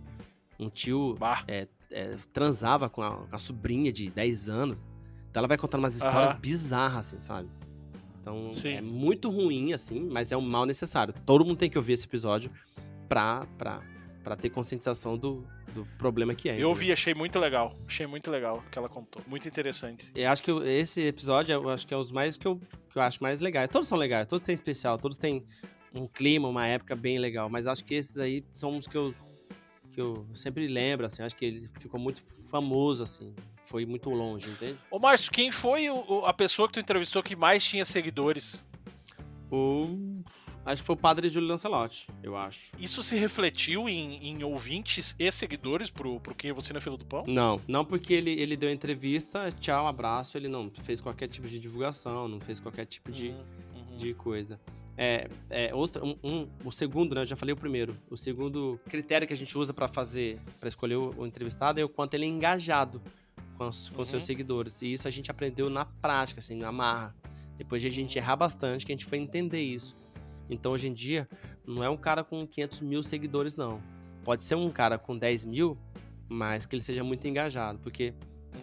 Um 0.59 0.69
tio 0.69 1.15
Bah. 1.19 1.43
é, 1.47 1.67
transava 2.31 2.89
com 2.89 3.01
a, 3.01 3.11
com 3.27 3.35
a 3.35 3.39
sobrinha 3.39 3.91
de 3.91 4.09
10 4.09 4.49
anos. 4.49 4.85
Então 5.29 5.39
ela 5.41 5.47
vai 5.47 5.57
contando 5.57 5.81
umas 5.81 5.95
histórias 5.95 6.31
Aham. 6.31 6.39
bizarras, 6.39 7.07
assim, 7.07 7.19
sabe? 7.19 7.49
Então 8.21 8.53
Sim. 8.55 8.73
é 8.75 8.81
muito 8.81 9.29
ruim, 9.29 9.73
assim, 9.73 10.07
mas 10.11 10.31
é 10.31 10.37
um 10.37 10.41
mal 10.41 10.65
necessário. 10.65 11.13
Todo 11.25 11.43
mundo 11.43 11.57
tem 11.57 11.69
que 11.69 11.77
ouvir 11.77 11.93
esse 11.93 12.05
episódio 12.05 12.51
pra, 13.09 13.45
pra, 13.57 13.81
pra 14.23 14.35
ter 14.35 14.49
conscientização 14.49 15.17
do, 15.17 15.45
do 15.73 15.85
problema 15.97 16.33
que 16.33 16.47
é. 16.47 16.51
Eu 16.51 16.55
entendeu? 16.55 16.69
ouvi, 16.69 16.91
achei 16.91 17.13
muito 17.13 17.37
legal. 17.39 17.75
Achei 17.87 18.07
muito 18.07 18.31
legal 18.31 18.63
o 18.65 18.69
que 18.69 18.77
ela 18.77 18.87
contou. 18.89 19.21
Muito 19.27 19.47
interessante. 19.47 20.09
Eu 20.15 20.29
acho 20.29 20.41
que 20.41 20.51
esse 20.51 21.01
episódio, 21.01 21.53
eu 21.53 21.69
acho 21.69 21.85
que 21.85 21.93
é 21.93 21.97
os 21.97 22.11
mais 22.11 22.37
que 22.37 22.47
eu, 22.47 22.57
que 22.89 22.97
eu 22.97 23.01
acho 23.01 23.21
mais 23.21 23.39
legais. 23.39 23.69
Todos 23.69 23.87
são 23.87 23.97
legais, 23.97 24.27
todos 24.27 24.45
têm 24.45 24.55
especial, 24.55 24.97
todos 24.97 25.17
têm 25.17 25.45
um 25.93 26.07
clima, 26.07 26.47
uma 26.47 26.65
época 26.65 26.95
bem 26.95 27.19
legal. 27.19 27.49
Mas 27.49 27.67
acho 27.67 27.83
que 27.83 27.93
esses 27.93 28.17
aí 28.17 28.43
são 28.55 28.77
os 28.77 28.87
que 28.87 28.97
eu, 28.97 29.13
que 29.91 29.99
eu 30.01 30.25
sempre 30.33 30.67
lembro, 30.67 31.05
assim. 31.05 31.21
Acho 31.21 31.35
que 31.35 31.45
ele 31.45 31.69
ficou 31.79 31.99
muito 31.99 32.21
famoso, 32.49 33.03
assim. 33.03 33.33
Foi 33.65 33.85
muito 33.85 34.09
longe, 34.09 34.49
entende? 34.49 34.77
Ô, 34.91 34.99
Márcio, 34.99 35.31
quem 35.31 35.51
foi 35.51 35.89
o- 35.89 36.25
a 36.25 36.33
pessoa 36.33 36.67
que 36.67 36.75
tu 36.75 36.79
entrevistou 36.79 37.23
que 37.23 37.35
mais 37.35 37.63
tinha 37.63 37.83
seguidores? 37.85 38.63
O... 39.51 40.21
Acho 40.65 40.81
que 40.81 40.85
foi 40.85 40.95
o 40.95 40.97
padre 40.97 41.27
Júlio 41.29 41.49
Lancelotti, 41.49 42.07
eu 42.21 42.37
acho. 42.37 42.71
Isso 42.79 43.03
se 43.03 43.15
refletiu 43.17 43.89
em, 43.89 44.29
em 44.29 44.43
ouvintes 44.43 45.13
e 45.19 45.29
seguidores 45.31 45.89
pro, 45.89 46.19
pro 46.21 46.33
Quem 46.33 46.51
é 46.51 46.53
Você 46.53 46.71
na 46.71 46.79
Fila 46.79 46.95
do 46.97 47.05
Pão? 47.05 47.25
Não, 47.27 47.59
não 47.67 47.83
porque 47.83 48.13
ele, 48.13 48.31
ele 48.31 48.55
deu 48.55 48.71
entrevista, 48.71 49.51
tchau, 49.59 49.87
abraço, 49.87 50.37
ele 50.37 50.47
não 50.47 50.69
fez 50.69 51.01
qualquer 51.01 51.27
tipo 51.27 51.47
de 51.47 51.59
divulgação, 51.59 52.27
não 52.29 52.39
fez 52.39 52.59
qualquer 52.61 52.85
tipo 52.85 53.11
de, 53.11 53.29
Uhum, 53.29 53.43
uhum. 53.91 53.97
de 53.97 54.13
coisa. 54.13 54.59
É, 54.95 55.27
é 55.49 55.73
outra, 55.75 56.05
um, 56.05 56.15
um- 56.23 56.47
o 56.63 56.71
segundo, 56.71 57.13
né? 57.15 57.21
Eu 57.21 57.25
já 57.25 57.35
falei 57.35 57.51
o 57.51 57.57
primeiro. 57.57 57.95
O 58.09 58.15
segundo 58.15 58.79
critério 58.87 59.27
que 59.27 59.33
a 59.33 59.37
gente 59.37 59.57
usa 59.57 59.73
pra 59.73 59.87
fazer, 59.87 60.39
pra 60.59 60.69
escolher 60.69 60.95
o, 60.95 61.13
o 61.17 61.25
entrevistado 61.25 61.79
é 61.81 61.83
o 61.83 61.89
quanto 61.89 62.13
ele 62.13 62.25
é 62.25 62.29
engajado 62.29 63.01
com, 63.57 63.67
os, 63.67 63.89
com 63.89 63.97
Uhum. 63.99 64.05
seus 64.05 64.23
seguidores. 64.23 64.81
E 64.83 64.93
isso 64.93 65.07
a 65.07 65.11
gente 65.11 65.29
aprendeu 65.31 65.69
na 65.69 65.83
prática, 65.83 66.39
assim, 66.39 66.55
na 66.55 66.71
marra. 66.71 67.13
Depois 67.57 67.81
de 67.81 67.87
a 67.87 67.91
gente 67.91 68.17
errar 68.17 68.35
bastante, 68.35 68.85
que 68.85 68.91
a 68.91 68.95
gente 68.95 69.05
foi 69.05 69.17
entender 69.17 69.61
isso. 69.61 69.95
Então 70.49 70.71
hoje 70.71 70.87
em 70.87 70.93
dia, 70.93 71.27
não 71.65 71.83
é 71.83 71.89
um 71.89 71.97
cara 71.97 72.23
com 72.23 72.45
500 72.45 72.81
mil 72.81 73.03
seguidores, 73.03 73.55
não. 73.55 73.81
Pode 74.23 74.43
ser 74.43 74.55
um 74.55 74.69
cara 74.69 74.97
com 74.97 75.17
10 75.17 75.45
mil, 75.45 75.77
mas 76.29 76.65
que 76.65 76.75
ele 76.75 76.81
seja 76.81 77.03
muito 77.03 77.27
engajado. 77.27 77.79
Porque, 77.79 78.13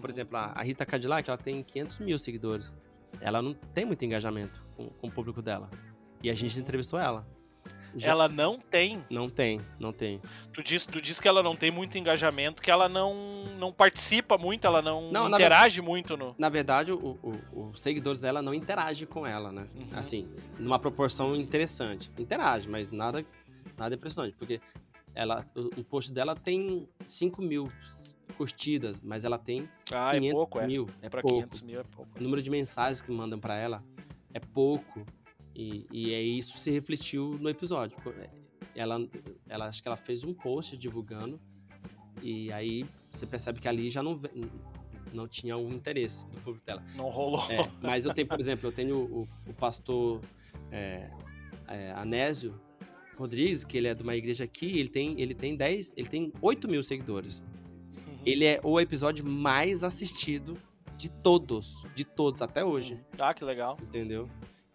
por 0.01 0.09
exemplo, 0.09 0.37
a 0.37 0.63
Rita 0.63 0.87
Cadillac, 0.87 1.29
ela 1.29 1.39
tem 1.39 1.63
500 1.63 1.99
mil 2.01 2.19
seguidores. 2.19 2.73
Ela 3.21 3.43
não 3.43 3.53
tem 3.53 3.85
muito 3.85 4.05
engajamento 4.05 4.65
com, 4.77 4.89
com 4.89 5.07
o 5.07 5.11
público 5.11 5.43
dela. 5.43 5.69
E 6.23 6.31
a 6.31 6.35
gente 6.35 6.59
entrevistou 6.59 6.99
ela. 6.99 7.27
Já- 7.97 8.11
Ela 8.13 8.29
não 8.29 8.59
tem. 8.59 9.05
Não 9.11 9.29
tem, 9.29 9.61
não 9.79 9.93
tem. 9.93 10.21
Tu 10.53 10.63
diz, 10.63 10.85
tu 10.87 11.01
diz 11.01 11.19
que 11.19 11.27
ela 11.27 11.43
não 11.43 11.57
tem 11.57 11.71
muito 11.71 11.97
engajamento, 11.99 12.63
que 12.63 12.71
ela 12.71 12.89
não, 12.89 13.45
não 13.59 13.73
participa 13.73 14.37
muito, 14.39 14.67
ela 14.67 14.81
não, 14.83 15.11
Não, 15.11 15.27
interage 15.29 15.81
muito 15.83 16.17
no. 16.17 16.35
Na 16.39 16.49
verdade, 16.49 16.93
os 16.93 17.81
seguidores 17.81 18.21
dela 18.21 18.41
não 18.43 18.55
interagem 18.55 19.07
com 19.07 19.27
ela, 19.27 19.51
né? 19.51 19.67
Uhum. 19.75 19.89
Assim, 19.93 20.29
numa 20.59 20.79
proporção 20.79 21.35
interessante. 21.35 22.11
Interage, 22.19 22.69
mas 22.69 22.91
nada, 22.91 23.25
nada 23.77 23.95
impressionante. 23.95 24.35
Porque 24.39 24.61
ela, 25.15 25.45
o, 25.57 25.81
o 25.81 25.85
post 25.85 26.13
dela 26.13 26.37
tem 26.37 26.89
5 27.01 27.43
mil 27.43 27.71
curtidas, 28.37 29.01
mas 29.03 29.25
ela 29.25 29.39
tem 29.39 29.69
Ah, 29.93 30.13
500 30.13 30.29
é 30.29 30.33
pouco, 30.33 30.61
é. 30.61 30.67
mil. 30.67 30.87
É 31.03 31.09
Pra 31.09 31.21
pouco. 31.23 31.37
500 31.39 31.63
mil 31.63 31.81
é 31.81 31.85
pouco. 31.85 32.11
O 32.19 32.23
número 32.23 32.41
de 32.43 32.51
mensagens 32.51 33.03
que 33.03 33.11
mandam 33.11 33.39
pra 33.39 33.57
ela 33.57 33.83
é 34.33 34.39
pouco. 34.41 35.05
E, 35.61 35.87
e 35.93 36.15
é 36.15 36.23
isso 36.23 36.57
se 36.57 36.71
refletiu 36.71 37.33
no 37.39 37.51
episódio. 37.51 37.95
Ela, 38.75 38.99
ela 39.47 39.67
acho 39.67 39.83
que 39.83 39.89
ela 39.89 39.97
fez 39.97 40.25
um 40.25 40.33
post 40.33 40.75
divulgando 40.75 41.39
e 42.23 42.51
aí 42.51 42.87
você 43.11 43.27
percebe 43.27 43.61
que 43.61 43.69
ali 43.69 43.91
já 43.91 44.03
não 44.03 44.19
não 45.13 45.27
tinha 45.29 45.57
um 45.59 45.73
interesse 45.73 46.25
do 46.29 46.41
público 46.41 46.65
dela. 46.65 46.83
Não 46.95 47.11
rolou. 47.11 47.45
É, 47.51 47.69
mas 47.83 48.07
eu 48.07 48.15
tenho, 48.15 48.27
por 48.29 48.41
exemplo, 48.41 48.69
eu 48.69 48.73
tenho 48.73 48.97
o, 48.97 49.29
o 49.47 49.53
pastor 49.53 50.21
é, 50.71 51.11
é, 51.69 51.93
Anésio 51.93 52.59
Rodrigues, 53.19 53.63
que 53.65 53.77
ele 53.77 53.89
é 53.89 53.95
de 53.95 54.03
uma 54.03 54.15
igreja 54.15 54.45
aqui, 54.45 54.79
ele 54.79 54.89
tem, 54.89 55.21
ele 55.21 55.35
tem 55.35 55.57
10, 55.57 55.95
ele 55.97 56.09
tem 56.09 56.33
8 56.41 56.69
mil 56.69 56.83
seguidores. 56.83 57.41
Uhum. 58.07 58.19
Ele 58.25 58.47
é 58.47 58.61
o 58.63 58.81
episódio 58.81 59.27
mais 59.27 59.83
assistido 59.83 60.57
de 60.97 61.11
todos, 61.11 61.85
de 61.95 62.05
todos, 62.05 62.41
até 62.41 62.65
hoje, 62.65 62.99
Ah, 63.19 63.35
que 63.35 63.45
legal. 63.45 63.77
entendeu? 63.83 64.29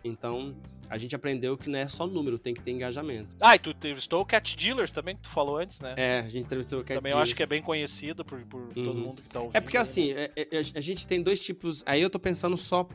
Então, 0.04 0.56
a 0.90 0.98
gente 0.98 1.16
aprendeu 1.16 1.58
que 1.58 1.70
não 1.70 1.80
é 1.80 1.88
só 1.88 2.06
número, 2.08 2.38
tem 2.40 2.54
que 2.54 2.62
ter 2.62 2.72
engajamento. 2.72 3.30
Ah, 3.42 3.56
e 3.56 3.60
tu 3.60 3.70
entrevistou 3.72 4.22
o 4.22 4.26
Cat 4.26 4.56
Dealers 4.56 4.92
também, 4.92 5.16
que 5.16 5.24
tu 5.24 5.30
falou 5.30 5.58
antes, 5.58 5.80
né? 5.80 5.96
É, 5.98 6.20
a 6.20 6.24
gente 6.30 6.46
entrevistou 6.46 6.80
o 6.80 6.84
Cat 6.84 6.98
também 6.98 7.12
eu 7.12 7.18
acho 7.18 7.26
Dealers. 7.34 7.38
que 7.38 7.44
é 7.44 7.46
bem 7.48 7.62
conhecido 7.62 8.24
por, 8.24 8.40
por 8.46 8.68
todo 8.74 8.88
Uhum. 8.90 8.94
mundo 8.94 9.22
que 9.22 9.30
tá 9.30 9.40
ouvindo. 9.40 9.56
É 9.58 9.62
porque 9.62 9.78
aí, 9.78 9.84
assim, 9.84 10.12
é- 10.14 10.32
é- 10.36 10.48
a 10.76 10.82
gente 10.82 11.08
tem 11.08 11.22
dois 11.22 11.40
tipos. 11.40 11.84
Aí 11.86 12.02
eu 12.02 12.10
tô 12.10 12.20
pensando 12.20 12.56
só. 12.58 12.88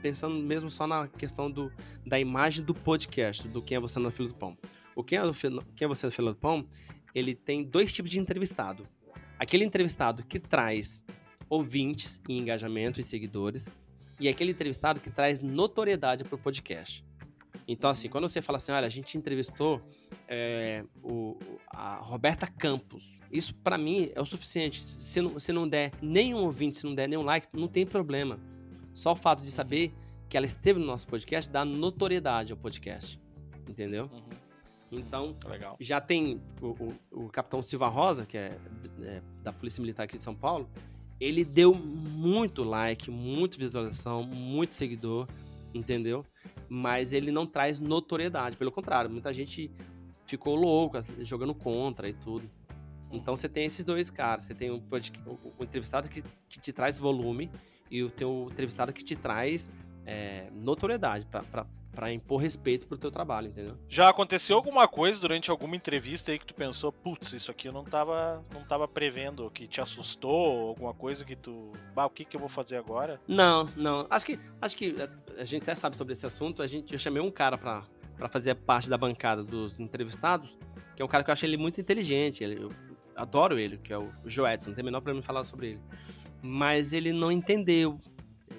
Pensando 0.00 0.36
mesmo 0.36 0.70
só 0.70 0.86
na 0.86 1.08
questão 1.08 1.50
do, 1.50 1.72
da 2.06 2.20
imagem 2.20 2.64
do 2.64 2.72
podcast, 2.72 3.48
do 3.48 3.60
Quem 3.60 3.76
é 3.76 3.80
Você 3.80 3.98
na 3.98 4.12
Fila 4.12 4.28
do 4.28 4.34
Pão. 4.36 4.56
O 4.94 5.02
Quem 5.02 5.18
é, 5.18 5.22
Quem 5.74 5.84
é 5.84 5.88
Você 5.88 6.06
na 6.06 6.12
Fila 6.12 6.30
do 6.32 6.36
Pão, 6.38 6.64
ele 7.12 7.34
tem 7.34 7.64
dois 7.64 7.92
tipos 7.92 8.08
de 8.10 8.20
entrevistado. 8.20 8.86
Aquele 9.38 9.64
entrevistado 9.64 10.22
que 10.24 10.38
traz 10.38 11.02
ouvintes 11.48 12.20
e 12.28 12.38
engajamento 12.38 13.00
e 13.00 13.02
seguidores, 13.02 13.68
e 14.20 14.28
aquele 14.28 14.52
entrevistado 14.52 15.00
que 15.00 15.10
traz 15.10 15.40
notoriedade 15.40 16.22
pro 16.24 16.38
podcast. 16.38 17.04
Então, 17.66 17.90
assim, 17.90 18.08
quando 18.08 18.28
você 18.28 18.40
fala 18.40 18.56
assim, 18.58 18.72
olha, 18.72 18.86
a 18.86 18.90
gente 18.90 19.18
entrevistou 19.18 19.82
é, 20.26 20.84
o, 21.02 21.36
a 21.68 21.96
Roberta 21.96 22.46
Campos. 22.46 23.20
Isso, 23.30 23.54
pra 23.56 23.76
mim, 23.76 24.10
é 24.14 24.20
o 24.20 24.26
suficiente. 24.26 24.82
Se 24.86 25.20
não, 25.20 25.38
se 25.38 25.52
não 25.52 25.68
der 25.68 25.92
nenhum 26.00 26.44
ouvinte, 26.44 26.78
se 26.78 26.84
não 26.86 26.94
der 26.94 27.08
nenhum 27.08 27.22
like, 27.22 27.48
não 27.52 27.68
tem 27.68 27.86
problema. 27.86 28.38
Só 28.94 29.12
o 29.12 29.16
fato 29.16 29.42
de 29.42 29.50
saber 29.50 29.92
que 30.28 30.36
ela 30.36 30.46
esteve 30.46 30.78
no 30.78 30.86
nosso 30.86 31.06
podcast 31.06 31.50
dá 31.50 31.64
notoriedade 31.64 32.52
ao 32.52 32.58
podcast. 32.58 33.20
Entendeu? 33.68 34.10
Uhum, 34.12 34.98
Então, 34.98 35.36
legal. 35.46 35.76
já 35.78 36.00
tem 36.00 36.40
o, 36.62 36.68
o- 36.68 37.24
o 37.26 37.28
capitão 37.28 37.62
Silva 37.62 37.88
Rosa, 37.88 38.24
que 38.24 38.36
é, 38.38 38.58
é, 39.02 39.22
da 39.42 39.52
Polícia 39.52 39.80
Militar 39.82 40.04
aqui 40.04 40.16
de 40.16 40.22
São 40.22 40.34
Paulo, 40.34 40.68
ele 41.20 41.44
deu 41.44 41.74
muito 41.74 42.62
like, 42.64 43.10
muito 43.10 43.58
visualização, 43.58 44.22
muito 44.22 44.72
seguidor, 44.72 45.28
entendeu? 45.72 46.24
Mas 46.68 47.12
ele 47.12 47.30
não 47.30 47.46
traz 47.46 47.78
notoriedade, 47.78 48.56
pelo 48.56 48.70
contrário, 48.70 49.10
muita 49.10 49.32
gente 49.32 49.70
ficou 50.26 50.54
louca, 50.54 51.04
jogando 51.22 51.54
contra 51.54 52.08
e 52.08 52.12
tudo. 52.12 52.48
Então 53.10 53.34
você 53.34 53.48
tem 53.48 53.64
esses 53.64 53.84
dois 53.84 54.10
caras, 54.10 54.44
você 54.44 54.54
tem 54.54 54.70
o 54.70 54.82
entrevistado 55.60 56.08
que, 56.08 56.22
que 56.48 56.60
te 56.60 56.72
traz 56.72 56.98
volume 56.98 57.50
e 57.90 58.02
o 58.02 58.10
teu 58.10 58.48
entrevistado 58.50 58.92
que 58.92 59.02
te 59.02 59.16
traz 59.16 59.70
é, 60.10 60.48
notoriedade, 60.54 61.26
pra 61.94 62.12
impor 62.12 62.40
respeito 62.40 62.86
pro 62.86 62.96
teu 62.96 63.10
trabalho, 63.10 63.48
entendeu? 63.48 63.74
Já 63.88 64.08
aconteceu 64.08 64.56
alguma 64.56 64.86
coisa 64.86 65.20
durante 65.20 65.50
alguma 65.50 65.74
entrevista 65.74 66.30
aí 66.30 66.38
que 66.38 66.46
tu 66.46 66.54
pensou, 66.54 66.92
putz, 66.92 67.32
isso 67.32 67.50
aqui 67.50 67.66
eu 67.68 67.72
não 67.72 67.82
tava, 67.84 68.42
não 68.54 68.62
tava 68.62 68.86
prevendo, 68.86 69.50
que 69.50 69.66
te 69.66 69.80
assustou, 69.80 70.68
alguma 70.68 70.94
coisa 70.94 71.24
que 71.24 71.34
tu. 71.34 71.72
Bah, 71.94 72.06
o 72.06 72.10
que 72.10 72.24
que 72.24 72.36
eu 72.36 72.40
vou 72.40 72.48
fazer 72.48 72.76
agora? 72.76 73.20
Não, 73.26 73.68
não. 73.76 74.06
Acho 74.08 74.24
que, 74.26 74.38
acho 74.62 74.76
que 74.76 74.94
a- 75.02 75.40
a 75.40 75.44
gente 75.44 75.62
até 75.62 75.74
sabe 75.74 75.96
sobre 75.96 76.12
esse 76.12 76.24
assunto. 76.24 76.62
A 76.62 76.66
gente, 76.68 76.92
eu 76.92 76.98
chamei 77.00 77.20
um 77.20 77.30
cara 77.32 77.58
pra, 77.58 77.82
pra 78.16 78.28
fazer 78.28 78.54
parte 78.54 78.88
da 78.88 78.96
bancada 78.96 79.42
dos 79.42 79.80
entrevistados, 79.80 80.56
que 80.94 81.02
é 81.02 81.04
um 81.04 81.08
cara 81.08 81.24
que 81.24 81.30
eu 81.30 81.32
acho 81.32 81.44
ele 81.44 81.56
muito 81.56 81.80
inteligente. 81.80 82.44
ele- 82.44 82.62
eu 82.62 82.70
adoro 83.16 83.58
ele, 83.58 83.76
que 83.76 83.92
é 83.92 83.98
o 83.98 84.08
Joedson. 84.24 84.68
Não 84.70 84.74
tem 84.76 84.82
o 84.82 84.84
menor 84.86 85.00
problema 85.00 85.18
em 85.18 85.26
falar 85.26 85.42
sobre 85.44 85.70
ele. 85.70 85.80
Mas 86.40 86.92
ele 86.92 87.12
não 87.12 87.32
entendeu. 87.32 87.98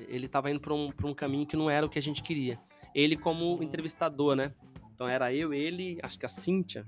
Ele 0.09 0.27
tava 0.27 0.49
indo 0.51 0.59
pra 0.59 0.73
um, 0.73 0.91
pra 0.91 1.07
um 1.07 1.13
caminho 1.13 1.45
que 1.45 1.55
não 1.55 1.69
era 1.69 1.85
o 1.85 1.89
que 1.89 1.99
a 1.99 2.01
gente 2.01 2.21
queria. 2.23 2.57
Ele 2.93 3.15
como 3.15 3.61
entrevistador, 3.63 4.35
né? 4.35 4.51
Então 4.93 5.07
era 5.07 5.33
eu, 5.33 5.53
ele, 5.53 5.97
acho 6.03 6.17
que 6.19 6.25
a 6.25 6.29
Cíntia. 6.29 6.85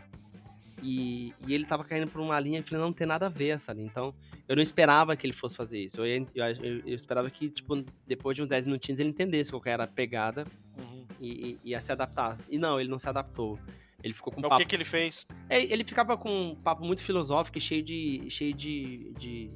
E, 0.83 1.31
e 1.47 1.53
ele 1.53 1.63
tava 1.65 1.83
caindo 1.83 2.09
por 2.09 2.19
uma 2.21 2.39
linha 2.39 2.59
e 2.59 2.63
falei, 2.63 2.79
não, 2.79 2.87
não 2.87 2.93
tem 2.93 3.05
nada 3.05 3.27
a 3.27 3.29
ver 3.29 3.49
essa 3.49 3.71
linha. 3.71 3.85
Então, 3.85 4.15
eu 4.47 4.55
não 4.55 4.63
esperava 4.63 5.15
que 5.15 5.25
ele 5.27 5.33
fosse 5.33 5.55
fazer 5.55 5.79
isso. 5.79 6.03
Eu, 6.03 6.27
eu, 6.33 6.81
eu- 6.87 6.95
esperava 6.95 7.29
que, 7.29 7.49
tipo, 7.49 7.83
depois 8.07 8.35
de 8.35 8.41
uns 8.41 8.47
10 8.47 8.65
minutinhos 8.65 8.99
ele 8.99 9.09
entendesse 9.09 9.51
qual 9.51 9.61
que 9.61 9.69
era 9.69 9.83
a 9.83 9.87
pegada 9.87 10.45
Uhum. 10.77 11.05
e, 11.19 11.59
e, 11.63 11.73
e 11.75 11.81
se 11.81 11.91
adaptasse. 11.91 12.47
E 12.51 12.57
não, 12.57 12.79
ele 12.79 12.89
não 12.89 12.97
se 12.97 13.07
adaptou. 13.07 13.59
Ele 14.03 14.13
ficou 14.15 14.33
com 14.33 14.39
um 14.39 14.41
Mas 14.41 14.47
o 14.47 14.49
papo. 14.49 14.61
que 14.63 14.67
que 14.69 14.75
ele 14.75 14.85
fez? 14.85 15.23
É, 15.47 15.61
ele 15.71 15.83
ficava 15.83 16.17
com 16.17 16.29
um 16.51 16.55
papo 16.55 16.83
muito 16.83 17.03
filosófico 17.03 17.59
e 17.59 17.61
cheio 17.61 17.83
de. 17.83 18.25
cheio 18.31 18.51
de. 18.53 19.13
de, 19.13 19.51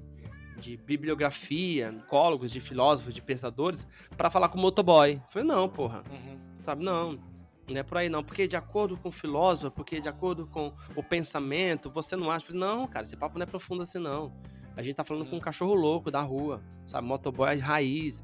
de 0.57 0.77
bibliografia, 0.77 1.91
psicólogos, 1.91 2.51
de 2.51 2.59
filósofos, 2.59 3.13
de 3.13 3.21
pensadores, 3.21 3.85
pra 4.15 4.29
falar 4.29 4.49
com 4.49 4.57
o 4.57 4.61
motoboy. 4.61 5.13
Eu 5.13 5.21
falei, 5.29 5.47
não, 5.47 5.69
porra. 5.69 6.03
Uhum. 6.09 6.39
Sabe, 6.61 6.83
não. 6.83 7.19
Não 7.67 7.77
é 7.77 7.83
por 7.83 7.97
aí 7.97 8.09
não, 8.09 8.23
porque 8.23 8.47
de 8.47 8.55
acordo 8.55 8.95
com 8.95 9.09
o 9.09 9.11
filósofo, 9.11 9.75
porque 9.75 9.99
de 9.99 10.07
acordo 10.07 10.45
com 10.45 10.71
o 10.95 11.01
pensamento, 11.01 11.89
você 11.89 12.15
não 12.15 12.29
acha. 12.29 12.47
Falei, 12.47 12.61
não, 12.61 12.87
cara, 12.87 13.05
esse 13.05 13.17
papo 13.17 13.39
não 13.39 13.43
é 13.43 13.47
profundo 13.47 13.81
assim, 13.81 13.97
não. 13.97 14.31
A 14.75 14.83
gente 14.83 14.95
tá 14.95 15.03
falando 15.03 15.27
com 15.27 15.37
um 15.37 15.39
cachorro 15.39 15.73
louco 15.73 16.11
da 16.11 16.21
rua, 16.21 16.61
sabe? 16.85 17.07
Motoboy 17.07 17.57
raiz. 17.57 18.23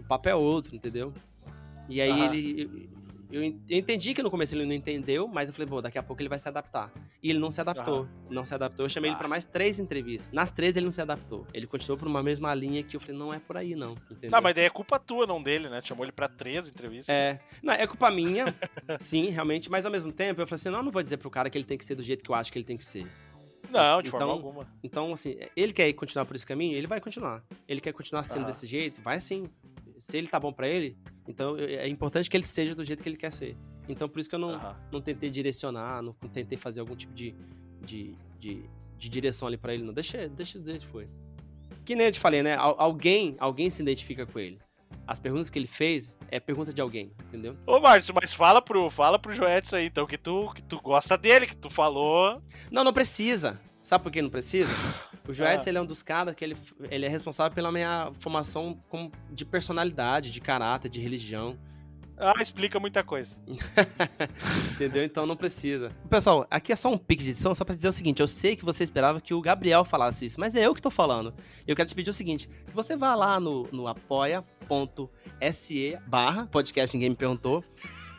O 0.00 0.04
papo 0.04 0.28
é 0.28 0.34
outro, 0.34 0.74
entendeu? 0.74 1.12
E 1.88 2.00
aí 2.00 2.10
Aham. 2.10 2.34
ele. 2.34 2.90
Eu, 3.30 3.42
entendi 3.44 4.14
que 4.14 4.22
no 4.22 4.30
começo 4.30 4.54
ele 4.54 4.64
não 4.64 4.72
entendeu, 4.72 5.28
mas 5.28 5.48
eu 5.48 5.54
falei, 5.54 5.68
bom, 5.68 5.82
daqui 5.82 5.98
a 5.98 6.02
pouco 6.02 6.22
ele 6.22 6.28
vai 6.30 6.38
se 6.38 6.48
adaptar. 6.48 6.90
E 7.22 7.28
ele 7.28 7.38
não 7.38 7.50
se 7.50 7.60
adaptou. 7.60 8.08
Não 8.30 8.44
se 8.44 8.54
adaptou. 8.54 8.86
Eu 8.86 8.90
chamei 8.90 9.10
ele 9.10 9.16
Ah. 9.16 9.18
pra 9.18 9.28
mais 9.28 9.44
três 9.44 9.78
entrevistas. 9.78 10.32
Nas 10.32 10.50
três 10.50 10.76
ele 10.76 10.86
não 10.86 10.92
se 10.92 11.00
adaptou. 11.02 11.46
Ele 11.52 11.66
continuou 11.66 11.98
por 11.98 12.08
uma 12.08 12.22
mesma 12.22 12.54
linha 12.54 12.82
que 12.82 12.96
eu 12.96 13.00
falei, 13.00 13.16
não 13.16 13.32
é 13.34 13.38
por 13.38 13.56
aí, 13.56 13.74
não. 13.74 13.92
Entendeu? 14.10 14.30
Tá, 14.30 14.40
mas 14.40 14.54
daí 14.54 14.64
é 14.64 14.70
culpa 14.70 14.98
tua, 14.98 15.26
não 15.26 15.42
dele, 15.42 15.68
né? 15.68 15.80
Chamou 15.82 16.04
ele 16.04 16.12
pra 16.12 16.28
três 16.28 16.68
entrevistas. 16.68 17.08
É, 17.14 17.38
não, 17.62 17.74
é 17.74 17.86
culpa 17.86 18.10
minha, 18.10 18.46
sim, 18.98 19.28
realmente, 19.28 19.70
mas 19.70 19.84
ao 19.84 19.92
mesmo 19.92 20.10
tempo 20.12 20.40
eu 20.40 20.46
falei 20.46 20.60
assim, 20.60 20.70
não, 20.70 20.78
eu 20.78 20.84
não 20.84 20.90
vou 20.92 21.02
dizer 21.02 21.18
pro 21.18 21.30
cara 21.30 21.50
que 21.50 21.58
ele 21.58 21.64
tem 21.66 21.76
que 21.76 21.84
ser 21.84 21.94
do 21.94 22.02
jeito 22.02 22.24
que 22.24 22.30
eu 22.30 22.34
acho 22.34 22.50
que 22.50 22.58
ele 22.58 22.64
tem 22.64 22.76
que 22.76 22.84
ser. 22.84 23.06
Não, 23.70 24.00
de 24.00 24.08
Então- 24.08 24.18
forma 24.20 24.32
alguma. 24.32 24.66
Então, 24.82 25.12
assim, 25.12 25.36
ele 25.54 25.72
quer 25.72 25.92
continuar 25.92 26.24
por 26.24 26.34
esse 26.34 26.46
caminho, 26.46 26.76
ele 26.76 26.86
vai 26.86 27.00
continuar. 27.00 27.42
Ele 27.66 27.80
quer 27.80 27.92
continuar 27.92 28.24
sendo 28.24 28.46
desse 28.46 28.66
jeito, 28.66 29.02
vai 29.02 29.20
sim. 29.20 29.48
Se 29.98 30.16
ele 30.16 30.26
tá 30.26 30.38
bom 30.38 30.52
pra 30.52 30.68
ele, 30.68 30.96
então 31.26 31.56
é 31.58 31.88
importante 31.88 32.28
que 32.30 32.36
ele 32.36 32.44
seja 32.44 32.74
do 32.74 32.84
jeito 32.84 33.02
que 33.02 33.08
ele 33.08 33.16
quer 33.16 33.32
ser. 33.32 33.56
Então, 33.88 34.08
por 34.08 34.20
isso 34.20 34.28
que 34.28 34.34
eu 34.34 34.38
não, 34.38 34.50
Aham. 34.50 34.76
não 34.92 35.00
tentei 35.00 35.30
direcionar, 35.30 36.02
não 36.02 36.12
tentei 36.12 36.56
fazer 36.58 36.80
algum 36.80 36.94
tipo 36.94 37.12
de, 37.14 37.34
de, 37.82 38.14
de, 38.38 38.62
de 38.96 39.08
direção 39.08 39.48
ali 39.48 39.56
pra 39.56 39.72
ele, 39.74 39.82
não. 39.82 39.92
Deixa, 39.94 40.28
deixa 40.28 40.58
do 40.58 40.66
jeito 40.70 40.84
que 40.86 40.92
foi. 40.92 41.08
Que 41.84 41.96
nem 41.96 42.06
eu 42.06 42.12
te 42.12 42.20
falei, 42.20 42.42
né? 42.42 42.54
Al- 42.54 42.76
Alguém, 42.78 43.34
alguém 43.38 43.70
se 43.70 43.80
identifica 43.82 44.26
com 44.26 44.38
ele. 44.38 44.58
As 45.06 45.18
perguntas 45.18 45.48
que 45.48 45.58
ele 45.58 45.66
fez 45.66 46.18
é 46.30 46.38
pergunta 46.38 46.70
de 46.72 46.80
alguém, 46.82 47.12
entendeu? 47.26 47.56
Ô, 47.66 47.80
Márcio, 47.80 48.14
mas 48.14 48.32
fala 48.34 48.60
pro, 48.60 48.90
fala 48.90 49.18
pro 49.18 49.32
Joetson 49.32 49.76
aí, 49.76 49.86
então, 49.86 50.06
que 50.06 50.18
tu, 50.18 50.52
que 50.54 50.62
tu 50.62 50.78
gosta 50.82 51.16
dele, 51.16 51.46
que 51.46 51.56
tu 51.56 51.70
falou. 51.70 52.42
Não, 52.70 52.84
não 52.84 52.92
precisa. 52.92 53.58
Sabe 53.88 54.04
por 54.04 54.12
que 54.12 54.20
não 54.20 54.28
precisa? 54.28 54.70
O 55.26 55.32
Joedes, 55.32 55.66
Ah. 55.66 55.70
ele 55.70 55.78
é 55.78 55.80
um 55.80 55.86
dos 55.86 56.02
caras 56.02 56.34
que 56.34 56.44
ele, 56.44 56.54
ele 56.90 57.06
é 57.06 57.08
responsável 57.08 57.54
pela 57.54 57.72
minha 57.72 58.12
formação 58.18 58.78
como, 58.86 59.10
de 59.32 59.46
personalidade, 59.46 60.30
de 60.30 60.42
caráter, 60.42 60.90
de 60.90 61.00
religião. 61.00 61.58
Ah, 62.18 62.34
explica 62.38 62.78
muita 62.78 63.02
coisa. 63.02 63.34
Entendeu? 64.74 65.02
Então 65.02 65.24
não 65.24 65.34
precisa. 65.34 65.90
Pessoal, 66.10 66.46
aqui 66.50 66.70
é 66.70 66.76
só 66.76 66.92
um 66.92 66.98
pique 66.98 67.24
de 67.24 67.30
edição, 67.30 67.54
só 67.54 67.64
pra 67.64 67.74
dizer 67.74 67.88
o 67.88 67.92
seguinte: 67.92 68.20
eu 68.20 68.28
sei 68.28 68.56
que 68.56 68.62
você 68.62 68.84
esperava 68.84 69.22
que 69.22 69.32
o 69.32 69.40
Gabriel 69.40 69.86
falasse 69.86 70.26
isso, 70.26 70.38
mas 70.38 70.54
é 70.54 70.66
eu 70.66 70.74
que 70.74 70.82
tô 70.82 70.90
falando. 70.90 71.32
Eu 71.66 71.74
quero 71.74 71.88
te 71.88 71.94
pedir 71.94 72.10
o 72.10 72.12
seguinte: 72.12 72.46
que 72.66 72.72
você 72.72 72.94
vá 72.94 73.14
lá 73.14 73.40
no, 73.40 73.66
no 73.72 73.88
apoia.se 73.88 75.98
barra 76.06 76.46
podcast 76.48 76.94
Ninguém 76.94 77.08
Me 77.08 77.16
Perguntou 77.16 77.64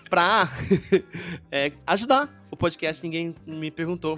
pra 0.10 0.50
é, 1.52 1.72
ajudar 1.86 2.28
o 2.50 2.58
podcast 2.58 3.04
Ninguém 3.04 3.36
Me 3.46 3.70
Perguntou. 3.70 4.18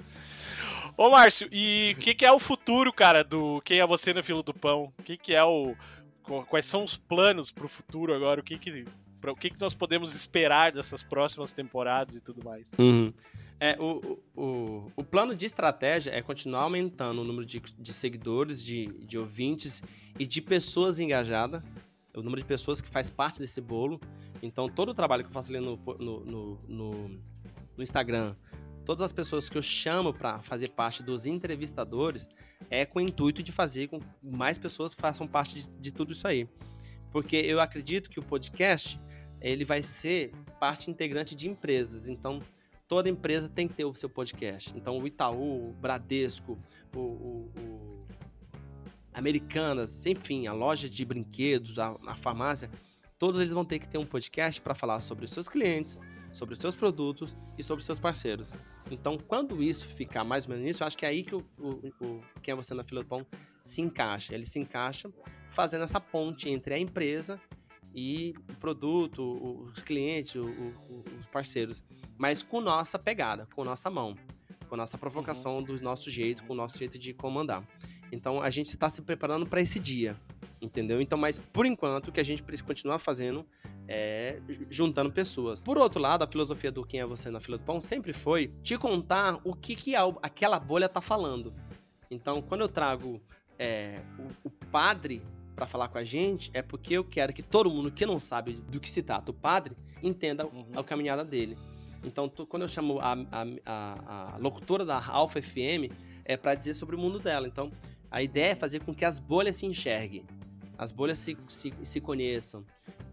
Ô, 0.97 1.11
Márcio, 1.11 1.49
e 1.53 1.95
o 1.97 2.01
que, 2.01 2.15
que 2.15 2.25
é 2.27 2.33
o 2.33 2.39
futuro, 2.39 2.93
cara, 2.93 3.25
do 3.25 3.61
Quem 3.65 3.81
é 3.81 3.87
Você 3.87 4.13
no 4.13 4.23
Filo 4.23 4.43
do 4.43 4.53
Pão? 4.53 4.93
O 4.99 5.03
que, 5.03 5.17
que 5.17 5.35
é 5.35 5.43
o. 5.45 5.75
qu- 6.23 6.45
Quais 6.47 6.67
são 6.67 6.85
os 6.85 6.97
planos 6.99 7.51
pro 7.51 7.69
futuro 7.69 8.15
agora? 8.15 8.41
O 8.41 8.45
que 8.45 8.59
que. 8.59 8.85
Pra, 9.21 9.33
o 9.33 9.37
que, 9.37 9.51
que 9.51 9.61
nós 9.61 9.75
podemos 9.75 10.15
esperar 10.15 10.73
dessas 10.73 11.03
próximas 11.03 11.53
temporadas 11.53 12.15
e 12.15 12.21
tudo 12.21 12.45
mais. 12.45 12.71
Uhum. 12.79 13.13
É, 13.63 13.77
o, 13.79 14.19
o, 14.35 14.93
o 14.97 15.05
plano 15.05 15.37
de 15.37 15.45
estratégia 15.45 16.11
é 16.11 16.23
continuar 16.23 16.63
aumentando 16.63 17.21
o 17.21 17.25
número 17.25 17.45
de, 17.45 17.61
de 17.61 17.93
seguidores, 17.93 18.65
de, 18.65 18.87
de 19.05 19.19
ouvintes 19.19 19.83
e 20.19 20.27
de 20.27 20.41
pessoas 20.41 20.99
engajadas, 20.99 21.63
o 22.17 22.23
número 22.23 22.41
de 22.41 22.49
pessoas 22.49 22.81
que 22.81 22.89
faz 22.89 23.11
parte 23.11 23.39
desse 23.39 23.61
bolo. 23.61 24.01
Então, 24.43 24.67
todo 24.67 24.89
o 24.89 24.95
trabalho 24.95 25.25
que 25.25 25.29
eu 25.29 25.35
faço 25.35 25.55
ali 25.55 25.61
no, 25.61 25.77
no, 25.99 26.21
no, 26.25 26.61
no, 26.67 27.09
no 27.77 27.83
Instagram, 27.83 28.35
todas 28.87 29.03
as 29.03 29.13
pessoas 29.13 29.49
que 29.51 29.59
eu 29.59 29.63
chamo 29.63 30.15
para 30.15 30.39
fazer 30.41 30.71
parte 30.71 31.03
dos 31.03 31.27
entrevistadores, 31.27 32.31
é 32.71 32.87
com 32.87 32.99
o 32.99 33.03
intuito 33.03 33.43
de 33.43 33.53
fazer 33.53 33.89
com 33.89 34.01
que 34.01 34.07
mais 34.23 34.57
pessoas 34.57 34.95
façam 34.95 35.29
parte 35.29 35.57
de, 35.57 35.71
de 35.79 35.93
tudo 35.93 36.13
isso 36.13 36.27
aí. 36.27 36.49
Porque 37.13 37.37
eu 37.37 37.61
acredito 37.61 38.09
que 38.09 38.19
o 38.19 38.23
podcast 38.23 38.99
ele 39.41 39.65
vai 39.65 39.83
ser 39.83 40.33
parte 40.59 40.91
integrante 40.91 41.35
de 41.35 41.49
empresas. 41.49 42.09
Então, 42.09 42.41
toda 42.87 43.09
empresa 43.09 43.49
tem 43.49 43.67
que 43.67 43.75
ter 43.75 43.85
o 43.85 43.95
seu 43.95 44.09
podcast. 44.09 44.73
Então, 44.77 44.99
o 44.99 45.07
Itaú, 45.07 45.71
o 45.71 45.73
Bradesco, 45.73 46.59
o, 46.95 46.99
o, 46.99 47.53
o 47.59 48.07
Americanas, 49.13 50.05
enfim, 50.07 50.47
a 50.47 50.53
loja 50.53 50.89
de 50.89 51.05
brinquedos, 51.05 51.79
a, 51.79 51.97
a 52.07 52.17
farmácia, 52.17 52.71
todos 53.19 53.41
eles 53.41 53.53
vão 53.53 53.65
ter 53.65 53.79
que 53.79 53.89
ter 53.89 53.99
um 53.99 54.07
podcast 54.07 54.61
para 54.61 54.75
falar 54.75 55.01
sobre 55.01 55.25
os 55.25 55.33
seus 55.33 55.49
clientes, 55.49 55.99
sobre 56.33 56.55
os 56.55 56.61
seus 56.61 56.75
produtos 56.75 57.37
e 57.59 57.63
sobre 57.63 57.81
os 57.81 57.87
seus 57.87 58.01
parceiros. 58.01 58.53
Então, 58.91 59.19
quando 59.19 59.63
isso 59.63 59.89
ficar 59.89 60.25
mais 60.25 60.47
ou 60.47 60.51
menos 60.51 60.65
nisso, 60.65 60.83
eu 60.83 60.87
acho 60.87 60.97
que 60.97 61.05
é 61.05 61.09
aí 61.09 61.23
que 61.23 61.35
o, 61.35 61.45
o, 61.59 61.69
o 62.01 62.23
Quem 62.43 62.53
é 62.53 62.57
Você 62.57 62.75
na 62.75 62.83
Fila 62.83 63.03
do 63.03 63.07
Pão 63.07 63.27
se 63.63 63.81
encaixa. 63.81 64.35
Ele 64.35 64.47
se 64.47 64.59
encaixa 64.59 65.11
fazendo 65.47 65.85
essa 65.85 66.01
ponte 66.01 66.49
entre 66.49 66.75
a 66.75 66.79
empresa 66.79 67.41
e 67.95 68.35
o 68.51 68.55
produto, 68.55 69.65
os 69.65 69.81
clientes, 69.81 70.35
os 70.37 71.27
parceiros, 71.33 71.83
mas 72.17 72.43
com 72.43 72.61
nossa 72.61 72.99
pegada, 72.99 73.47
com 73.55 73.65
nossa 73.65 73.91
mão, 73.91 74.17
com 74.69 74.77
nossa 74.77 74.97
provocação 74.97 75.57
uhum. 75.57 75.65
do 75.65 75.83
nosso 75.83 76.11
jeito, 76.11 76.45
com 76.45 76.53
o 76.53 76.57
nosso 76.57 76.79
jeito 76.79 76.99
de 76.99 77.13
comandar. 77.13 77.67
Então 78.13 78.43
a 78.43 78.51
gente 78.51 78.69
está 78.69 78.89
se 78.89 79.03
preparando 79.03 79.47
para 79.47 79.61
esse 79.61 79.79
dia, 79.79 80.17
entendeu? 80.61 81.01
Então, 81.01 81.19
mas 81.19 81.39
por 81.39 81.67
enquanto 81.67 82.09
o 82.09 82.13
que 82.13 82.21
a 82.21 82.25
gente 82.25 82.43
precisa 82.43 82.67
continuar 82.67 82.99
fazendo 82.99 83.47
é 83.89 84.41
juntando 84.69 85.11
pessoas. 85.11 85.63
Por 85.63 85.77
outro 85.77 86.01
lado, 86.01 86.23
a 86.23 86.27
filosofia 86.27 86.71
do 86.71 86.85
quem 86.85 87.01
é 87.01 87.07
você 87.07 87.29
na 87.31 87.41
fila 87.41 87.59
do 87.59 87.65
pão 87.65 87.81
sempre 87.81 88.13
foi 88.13 88.53
te 88.63 88.79
contar 88.79 89.41
o 89.43 89.55
que, 89.55 89.75
que 89.75 89.95
aquela 90.23 90.61
bolha 90.61 90.89
tá 90.89 91.01
falando. 91.01 91.53
Então, 92.09 92.41
quando 92.41 92.61
eu 92.61 92.69
trago 92.69 93.21
é, 93.59 94.01
o, 94.45 94.49
o 94.49 94.51
padre 94.51 95.23
para 95.61 95.67
falar 95.67 95.89
com 95.89 95.99
a 95.99 96.05
gente 96.05 96.51
é 96.55 96.63
porque 96.63 96.95
eu 96.95 97.05
quero 97.05 97.35
que 97.35 97.43
todo 97.43 97.71
mundo 97.71 97.91
que 97.91 98.07
não 98.07 98.19
sabe 98.19 98.55
do 98.55 98.81
que 98.81 98.89
se 98.89 99.03
trata 99.03 99.31
o 99.31 99.35
padre 99.35 99.77
entenda 100.03 100.47
uhum. 100.47 100.65
a 100.75 100.83
caminhada 100.83 101.23
dele. 101.23 101.59
Então, 102.03 102.31
quando 102.49 102.63
eu 102.63 102.69
chamo 102.69 102.99
a, 102.99 103.13
a, 103.13 104.35
a, 104.35 104.39
locutora 104.39 104.87
da 104.87 105.05
Alpha 105.07 105.43
FM, 105.43 105.93
é 106.25 106.35
para 106.35 106.55
dizer 106.55 106.73
sobre 106.73 106.97
o 106.97 106.99
mundo 106.99 107.19
dela. 107.19 107.47
Então, 107.47 107.71
a 108.11 108.23
ideia 108.23 108.53
é 108.53 108.55
fazer 108.55 108.81
com 108.81 108.95
que 108.95 109.05
as 109.05 109.19
bolhas 109.19 109.57
se 109.57 109.67
enxerguem, 109.67 110.25
as 110.79 110.91
bolhas 110.91 111.19
se, 111.19 111.37
se, 111.51 111.75
se 111.83 112.01
conheçam. 112.01 112.65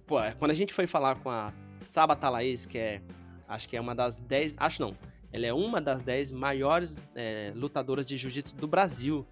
Pô, 0.06 0.22
é, 0.22 0.32
quando 0.32 0.52
a 0.52 0.54
gente 0.54 0.74
foi 0.74 0.88
falar 0.88 1.20
com 1.20 1.30
a 1.30 1.54
Saba 1.78 2.16
Talaís, 2.16 2.66
que 2.66 2.78
é, 2.78 3.02
acho 3.46 3.68
que 3.68 3.76
é 3.76 3.82
uma 3.82 3.94
das 3.94 4.20
10, 4.20 4.56
acho 4.58 4.82
não, 4.82 4.96
ela 5.34 5.46
é 5.46 5.54
uma 5.54 5.82
das 5.82 6.02
10 6.02 6.32
maiores 6.32 6.98
é, 7.14 7.52
lutadoras 7.54 8.06
de 8.06 8.16
jiu-jitsu 8.16 8.56
do 8.56 8.70
Brasil. 8.70 9.28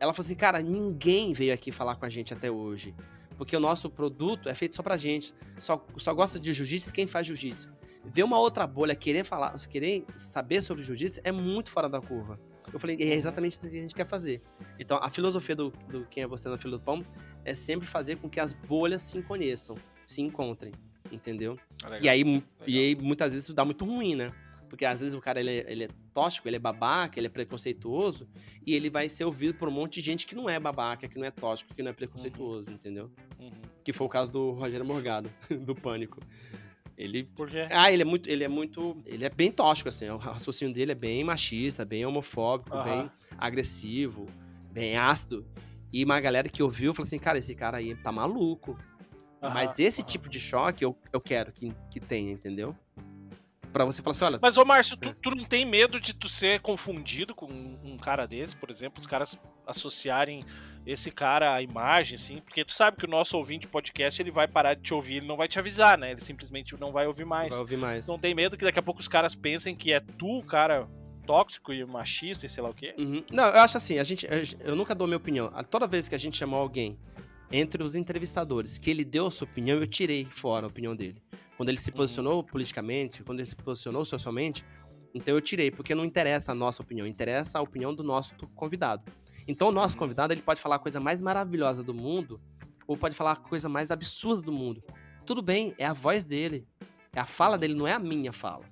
Ela 0.00 0.12
falou 0.12 0.24
assim, 0.24 0.34
cara, 0.34 0.60
ninguém 0.60 1.32
veio 1.32 1.52
aqui 1.52 1.70
falar 1.72 1.96
com 1.96 2.04
a 2.04 2.08
gente 2.08 2.32
até 2.32 2.50
hoje. 2.50 2.94
Porque 3.36 3.56
o 3.56 3.60
nosso 3.60 3.90
produto 3.90 4.48
é 4.48 4.54
feito 4.54 4.76
só 4.76 4.82
pra 4.82 4.96
gente. 4.96 5.34
Só, 5.58 5.84
só 5.96 6.14
gosta 6.14 6.38
de 6.38 6.52
jiu-jitsu 6.52 6.92
quem 6.92 7.06
faz 7.06 7.26
jiu-jitsu. 7.26 7.72
Ver 8.04 8.22
uma 8.22 8.38
outra 8.38 8.66
bolha 8.66 8.94
querer 8.94 9.24
falar, 9.24 9.56
querer 9.68 10.04
saber 10.16 10.62
sobre 10.62 10.82
jiu-jitsu 10.82 11.20
é 11.24 11.32
muito 11.32 11.70
fora 11.70 11.88
da 11.88 12.00
curva. 12.00 12.38
Eu 12.72 12.78
falei, 12.78 12.96
é 12.98 13.14
exatamente 13.14 13.52
isso 13.52 13.68
que 13.68 13.76
a 13.76 13.80
gente 13.80 13.94
quer 13.94 14.06
fazer. 14.06 14.42
Então, 14.78 14.98
a 15.02 15.10
filosofia 15.10 15.54
do, 15.54 15.70
do 15.88 16.06
Quem 16.06 16.22
é 16.22 16.26
Você 16.26 16.48
na 16.48 16.58
Fila 16.58 16.78
do 16.78 16.82
Pão 16.82 17.02
é 17.44 17.54
sempre 17.54 17.86
fazer 17.86 18.16
com 18.16 18.28
que 18.28 18.40
as 18.40 18.52
bolhas 18.52 19.02
se 19.02 19.20
conheçam, 19.22 19.76
se 20.06 20.20
encontrem, 20.20 20.72
entendeu? 21.12 21.58
Ah, 21.84 21.98
e, 22.00 22.08
aí, 22.08 22.42
e 22.66 22.78
aí, 22.78 22.96
muitas 22.96 23.32
vezes, 23.32 23.44
isso 23.44 23.54
dá 23.54 23.64
muito 23.64 23.84
ruim, 23.84 24.14
né? 24.14 24.32
Porque 24.68 24.84
às 24.84 25.00
vezes 25.00 25.14
o 25.14 25.20
cara 25.20 25.40
ele 25.40 25.50
é, 25.50 25.72
ele 25.72 25.84
é 25.84 25.88
tóxico, 26.12 26.48
ele 26.48 26.56
é 26.56 26.58
babaca, 26.58 27.18
ele 27.18 27.26
é 27.26 27.30
preconceituoso, 27.30 28.28
e 28.66 28.74
ele 28.74 28.90
vai 28.90 29.08
ser 29.08 29.24
ouvido 29.24 29.54
por 29.54 29.68
um 29.68 29.72
monte 29.72 30.00
de 30.00 30.06
gente 30.06 30.26
que 30.26 30.34
não 30.34 30.48
é 30.48 30.58
babaca, 30.58 31.08
que 31.08 31.18
não 31.18 31.26
é 31.26 31.30
tóxico, 31.30 31.74
que 31.74 31.82
não 31.82 31.90
é 31.90 31.94
preconceituoso, 31.94 32.66
uhum. 32.68 32.74
entendeu? 32.74 33.10
Uhum. 33.38 33.50
Que 33.82 33.92
foi 33.92 34.06
o 34.06 34.10
caso 34.10 34.30
do 34.30 34.50
Rogério 34.52 34.84
Morgado, 34.84 35.30
do 35.64 35.74
Pânico. 35.74 36.20
Ele. 36.96 37.24
Por 37.24 37.50
quê? 37.50 37.66
Ah, 37.70 37.90
ele 37.90 38.02
é 38.02 38.04
muito. 38.04 38.28
Ele 38.28 38.44
é 38.44 38.48
muito. 38.48 38.96
Ele 39.04 39.24
é 39.24 39.30
bem 39.30 39.50
tóxico, 39.50 39.88
assim. 39.88 40.08
O 40.08 40.16
raciocínio 40.16 40.72
dele 40.72 40.92
é 40.92 40.94
bem 40.94 41.24
machista, 41.24 41.84
bem 41.84 42.06
homofóbico, 42.06 42.76
uhum. 42.76 42.84
bem 42.84 43.10
agressivo, 43.36 44.26
bem 44.72 44.96
ácido. 44.96 45.44
E 45.92 46.04
uma 46.04 46.20
galera 46.20 46.48
que 46.48 46.62
ouviu 46.62 46.94
falou 46.94 47.06
assim: 47.06 47.18
cara, 47.18 47.38
esse 47.38 47.54
cara 47.54 47.78
aí 47.78 47.96
tá 47.96 48.12
maluco. 48.12 48.78
Mas 49.52 49.78
esse 49.78 50.02
tipo 50.02 50.28
de 50.28 50.40
choque 50.40 50.84
eu, 50.84 50.96
eu 51.12 51.20
quero 51.20 51.52
que, 51.52 51.72
que 51.90 52.00
tenha, 52.00 52.32
entendeu? 52.32 52.74
Para 53.74 53.84
você 53.84 54.00
falar 54.00 54.12
assim, 54.12 54.24
olha. 54.24 54.38
Mas, 54.40 54.56
ô 54.56 54.64
Márcio, 54.64 54.96
tu, 54.96 55.12
tu, 55.20 55.30
não 55.32 55.44
tem 55.44 55.66
medo 55.66 56.00
de 56.00 56.14
tu 56.14 56.28
ser 56.28 56.60
confundido 56.60 57.34
com 57.34 57.46
um, 57.46 57.98
cara 57.98 58.24
desse, 58.24 58.54
por 58.54 58.70
exemplo, 58.70 59.00
os 59.00 59.06
caras 59.06 59.36
associarem 59.66 60.46
esse 60.86 61.10
cara 61.10 61.52
à 61.52 61.60
imagem, 61.60 62.14
assim, 62.14 62.40
porque 62.40 62.64
tu 62.64 62.72
sabe 62.72 62.96
que 62.96 63.04
o 63.04 63.10
nosso 63.10 63.36
ouvinte 63.36 63.66
podcast 63.66 64.22
ele 64.22 64.30
vai 64.30 64.46
parar 64.46 64.74
de 64.74 64.82
te 64.82 64.94
ouvir, 64.94 65.16
ele 65.16 65.26
não 65.26 65.36
vai 65.36 65.48
te 65.48 65.58
avisar, 65.58 65.98
né? 65.98 66.12
Ele 66.12 66.20
simplesmente 66.20 66.78
não 66.78 66.92
vai 66.92 67.08
ouvir 67.08 67.24
mais. 67.24 67.50
Vai 67.50 67.58
ouvir 67.58 67.76
mais. 67.76 68.06
Não 68.06 68.16
tem 68.16 68.32
medo 68.32 68.56
que 68.56 68.64
daqui 68.64 68.78
a 68.78 68.82
pouco 68.82 69.00
os 69.00 69.08
caras 69.08 69.34
pensem 69.34 69.74
que 69.74 69.92
é 69.92 69.98
tu 69.98 70.38
o 70.38 70.44
cara 70.44 70.86
tóxico 71.26 71.72
e 71.72 71.84
machista 71.84 72.46
e 72.46 72.48
sei 72.48 72.62
lá 72.62 72.70
o 72.70 72.74
quê? 72.74 72.94
Uhum. 72.96 73.24
Não, 73.32 73.46
eu 73.46 73.60
acho 73.60 73.76
assim, 73.76 73.98
a 73.98 74.04
gente, 74.04 74.24
eu, 74.26 74.42
eu 74.60 74.76
nunca 74.76 74.94
dou 74.94 75.08
minha 75.08 75.16
opinião. 75.16 75.50
Toda 75.68 75.88
vez 75.88 76.08
que 76.08 76.14
a 76.14 76.18
gente 76.18 76.36
chamou 76.36 76.60
alguém 76.60 76.96
entre 77.50 77.82
os 77.82 77.96
entrevistadores 77.96 78.78
que 78.78 78.88
ele 78.88 79.04
deu 79.04 79.26
a 79.26 79.30
sua 79.32 79.46
opinião, 79.46 79.78
eu 79.78 79.86
tirei 79.86 80.26
fora 80.30 80.66
a 80.66 80.68
opinião 80.68 80.94
dele 80.94 81.20
quando 81.56 81.68
ele 81.68 81.78
se 81.78 81.90
uhum. 81.90 81.96
posicionou 81.96 82.36
uhum. 82.38 82.44
politicamente, 82.44 83.22
quando 83.22 83.40
ele 83.40 83.48
se 83.48 83.56
posicionou 83.56 84.04
socialmente, 84.04 84.64
então 85.14 85.34
eu 85.34 85.40
tirei, 85.40 85.70
porque 85.70 85.94
não 85.94 86.04
interessa 86.04 86.52
a 86.52 86.54
nossa 86.54 86.82
opinião, 86.82 87.06
interessa 87.06 87.58
a 87.58 87.62
opinião 87.62 87.94
do 87.94 88.02
nosso 88.02 88.34
convidado. 88.54 89.04
Então 89.46 89.68
o 89.68 89.72
nosso 89.72 89.94
uhum. 89.94 90.00
convidado 90.00 90.32
ele 90.32 90.42
pode 90.42 90.60
falar 90.60 90.76
a 90.76 90.78
coisa 90.78 90.98
mais 90.98 91.22
maravilhosa 91.22 91.82
do 91.82 91.94
mundo, 91.94 92.40
ou 92.86 92.96
pode 92.96 93.14
falar 93.14 93.32
a 93.32 93.36
coisa 93.36 93.68
mais 93.68 93.90
absurda 93.90 94.42
do 94.42 94.52
mundo. 94.52 94.82
Tudo 95.24 95.40
bem, 95.40 95.74
é 95.78 95.86
a 95.86 95.92
voz 95.92 96.24
dele, 96.24 96.66
é 97.12 97.20
a 97.20 97.24
fala 97.24 97.56
dele, 97.56 97.74
não 97.74 97.86
é 97.86 97.92
a 97.92 97.98
minha 97.98 98.32
fala. 98.32 98.64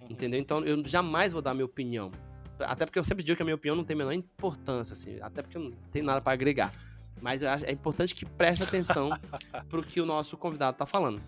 Uhum. 0.00 0.08
Entendeu? 0.10 0.40
Então 0.40 0.64
eu 0.64 0.84
jamais 0.86 1.32
vou 1.32 1.40
dar 1.40 1.52
a 1.52 1.54
minha 1.54 1.64
opinião. 1.64 2.10
Até 2.58 2.86
porque 2.86 2.98
eu 2.98 3.04
sempre 3.04 3.24
digo 3.24 3.36
que 3.36 3.42
a 3.42 3.44
minha 3.44 3.56
opinião 3.56 3.76
não 3.76 3.84
tem 3.84 3.94
a 3.94 3.98
menor 3.98 4.12
importância, 4.12 4.92
assim, 4.92 5.18
até 5.20 5.42
porque 5.42 5.56
eu 5.56 5.62
não 5.62 5.72
tenho 5.90 6.04
nada 6.04 6.20
para 6.20 6.32
agregar. 6.32 6.72
Mas 7.20 7.42
é 7.42 7.70
importante 7.72 8.14
que 8.14 8.24
preste 8.26 8.62
atenção 8.62 9.10
pro 9.68 9.82
que 9.82 10.00
o 10.00 10.06
nosso 10.06 10.36
convidado 10.36 10.76
tá 10.76 10.86
falando. 10.86 11.22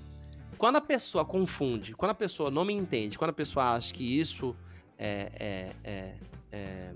Quando 0.58 0.76
a 0.76 0.80
pessoa 0.80 1.24
confunde, 1.24 1.94
quando 1.94 2.12
a 2.12 2.14
pessoa 2.14 2.50
não 2.50 2.64
me 2.64 2.72
entende, 2.72 3.18
quando 3.18 3.30
a 3.30 3.34
pessoa 3.34 3.74
acha 3.74 3.92
que 3.92 4.18
isso 4.18 4.56
é, 4.98 5.30
é, 5.34 5.90
é, 5.90 6.14
é, 6.52 6.94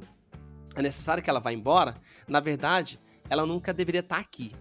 é 0.77 0.83
necessário 0.83 1.23
que 1.23 1.29
ela 1.29 1.41
vá 1.41 1.53
embora, 1.53 1.95
na 2.27 2.41
verdade, 2.41 2.99
ela 3.29 3.45
nunca 3.45 3.75
deveria 3.75 4.01
estar 4.01 4.19
aqui. 4.19 4.53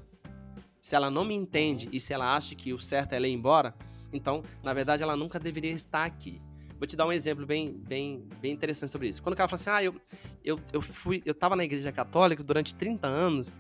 Se 0.82 0.96
ela 0.96 1.10
não 1.10 1.24
me 1.24 1.34
entende 1.34 1.88
e 1.92 2.00
se 2.00 2.14
ela 2.14 2.36
acha 2.36 2.56
que 2.56 2.74
o 2.74 2.80
certo 2.80 3.14
é 3.14 3.16
ela 3.16 3.28
ir 3.28 3.34
embora, 3.34 3.74
então, 4.12 4.44
na 4.64 4.74
verdade, 4.74 5.02
ela 5.02 5.16
nunca 5.16 5.40
deveria 5.40 5.72
estar 5.72 6.04
aqui. 6.04 6.42
Vou 6.78 6.88
te 6.88 6.96
dar 6.96 7.06
um 7.06 7.12
exemplo 7.12 7.46
bem, 7.46 7.74
bem, 7.74 8.28
bem 8.42 8.54
interessante 8.54 8.92
sobre 8.92 9.10
isso. 9.10 9.22
Quando 9.22 9.34
o 9.34 9.38
cara 9.38 9.50
fala 9.50 9.62
assim, 9.62 9.70
ah, 9.70 9.84
eu, 9.84 9.96
eu, 10.44 10.60
eu 10.74 10.82
fui, 10.82 11.22
eu 11.26 11.34
tava 11.34 11.56
na 11.56 11.64
igreja 11.64 11.92
católica 11.92 12.42
durante 12.42 12.74
30 12.74 13.06
anos 13.06 13.54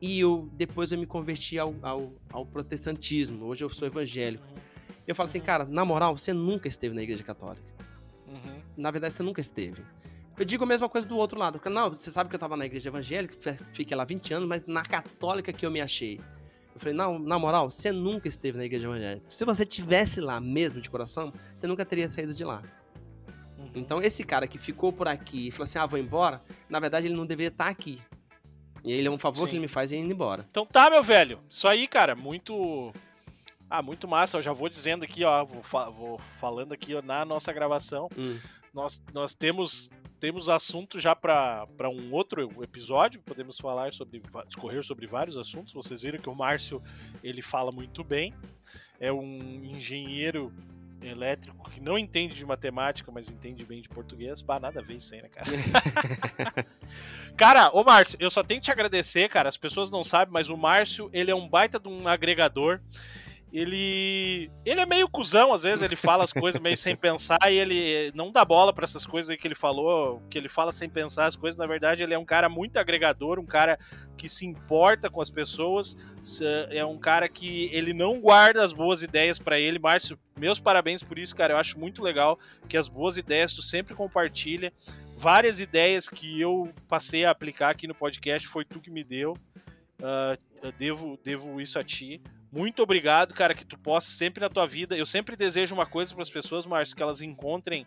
e 0.00 0.20
eu 0.20 0.50
depois 0.54 0.90
eu 0.90 0.98
me 0.98 1.06
converti 1.06 1.58
ao, 1.58 1.74
ao, 1.82 2.12
ao 2.30 2.46
protestantismo. 2.46 3.46
Hoje 3.46 3.62
eu 3.62 3.70
sou 3.70 3.86
evangélico. 3.86 4.44
Eu 5.06 5.14
falo 5.14 5.28
assim, 5.28 5.40
cara, 5.40 5.64
na 5.64 5.84
moral, 5.84 6.16
você 6.16 6.32
nunca 6.32 6.68
esteve 6.68 6.94
na 6.94 7.02
igreja 7.02 7.22
católica. 7.22 7.66
Uhum. 8.26 8.62
Na 8.76 8.90
verdade, 8.90 9.14
você 9.14 9.22
nunca 9.22 9.40
esteve. 9.40 9.82
Eu 10.38 10.44
digo 10.44 10.64
a 10.64 10.66
mesma 10.66 10.88
coisa 10.88 11.06
do 11.06 11.16
outro 11.16 11.38
lado. 11.38 11.60
Não, 11.70 11.90
você 11.90 12.10
sabe 12.10 12.30
que 12.30 12.36
eu 12.36 12.40
tava 12.40 12.56
na 12.56 12.64
igreja 12.64 12.88
evangélica, 12.88 13.56
fiquei 13.72 13.96
lá 13.96 14.04
20 14.04 14.34
anos, 14.34 14.48
mas 14.48 14.64
na 14.66 14.82
católica 14.82 15.52
que 15.52 15.66
eu 15.66 15.70
me 15.70 15.80
achei. 15.80 16.18
Eu 16.74 16.80
falei, 16.80 16.94
não, 16.94 17.18
na 17.18 17.38
moral, 17.38 17.70
você 17.70 17.92
nunca 17.92 18.26
esteve 18.28 18.56
na 18.56 18.64
igreja 18.64 18.86
evangélica. 18.86 19.26
Se 19.28 19.44
você 19.44 19.66
tivesse 19.66 20.20
lá 20.20 20.40
mesmo 20.40 20.80
de 20.80 20.88
coração, 20.88 21.32
você 21.54 21.66
nunca 21.66 21.84
teria 21.84 22.08
saído 22.08 22.32
de 22.32 22.44
lá. 22.44 22.62
Uhum. 23.58 23.70
Então, 23.74 24.02
esse 24.02 24.24
cara 24.24 24.46
que 24.46 24.56
ficou 24.56 24.90
por 24.90 25.06
aqui 25.06 25.48
e 25.48 25.50
falou 25.50 25.64
assim, 25.64 25.78
ah, 25.78 25.86
vou 25.86 25.98
embora, 25.98 26.40
na 26.68 26.80
verdade, 26.80 27.06
ele 27.06 27.14
não 27.14 27.26
deveria 27.26 27.48
estar 27.48 27.68
aqui. 27.68 28.00
E 28.82 28.90
ele 28.90 29.06
é 29.06 29.10
um 29.10 29.18
favor 29.18 29.42
Sim. 29.42 29.50
que 29.50 29.54
ele 29.56 29.60
me 29.62 29.68
faz 29.68 29.92
e 29.92 29.96
indo 29.96 30.12
embora. 30.12 30.44
Então 30.50 30.64
tá, 30.64 30.90
meu 30.90 31.02
velho. 31.02 31.40
Isso 31.48 31.68
aí, 31.68 31.86
cara, 31.86 32.16
muito 32.16 32.92
ah, 33.78 33.82
muito 33.82 34.06
massa. 34.06 34.36
Eu 34.36 34.42
já 34.42 34.52
vou 34.52 34.68
dizendo 34.68 35.04
aqui, 35.04 35.24
ó, 35.24 35.44
vou, 35.44 35.62
fa 35.62 35.88
vou 35.88 36.18
falando 36.38 36.72
aqui 36.72 36.94
ó, 36.94 37.00
na 37.00 37.24
nossa 37.24 37.52
gravação. 37.52 38.08
Hum. 38.16 38.38
Nós, 38.74 39.02
nós 39.12 39.34
temos 39.34 39.90
temos 40.20 40.48
assunto 40.48 41.00
já 41.00 41.16
para 41.16 41.66
um 41.90 42.12
outro 42.12 42.62
episódio. 42.62 43.20
Podemos 43.22 43.58
falar 43.58 43.92
sobre 43.92 44.22
discorrer 44.46 44.84
sobre 44.84 45.04
vários 45.04 45.36
assuntos. 45.36 45.74
Vocês 45.74 46.02
viram 46.02 46.18
que 46.20 46.30
o 46.30 46.34
Márcio 46.34 46.80
ele 47.24 47.42
fala 47.42 47.72
muito 47.72 48.04
bem. 48.04 48.32
é 49.00 49.12
um 49.12 49.64
engenheiro 49.64 50.52
elétrico 51.02 51.68
que 51.70 51.80
não 51.80 51.98
entende 51.98 52.36
de 52.36 52.46
matemática, 52.46 53.10
mas 53.10 53.28
entende 53.28 53.64
bem 53.64 53.82
de 53.82 53.88
português. 53.88 54.40
Bah, 54.42 54.60
nada 54.60 54.78
a 54.78 54.82
ver 54.82 54.98
isso 54.98 55.12
aí, 55.12 55.22
né, 55.22 55.28
cara? 55.28 55.50
cara, 57.36 57.70
ô 57.72 57.82
Márcio, 57.82 58.16
eu 58.20 58.30
só 58.30 58.44
tenho 58.44 58.60
que 58.60 58.66
te 58.66 58.70
agradecer, 58.70 59.28
cara. 59.28 59.48
As 59.48 59.56
pessoas 59.56 59.90
não 59.90 60.04
sabem, 60.04 60.32
mas 60.32 60.48
o 60.48 60.56
Márcio, 60.56 61.10
ele 61.12 61.32
é 61.32 61.34
um 61.34 61.48
baita 61.48 61.80
de 61.80 61.88
um 61.88 62.06
agregador 62.06 62.80
ele 63.52 64.50
ele 64.64 64.80
é 64.80 64.86
meio 64.86 65.08
cuzão, 65.08 65.52
às 65.52 65.62
vezes 65.62 65.82
ele 65.82 65.94
fala 65.94 66.24
as 66.24 66.32
coisas 66.32 66.60
meio 66.60 66.76
sem 66.76 66.96
pensar 66.96 67.38
e 67.50 67.54
ele 67.54 68.10
não 68.14 68.32
dá 68.32 68.44
bola 68.44 68.72
para 68.72 68.84
essas 68.84 69.04
coisas 69.04 69.36
que 69.36 69.46
ele 69.46 69.54
falou, 69.54 70.22
que 70.30 70.38
ele 70.38 70.48
fala 70.48 70.72
sem 70.72 70.88
pensar 70.88 71.26
as 71.26 71.36
coisas. 71.36 71.58
Na 71.58 71.66
verdade, 71.66 72.02
ele 72.02 72.14
é 72.14 72.18
um 72.18 72.24
cara 72.24 72.48
muito 72.48 72.78
agregador, 72.78 73.38
um 73.38 73.46
cara 73.46 73.78
que 74.16 74.28
se 74.28 74.46
importa 74.46 75.10
com 75.10 75.20
as 75.20 75.28
pessoas, 75.28 75.96
é 76.70 76.84
um 76.84 76.98
cara 76.98 77.28
que 77.28 77.68
ele 77.72 77.92
não 77.92 78.20
guarda 78.20 78.64
as 78.64 78.72
boas 78.72 79.02
ideias 79.02 79.38
para 79.38 79.60
ele. 79.60 79.78
Márcio, 79.78 80.18
meus 80.38 80.58
parabéns 80.58 81.02
por 81.02 81.18
isso, 81.18 81.36
cara. 81.36 81.52
Eu 81.52 81.58
acho 81.58 81.78
muito 81.78 82.02
legal 82.02 82.38
que 82.68 82.76
as 82.76 82.88
boas 82.88 83.18
ideias 83.18 83.52
tu 83.52 83.62
sempre 83.62 83.94
compartilha. 83.94 84.72
Várias 85.16 85.60
ideias 85.60 86.08
que 86.08 86.40
eu 86.40 86.72
passei 86.88 87.24
a 87.24 87.30
aplicar 87.30 87.70
aqui 87.70 87.86
no 87.86 87.94
podcast 87.94 88.48
foi 88.48 88.64
tu 88.64 88.80
que 88.80 88.90
me 88.90 89.04
deu. 89.04 89.36
Uh, 90.00 90.72
devo, 90.78 91.18
devo 91.22 91.60
isso 91.60 91.78
a 91.78 91.84
ti. 91.84 92.20
Muito 92.52 92.82
obrigado, 92.82 93.32
cara, 93.32 93.54
que 93.54 93.64
tu 93.64 93.78
possa 93.78 94.10
sempre 94.10 94.42
na 94.42 94.50
tua 94.50 94.66
vida. 94.66 94.94
Eu 94.94 95.06
sempre 95.06 95.34
desejo 95.34 95.74
uma 95.74 95.86
coisa 95.86 96.12
para 96.12 96.22
as 96.22 96.28
pessoas, 96.28 96.66
Márcio, 96.66 96.94
que 96.94 97.02
elas 97.02 97.22
encontrem 97.22 97.86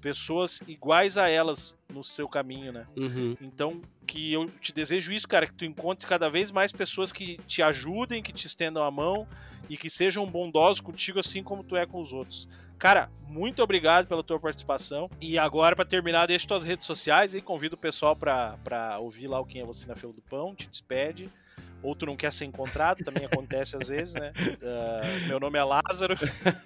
pessoas 0.00 0.60
iguais 0.66 1.16
a 1.16 1.28
elas 1.28 1.78
no 1.92 2.02
seu 2.02 2.28
caminho, 2.28 2.72
né? 2.72 2.86
Uhum. 2.96 3.36
Então, 3.40 3.80
que 4.06 4.32
eu 4.32 4.46
te 4.46 4.72
desejo 4.72 5.12
isso, 5.12 5.28
cara, 5.28 5.46
que 5.46 5.52
tu 5.52 5.64
encontre 5.64 6.08
cada 6.08 6.28
vez 6.28 6.50
mais 6.50 6.72
pessoas 6.72 7.12
que 7.12 7.36
te 7.46 7.62
ajudem, 7.62 8.22
que 8.22 8.32
te 8.32 8.46
estendam 8.46 8.82
a 8.82 8.90
mão 8.90 9.28
e 9.68 9.76
que 9.76 9.88
sejam 9.88 10.26
bondosos 10.26 10.80
contigo 10.80 11.20
assim 11.20 11.42
como 11.42 11.62
tu 11.62 11.76
é 11.76 11.86
com 11.86 12.00
os 12.00 12.12
outros. 12.12 12.48
Cara, 12.78 13.10
muito 13.28 13.62
obrigado 13.62 14.06
pela 14.06 14.24
tua 14.24 14.40
participação. 14.40 15.08
E 15.20 15.38
agora, 15.38 15.76
para 15.76 15.84
terminar, 15.84 16.26
deixa 16.26 16.48
tuas 16.48 16.64
redes 16.64 16.86
sociais 16.86 17.34
e 17.34 17.42
convido 17.42 17.74
o 17.74 17.78
pessoal 17.78 18.16
para 18.16 18.98
ouvir 18.98 19.28
lá 19.28 19.38
o 19.38 19.44
Quem 19.44 19.60
é 19.60 19.66
Você 19.66 19.86
na 19.86 19.94
Fila 19.94 20.14
do 20.14 20.22
Pão, 20.22 20.54
te 20.54 20.66
despede 20.66 21.28
ou 21.82 21.94
tu 21.94 22.06
não 22.06 22.16
quer 22.16 22.32
ser 22.32 22.44
encontrado, 22.44 23.04
também 23.04 23.24
acontece 23.24 23.76
às 23.76 23.88
vezes, 23.88 24.14
né? 24.14 24.32
Uh, 24.38 25.26
meu 25.28 25.40
nome 25.40 25.58
é 25.58 25.64
Lázaro. 25.64 26.14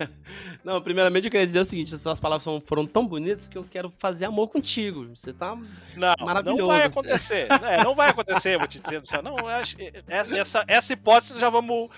não, 0.64 0.80
primeiramente 0.80 1.26
eu 1.26 1.30
queria 1.30 1.46
dizer 1.46 1.60
o 1.60 1.64
seguinte: 1.64 1.94
as 1.94 2.00
suas 2.00 2.18
palavras 2.20 2.62
foram 2.66 2.86
tão 2.86 3.06
bonitas 3.06 3.48
que 3.48 3.56
eu 3.56 3.64
quero 3.64 3.92
fazer 3.98 4.24
amor 4.24 4.48
contigo. 4.48 5.08
Você 5.14 5.32
tá 5.32 5.56
não, 5.96 6.14
maravilhoso. 6.20 6.60
Não 6.60 6.68
vai 6.68 6.84
acontecer. 6.84 7.48
é, 7.50 7.84
não 7.84 7.94
vai 7.94 8.10
acontecer, 8.10 8.58
vou 8.58 8.66
te 8.66 8.78
dizer. 8.78 9.02
Não, 9.22 9.36
acho, 9.48 9.76
essa, 10.08 10.64
essa 10.66 10.92
hipótese 10.92 11.38
já 11.38 11.50
vamos 11.50 11.90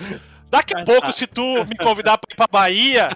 Daqui 0.49 0.75
a 0.75 0.85
pouco, 0.87 1.13
se 1.13 1.27
tu 1.27 1.65
me 1.65 1.77
convidar 1.77 2.19
pra 2.19 2.33
ir 2.33 2.37
pra 2.37 2.47
Bahia, 2.47 3.09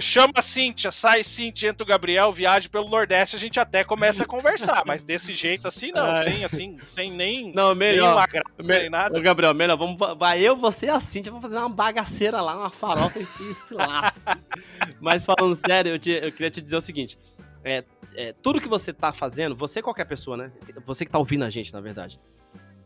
chama 0.00 0.32
a 0.36 0.42
Cíntia, 0.42 0.92
sai 0.92 1.24
Cíntia, 1.24 1.68
entra 1.68 1.82
o 1.82 1.86
Gabriel, 1.86 2.32
viaje 2.32 2.68
pelo 2.68 2.88
Nordeste, 2.88 3.36
a 3.36 3.38
gente 3.38 3.58
até 3.58 3.84
começa 3.84 4.22
a 4.24 4.26
conversar. 4.26 4.82
Mas 4.86 5.02
desse 5.02 5.32
jeito 5.32 5.66
assim, 5.66 5.90
não, 5.92 6.04
Ai. 6.04 6.30
sem 6.30 6.44
assim, 6.44 6.78
sem 6.92 7.10
nem. 7.10 7.52
Não, 7.52 7.74
melhor. 7.74 8.26
Nem, 8.58 8.66
me, 8.66 8.78
nem 8.80 8.90
nada. 8.90 9.18
Gabriel, 9.20 9.54
melhor, 9.54 9.76
vamos, 9.76 9.98
vai 10.18 10.40
eu, 10.40 10.56
você 10.56 10.86
e 10.86 10.90
a 10.90 11.00
Cíntia, 11.00 11.32
vamos 11.32 11.46
fazer 11.46 11.58
uma 11.58 11.68
bagaceira 11.68 12.40
lá, 12.40 12.56
uma 12.56 12.70
farofa 12.70 13.18
e 13.18 13.54
se 13.54 13.74
lasca. 13.74 14.38
Mas 15.00 15.24
falando 15.24 15.54
sério, 15.54 15.92
eu, 15.92 15.98
te, 15.98 16.10
eu 16.10 16.32
queria 16.32 16.50
te 16.50 16.60
dizer 16.60 16.76
o 16.76 16.80
seguinte. 16.80 17.18
É, 17.64 17.84
é, 18.14 18.32
tudo 18.42 18.60
que 18.60 18.68
você 18.68 18.92
tá 18.92 19.12
fazendo, 19.12 19.54
você 19.54 19.80
qualquer 19.80 20.04
pessoa, 20.04 20.36
né? 20.36 20.52
Você 20.84 21.04
que 21.04 21.10
tá 21.10 21.18
ouvindo 21.18 21.44
a 21.44 21.50
gente, 21.50 21.72
na 21.72 21.80
verdade. 21.80 22.20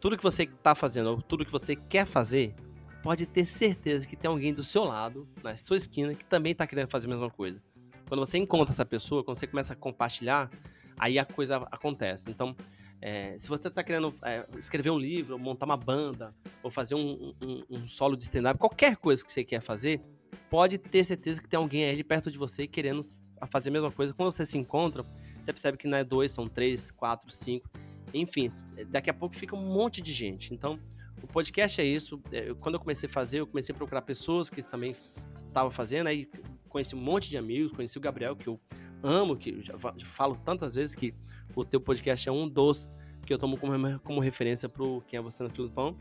Tudo 0.01 0.17
que 0.17 0.23
você 0.23 0.47
tá 0.63 0.75
fazendo, 0.75 1.11
ou 1.11 1.23
tudo 1.23 1.45
que 1.45 1.51
você 1.51 1.75
quer 1.75 2.07
fazer, 2.07 2.55
pode 3.03 3.27
ter 3.27 3.45
certeza 3.45 4.07
que 4.07 4.17
tem 4.17 4.29
alguém 4.29 4.53
do 4.53 4.65
seu 4.65 4.85
lado, 4.85 5.29
na 5.43 5.57
sua 5.57 5.77
esquina, 5.77 6.15
que 6.15 6.25
também 6.25 6.53
está 6.53 6.67
querendo 6.67 6.89
fazer 6.89 7.07
a 7.07 7.11
mesma 7.11 7.31
coisa. 7.31 7.63
Quando 8.09 8.21
você 8.21 8.39
encontra 8.39 8.73
essa 8.73 8.85
pessoa, 8.85 9.25
quando 9.25 9.37
você 9.37 9.47
começa 9.47 9.73
a 9.73 9.77
compartilhar, 9.77 10.51
aí 10.97 11.19
a 11.19 11.25
coisa 11.25 11.57
acontece. 11.71 12.31
Então, 12.31 12.55
é, 13.01 13.39
se 13.39 13.49
você 13.49 13.69
está 13.69 13.83
querendo 13.83 14.15
é, 14.23 14.47
escrever 14.57 14.91
um 14.91 14.99
livro, 14.99 15.39
montar 15.39 15.67
uma 15.67 15.77
banda, 15.77 16.35
ou 16.63 16.71
fazer 16.71 16.95
um, 16.95 17.35
um, 17.43 17.63
um 17.71 17.89
solo 17.89 18.17
de 18.17 18.25
stand-up, 18.25 18.59
qualquer 18.59 18.97
coisa 18.97 19.25
que 19.25 19.31
você 19.31 19.45
quer 19.45 19.61
fazer, 19.61 20.01
pode 20.49 20.79
ter 20.79 21.05
certeza 21.05 21.41
que 21.41 21.49
tem 21.49 21.59
alguém 21.59 21.85
aí 21.85 22.03
perto 22.03 22.31
de 22.31 22.39
você 22.39 22.67
querendo 22.67 23.03
fazer 23.51 23.69
a 23.71 23.73
mesma 23.73 23.91
coisa. 23.91 24.15
Quando 24.15 24.33
você 24.33 24.47
se 24.47 24.57
encontra, 24.57 25.05
você 25.43 25.53
percebe 25.53 25.77
que 25.77 25.87
não 25.87 25.99
é 25.99 26.05
dois, 26.05 26.33
são 26.33 26.49
três, 26.49 26.91
quatro, 26.91 27.31
cinco. 27.31 27.69
Enfim, 28.15 28.49
daqui 28.89 29.11
a 29.11 29.15
pouco 29.15 29.35
fica 29.35 29.55
um 29.55 29.67
monte 29.67 30.01
de 30.01 30.13
gente. 30.13 30.55
Então, 30.55 30.79
o 31.23 31.27
podcast 31.27 31.81
é 31.81 31.85
isso. 31.85 32.21
É, 32.33 32.53
quando 32.55 32.75
eu 32.75 32.81
comecei 32.81 33.09
a 33.09 33.13
fazer, 33.13 33.41
eu 33.41 33.47
comecei 33.47 33.75
a 33.75 33.77
procurar 33.77 34.03
pessoas 34.03 34.51
que 34.51 34.63
também 34.63 34.95
estavam 35.35 35.71
fazendo. 35.71 36.09
Aí 36.09 36.29
conheci 36.69 36.95
um 36.95 37.01
monte 37.01 37.31
de 37.31 37.37
amigos, 37.37 37.73
conheci 37.73 37.97
o 37.99 38.01
Gabriel, 38.01 38.37
que 38.37 38.47
eu 38.47 38.61
amo, 39.03 39.37
que 39.37 39.51
eu 39.51 39.63
já 39.63 39.79
falo 40.05 40.37
tantas 40.39 40.75
vezes 40.75 40.95
que 40.95 41.15
o 41.55 41.65
teu 41.65 41.81
podcast 41.81 42.29
é 42.29 42.33
um 42.33 42.49
dos 42.49 42.93
que 43.25 43.33
eu 43.33 43.39
tomo 43.39 43.57
como, 43.57 44.01
como 44.01 44.21
referência 44.21 44.69
pro 44.69 45.03
Quem 45.09 45.19
é 45.19 45.23
Você 45.23 45.43
na 45.43 45.51
Fila 45.51 45.69
do 45.69 45.75
Pão. 45.75 45.97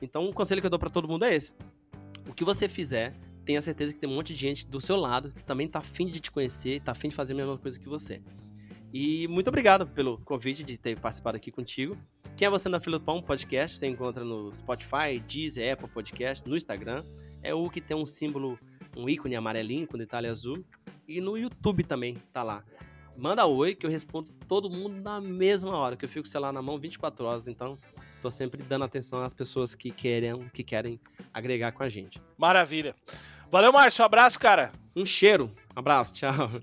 Então, 0.00 0.28
o 0.28 0.32
conselho 0.32 0.60
que 0.62 0.66
eu 0.66 0.70
dou 0.70 0.78
para 0.78 0.88
todo 0.88 1.06
mundo 1.06 1.24
é 1.24 1.34
esse. 1.34 1.52
O 2.26 2.32
que 2.32 2.42
você 2.42 2.68
fizer, 2.68 3.14
tenha 3.44 3.60
certeza 3.60 3.92
que 3.92 4.00
tem 4.00 4.08
um 4.08 4.14
monte 4.14 4.32
de 4.32 4.40
gente 4.40 4.66
do 4.66 4.80
seu 4.80 4.96
lado 4.96 5.30
que 5.30 5.44
também 5.44 5.68
tá 5.68 5.80
afim 5.80 6.06
de 6.06 6.20
te 6.20 6.30
conhecer, 6.30 6.80
tá 6.80 6.92
afim 6.92 7.08
de 7.08 7.14
fazer 7.14 7.34
a 7.34 7.36
mesma 7.36 7.58
coisa 7.58 7.78
que 7.78 7.88
você. 7.88 8.22
E 8.92 9.28
muito 9.28 9.48
obrigado 9.48 9.86
pelo 9.86 10.18
convite 10.18 10.64
de 10.64 10.76
ter 10.76 10.98
participado 10.98 11.36
aqui 11.36 11.50
contigo. 11.50 11.96
Quem 12.36 12.46
é 12.46 12.50
você 12.50 12.68
na 12.68 12.80
Fila 12.80 12.98
do 12.98 13.04
Pão 13.04 13.22
podcast? 13.22 13.78
Você 13.78 13.86
encontra 13.86 14.24
no 14.24 14.54
Spotify, 14.54 15.20
Deezer, 15.26 15.72
Apple 15.72 15.88
Podcast, 15.88 16.48
no 16.48 16.56
Instagram. 16.56 17.04
É 17.42 17.54
o 17.54 17.70
que 17.70 17.80
tem 17.80 17.96
um 17.96 18.06
símbolo, 18.06 18.58
um 18.96 19.08
ícone 19.08 19.36
amarelinho 19.36 19.86
com 19.86 19.96
detalhe 19.96 20.26
azul. 20.26 20.64
E 21.06 21.20
no 21.20 21.36
YouTube 21.38 21.84
também 21.84 22.14
tá 22.32 22.42
lá. 22.42 22.64
Manda 23.16 23.46
oi 23.46 23.74
que 23.74 23.84
eu 23.84 23.90
respondo 23.90 24.32
todo 24.48 24.70
mundo 24.70 25.00
na 25.02 25.20
mesma 25.20 25.76
hora, 25.76 25.96
que 25.96 26.04
eu 26.04 26.08
fico, 26.08 26.26
sei 26.26 26.40
lá, 26.40 26.52
na 26.52 26.62
mão 26.62 26.78
24 26.78 27.26
horas, 27.26 27.46
então 27.46 27.78
tô 28.22 28.30
sempre 28.30 28.62
dando 28.62 28.84
atenção 28.84 29.20
às 29.20 29.34
pessoas 29.34 29.74
que 29.74 29.90
querem, 29.90 30.48
que 30.48 30.64
querem 30.64 30.98
agregar 31.32 31.72
com 31.72 31.82
a 31.82 31.88
gente. 31.88 32.20
Maravilha. 32.38 32.94
Valeu, 33.50 33.72
Márcio. 33.72 34.02
Um 34.02 34.06
abraço, 34.06 34.38
cara. 34.38 34.72
Um 34.96 35.04
cheiro. 35.04 35.50
Um 35.76 35.80
abraço. 35.80 36.12
Tchau. 36.14 36.62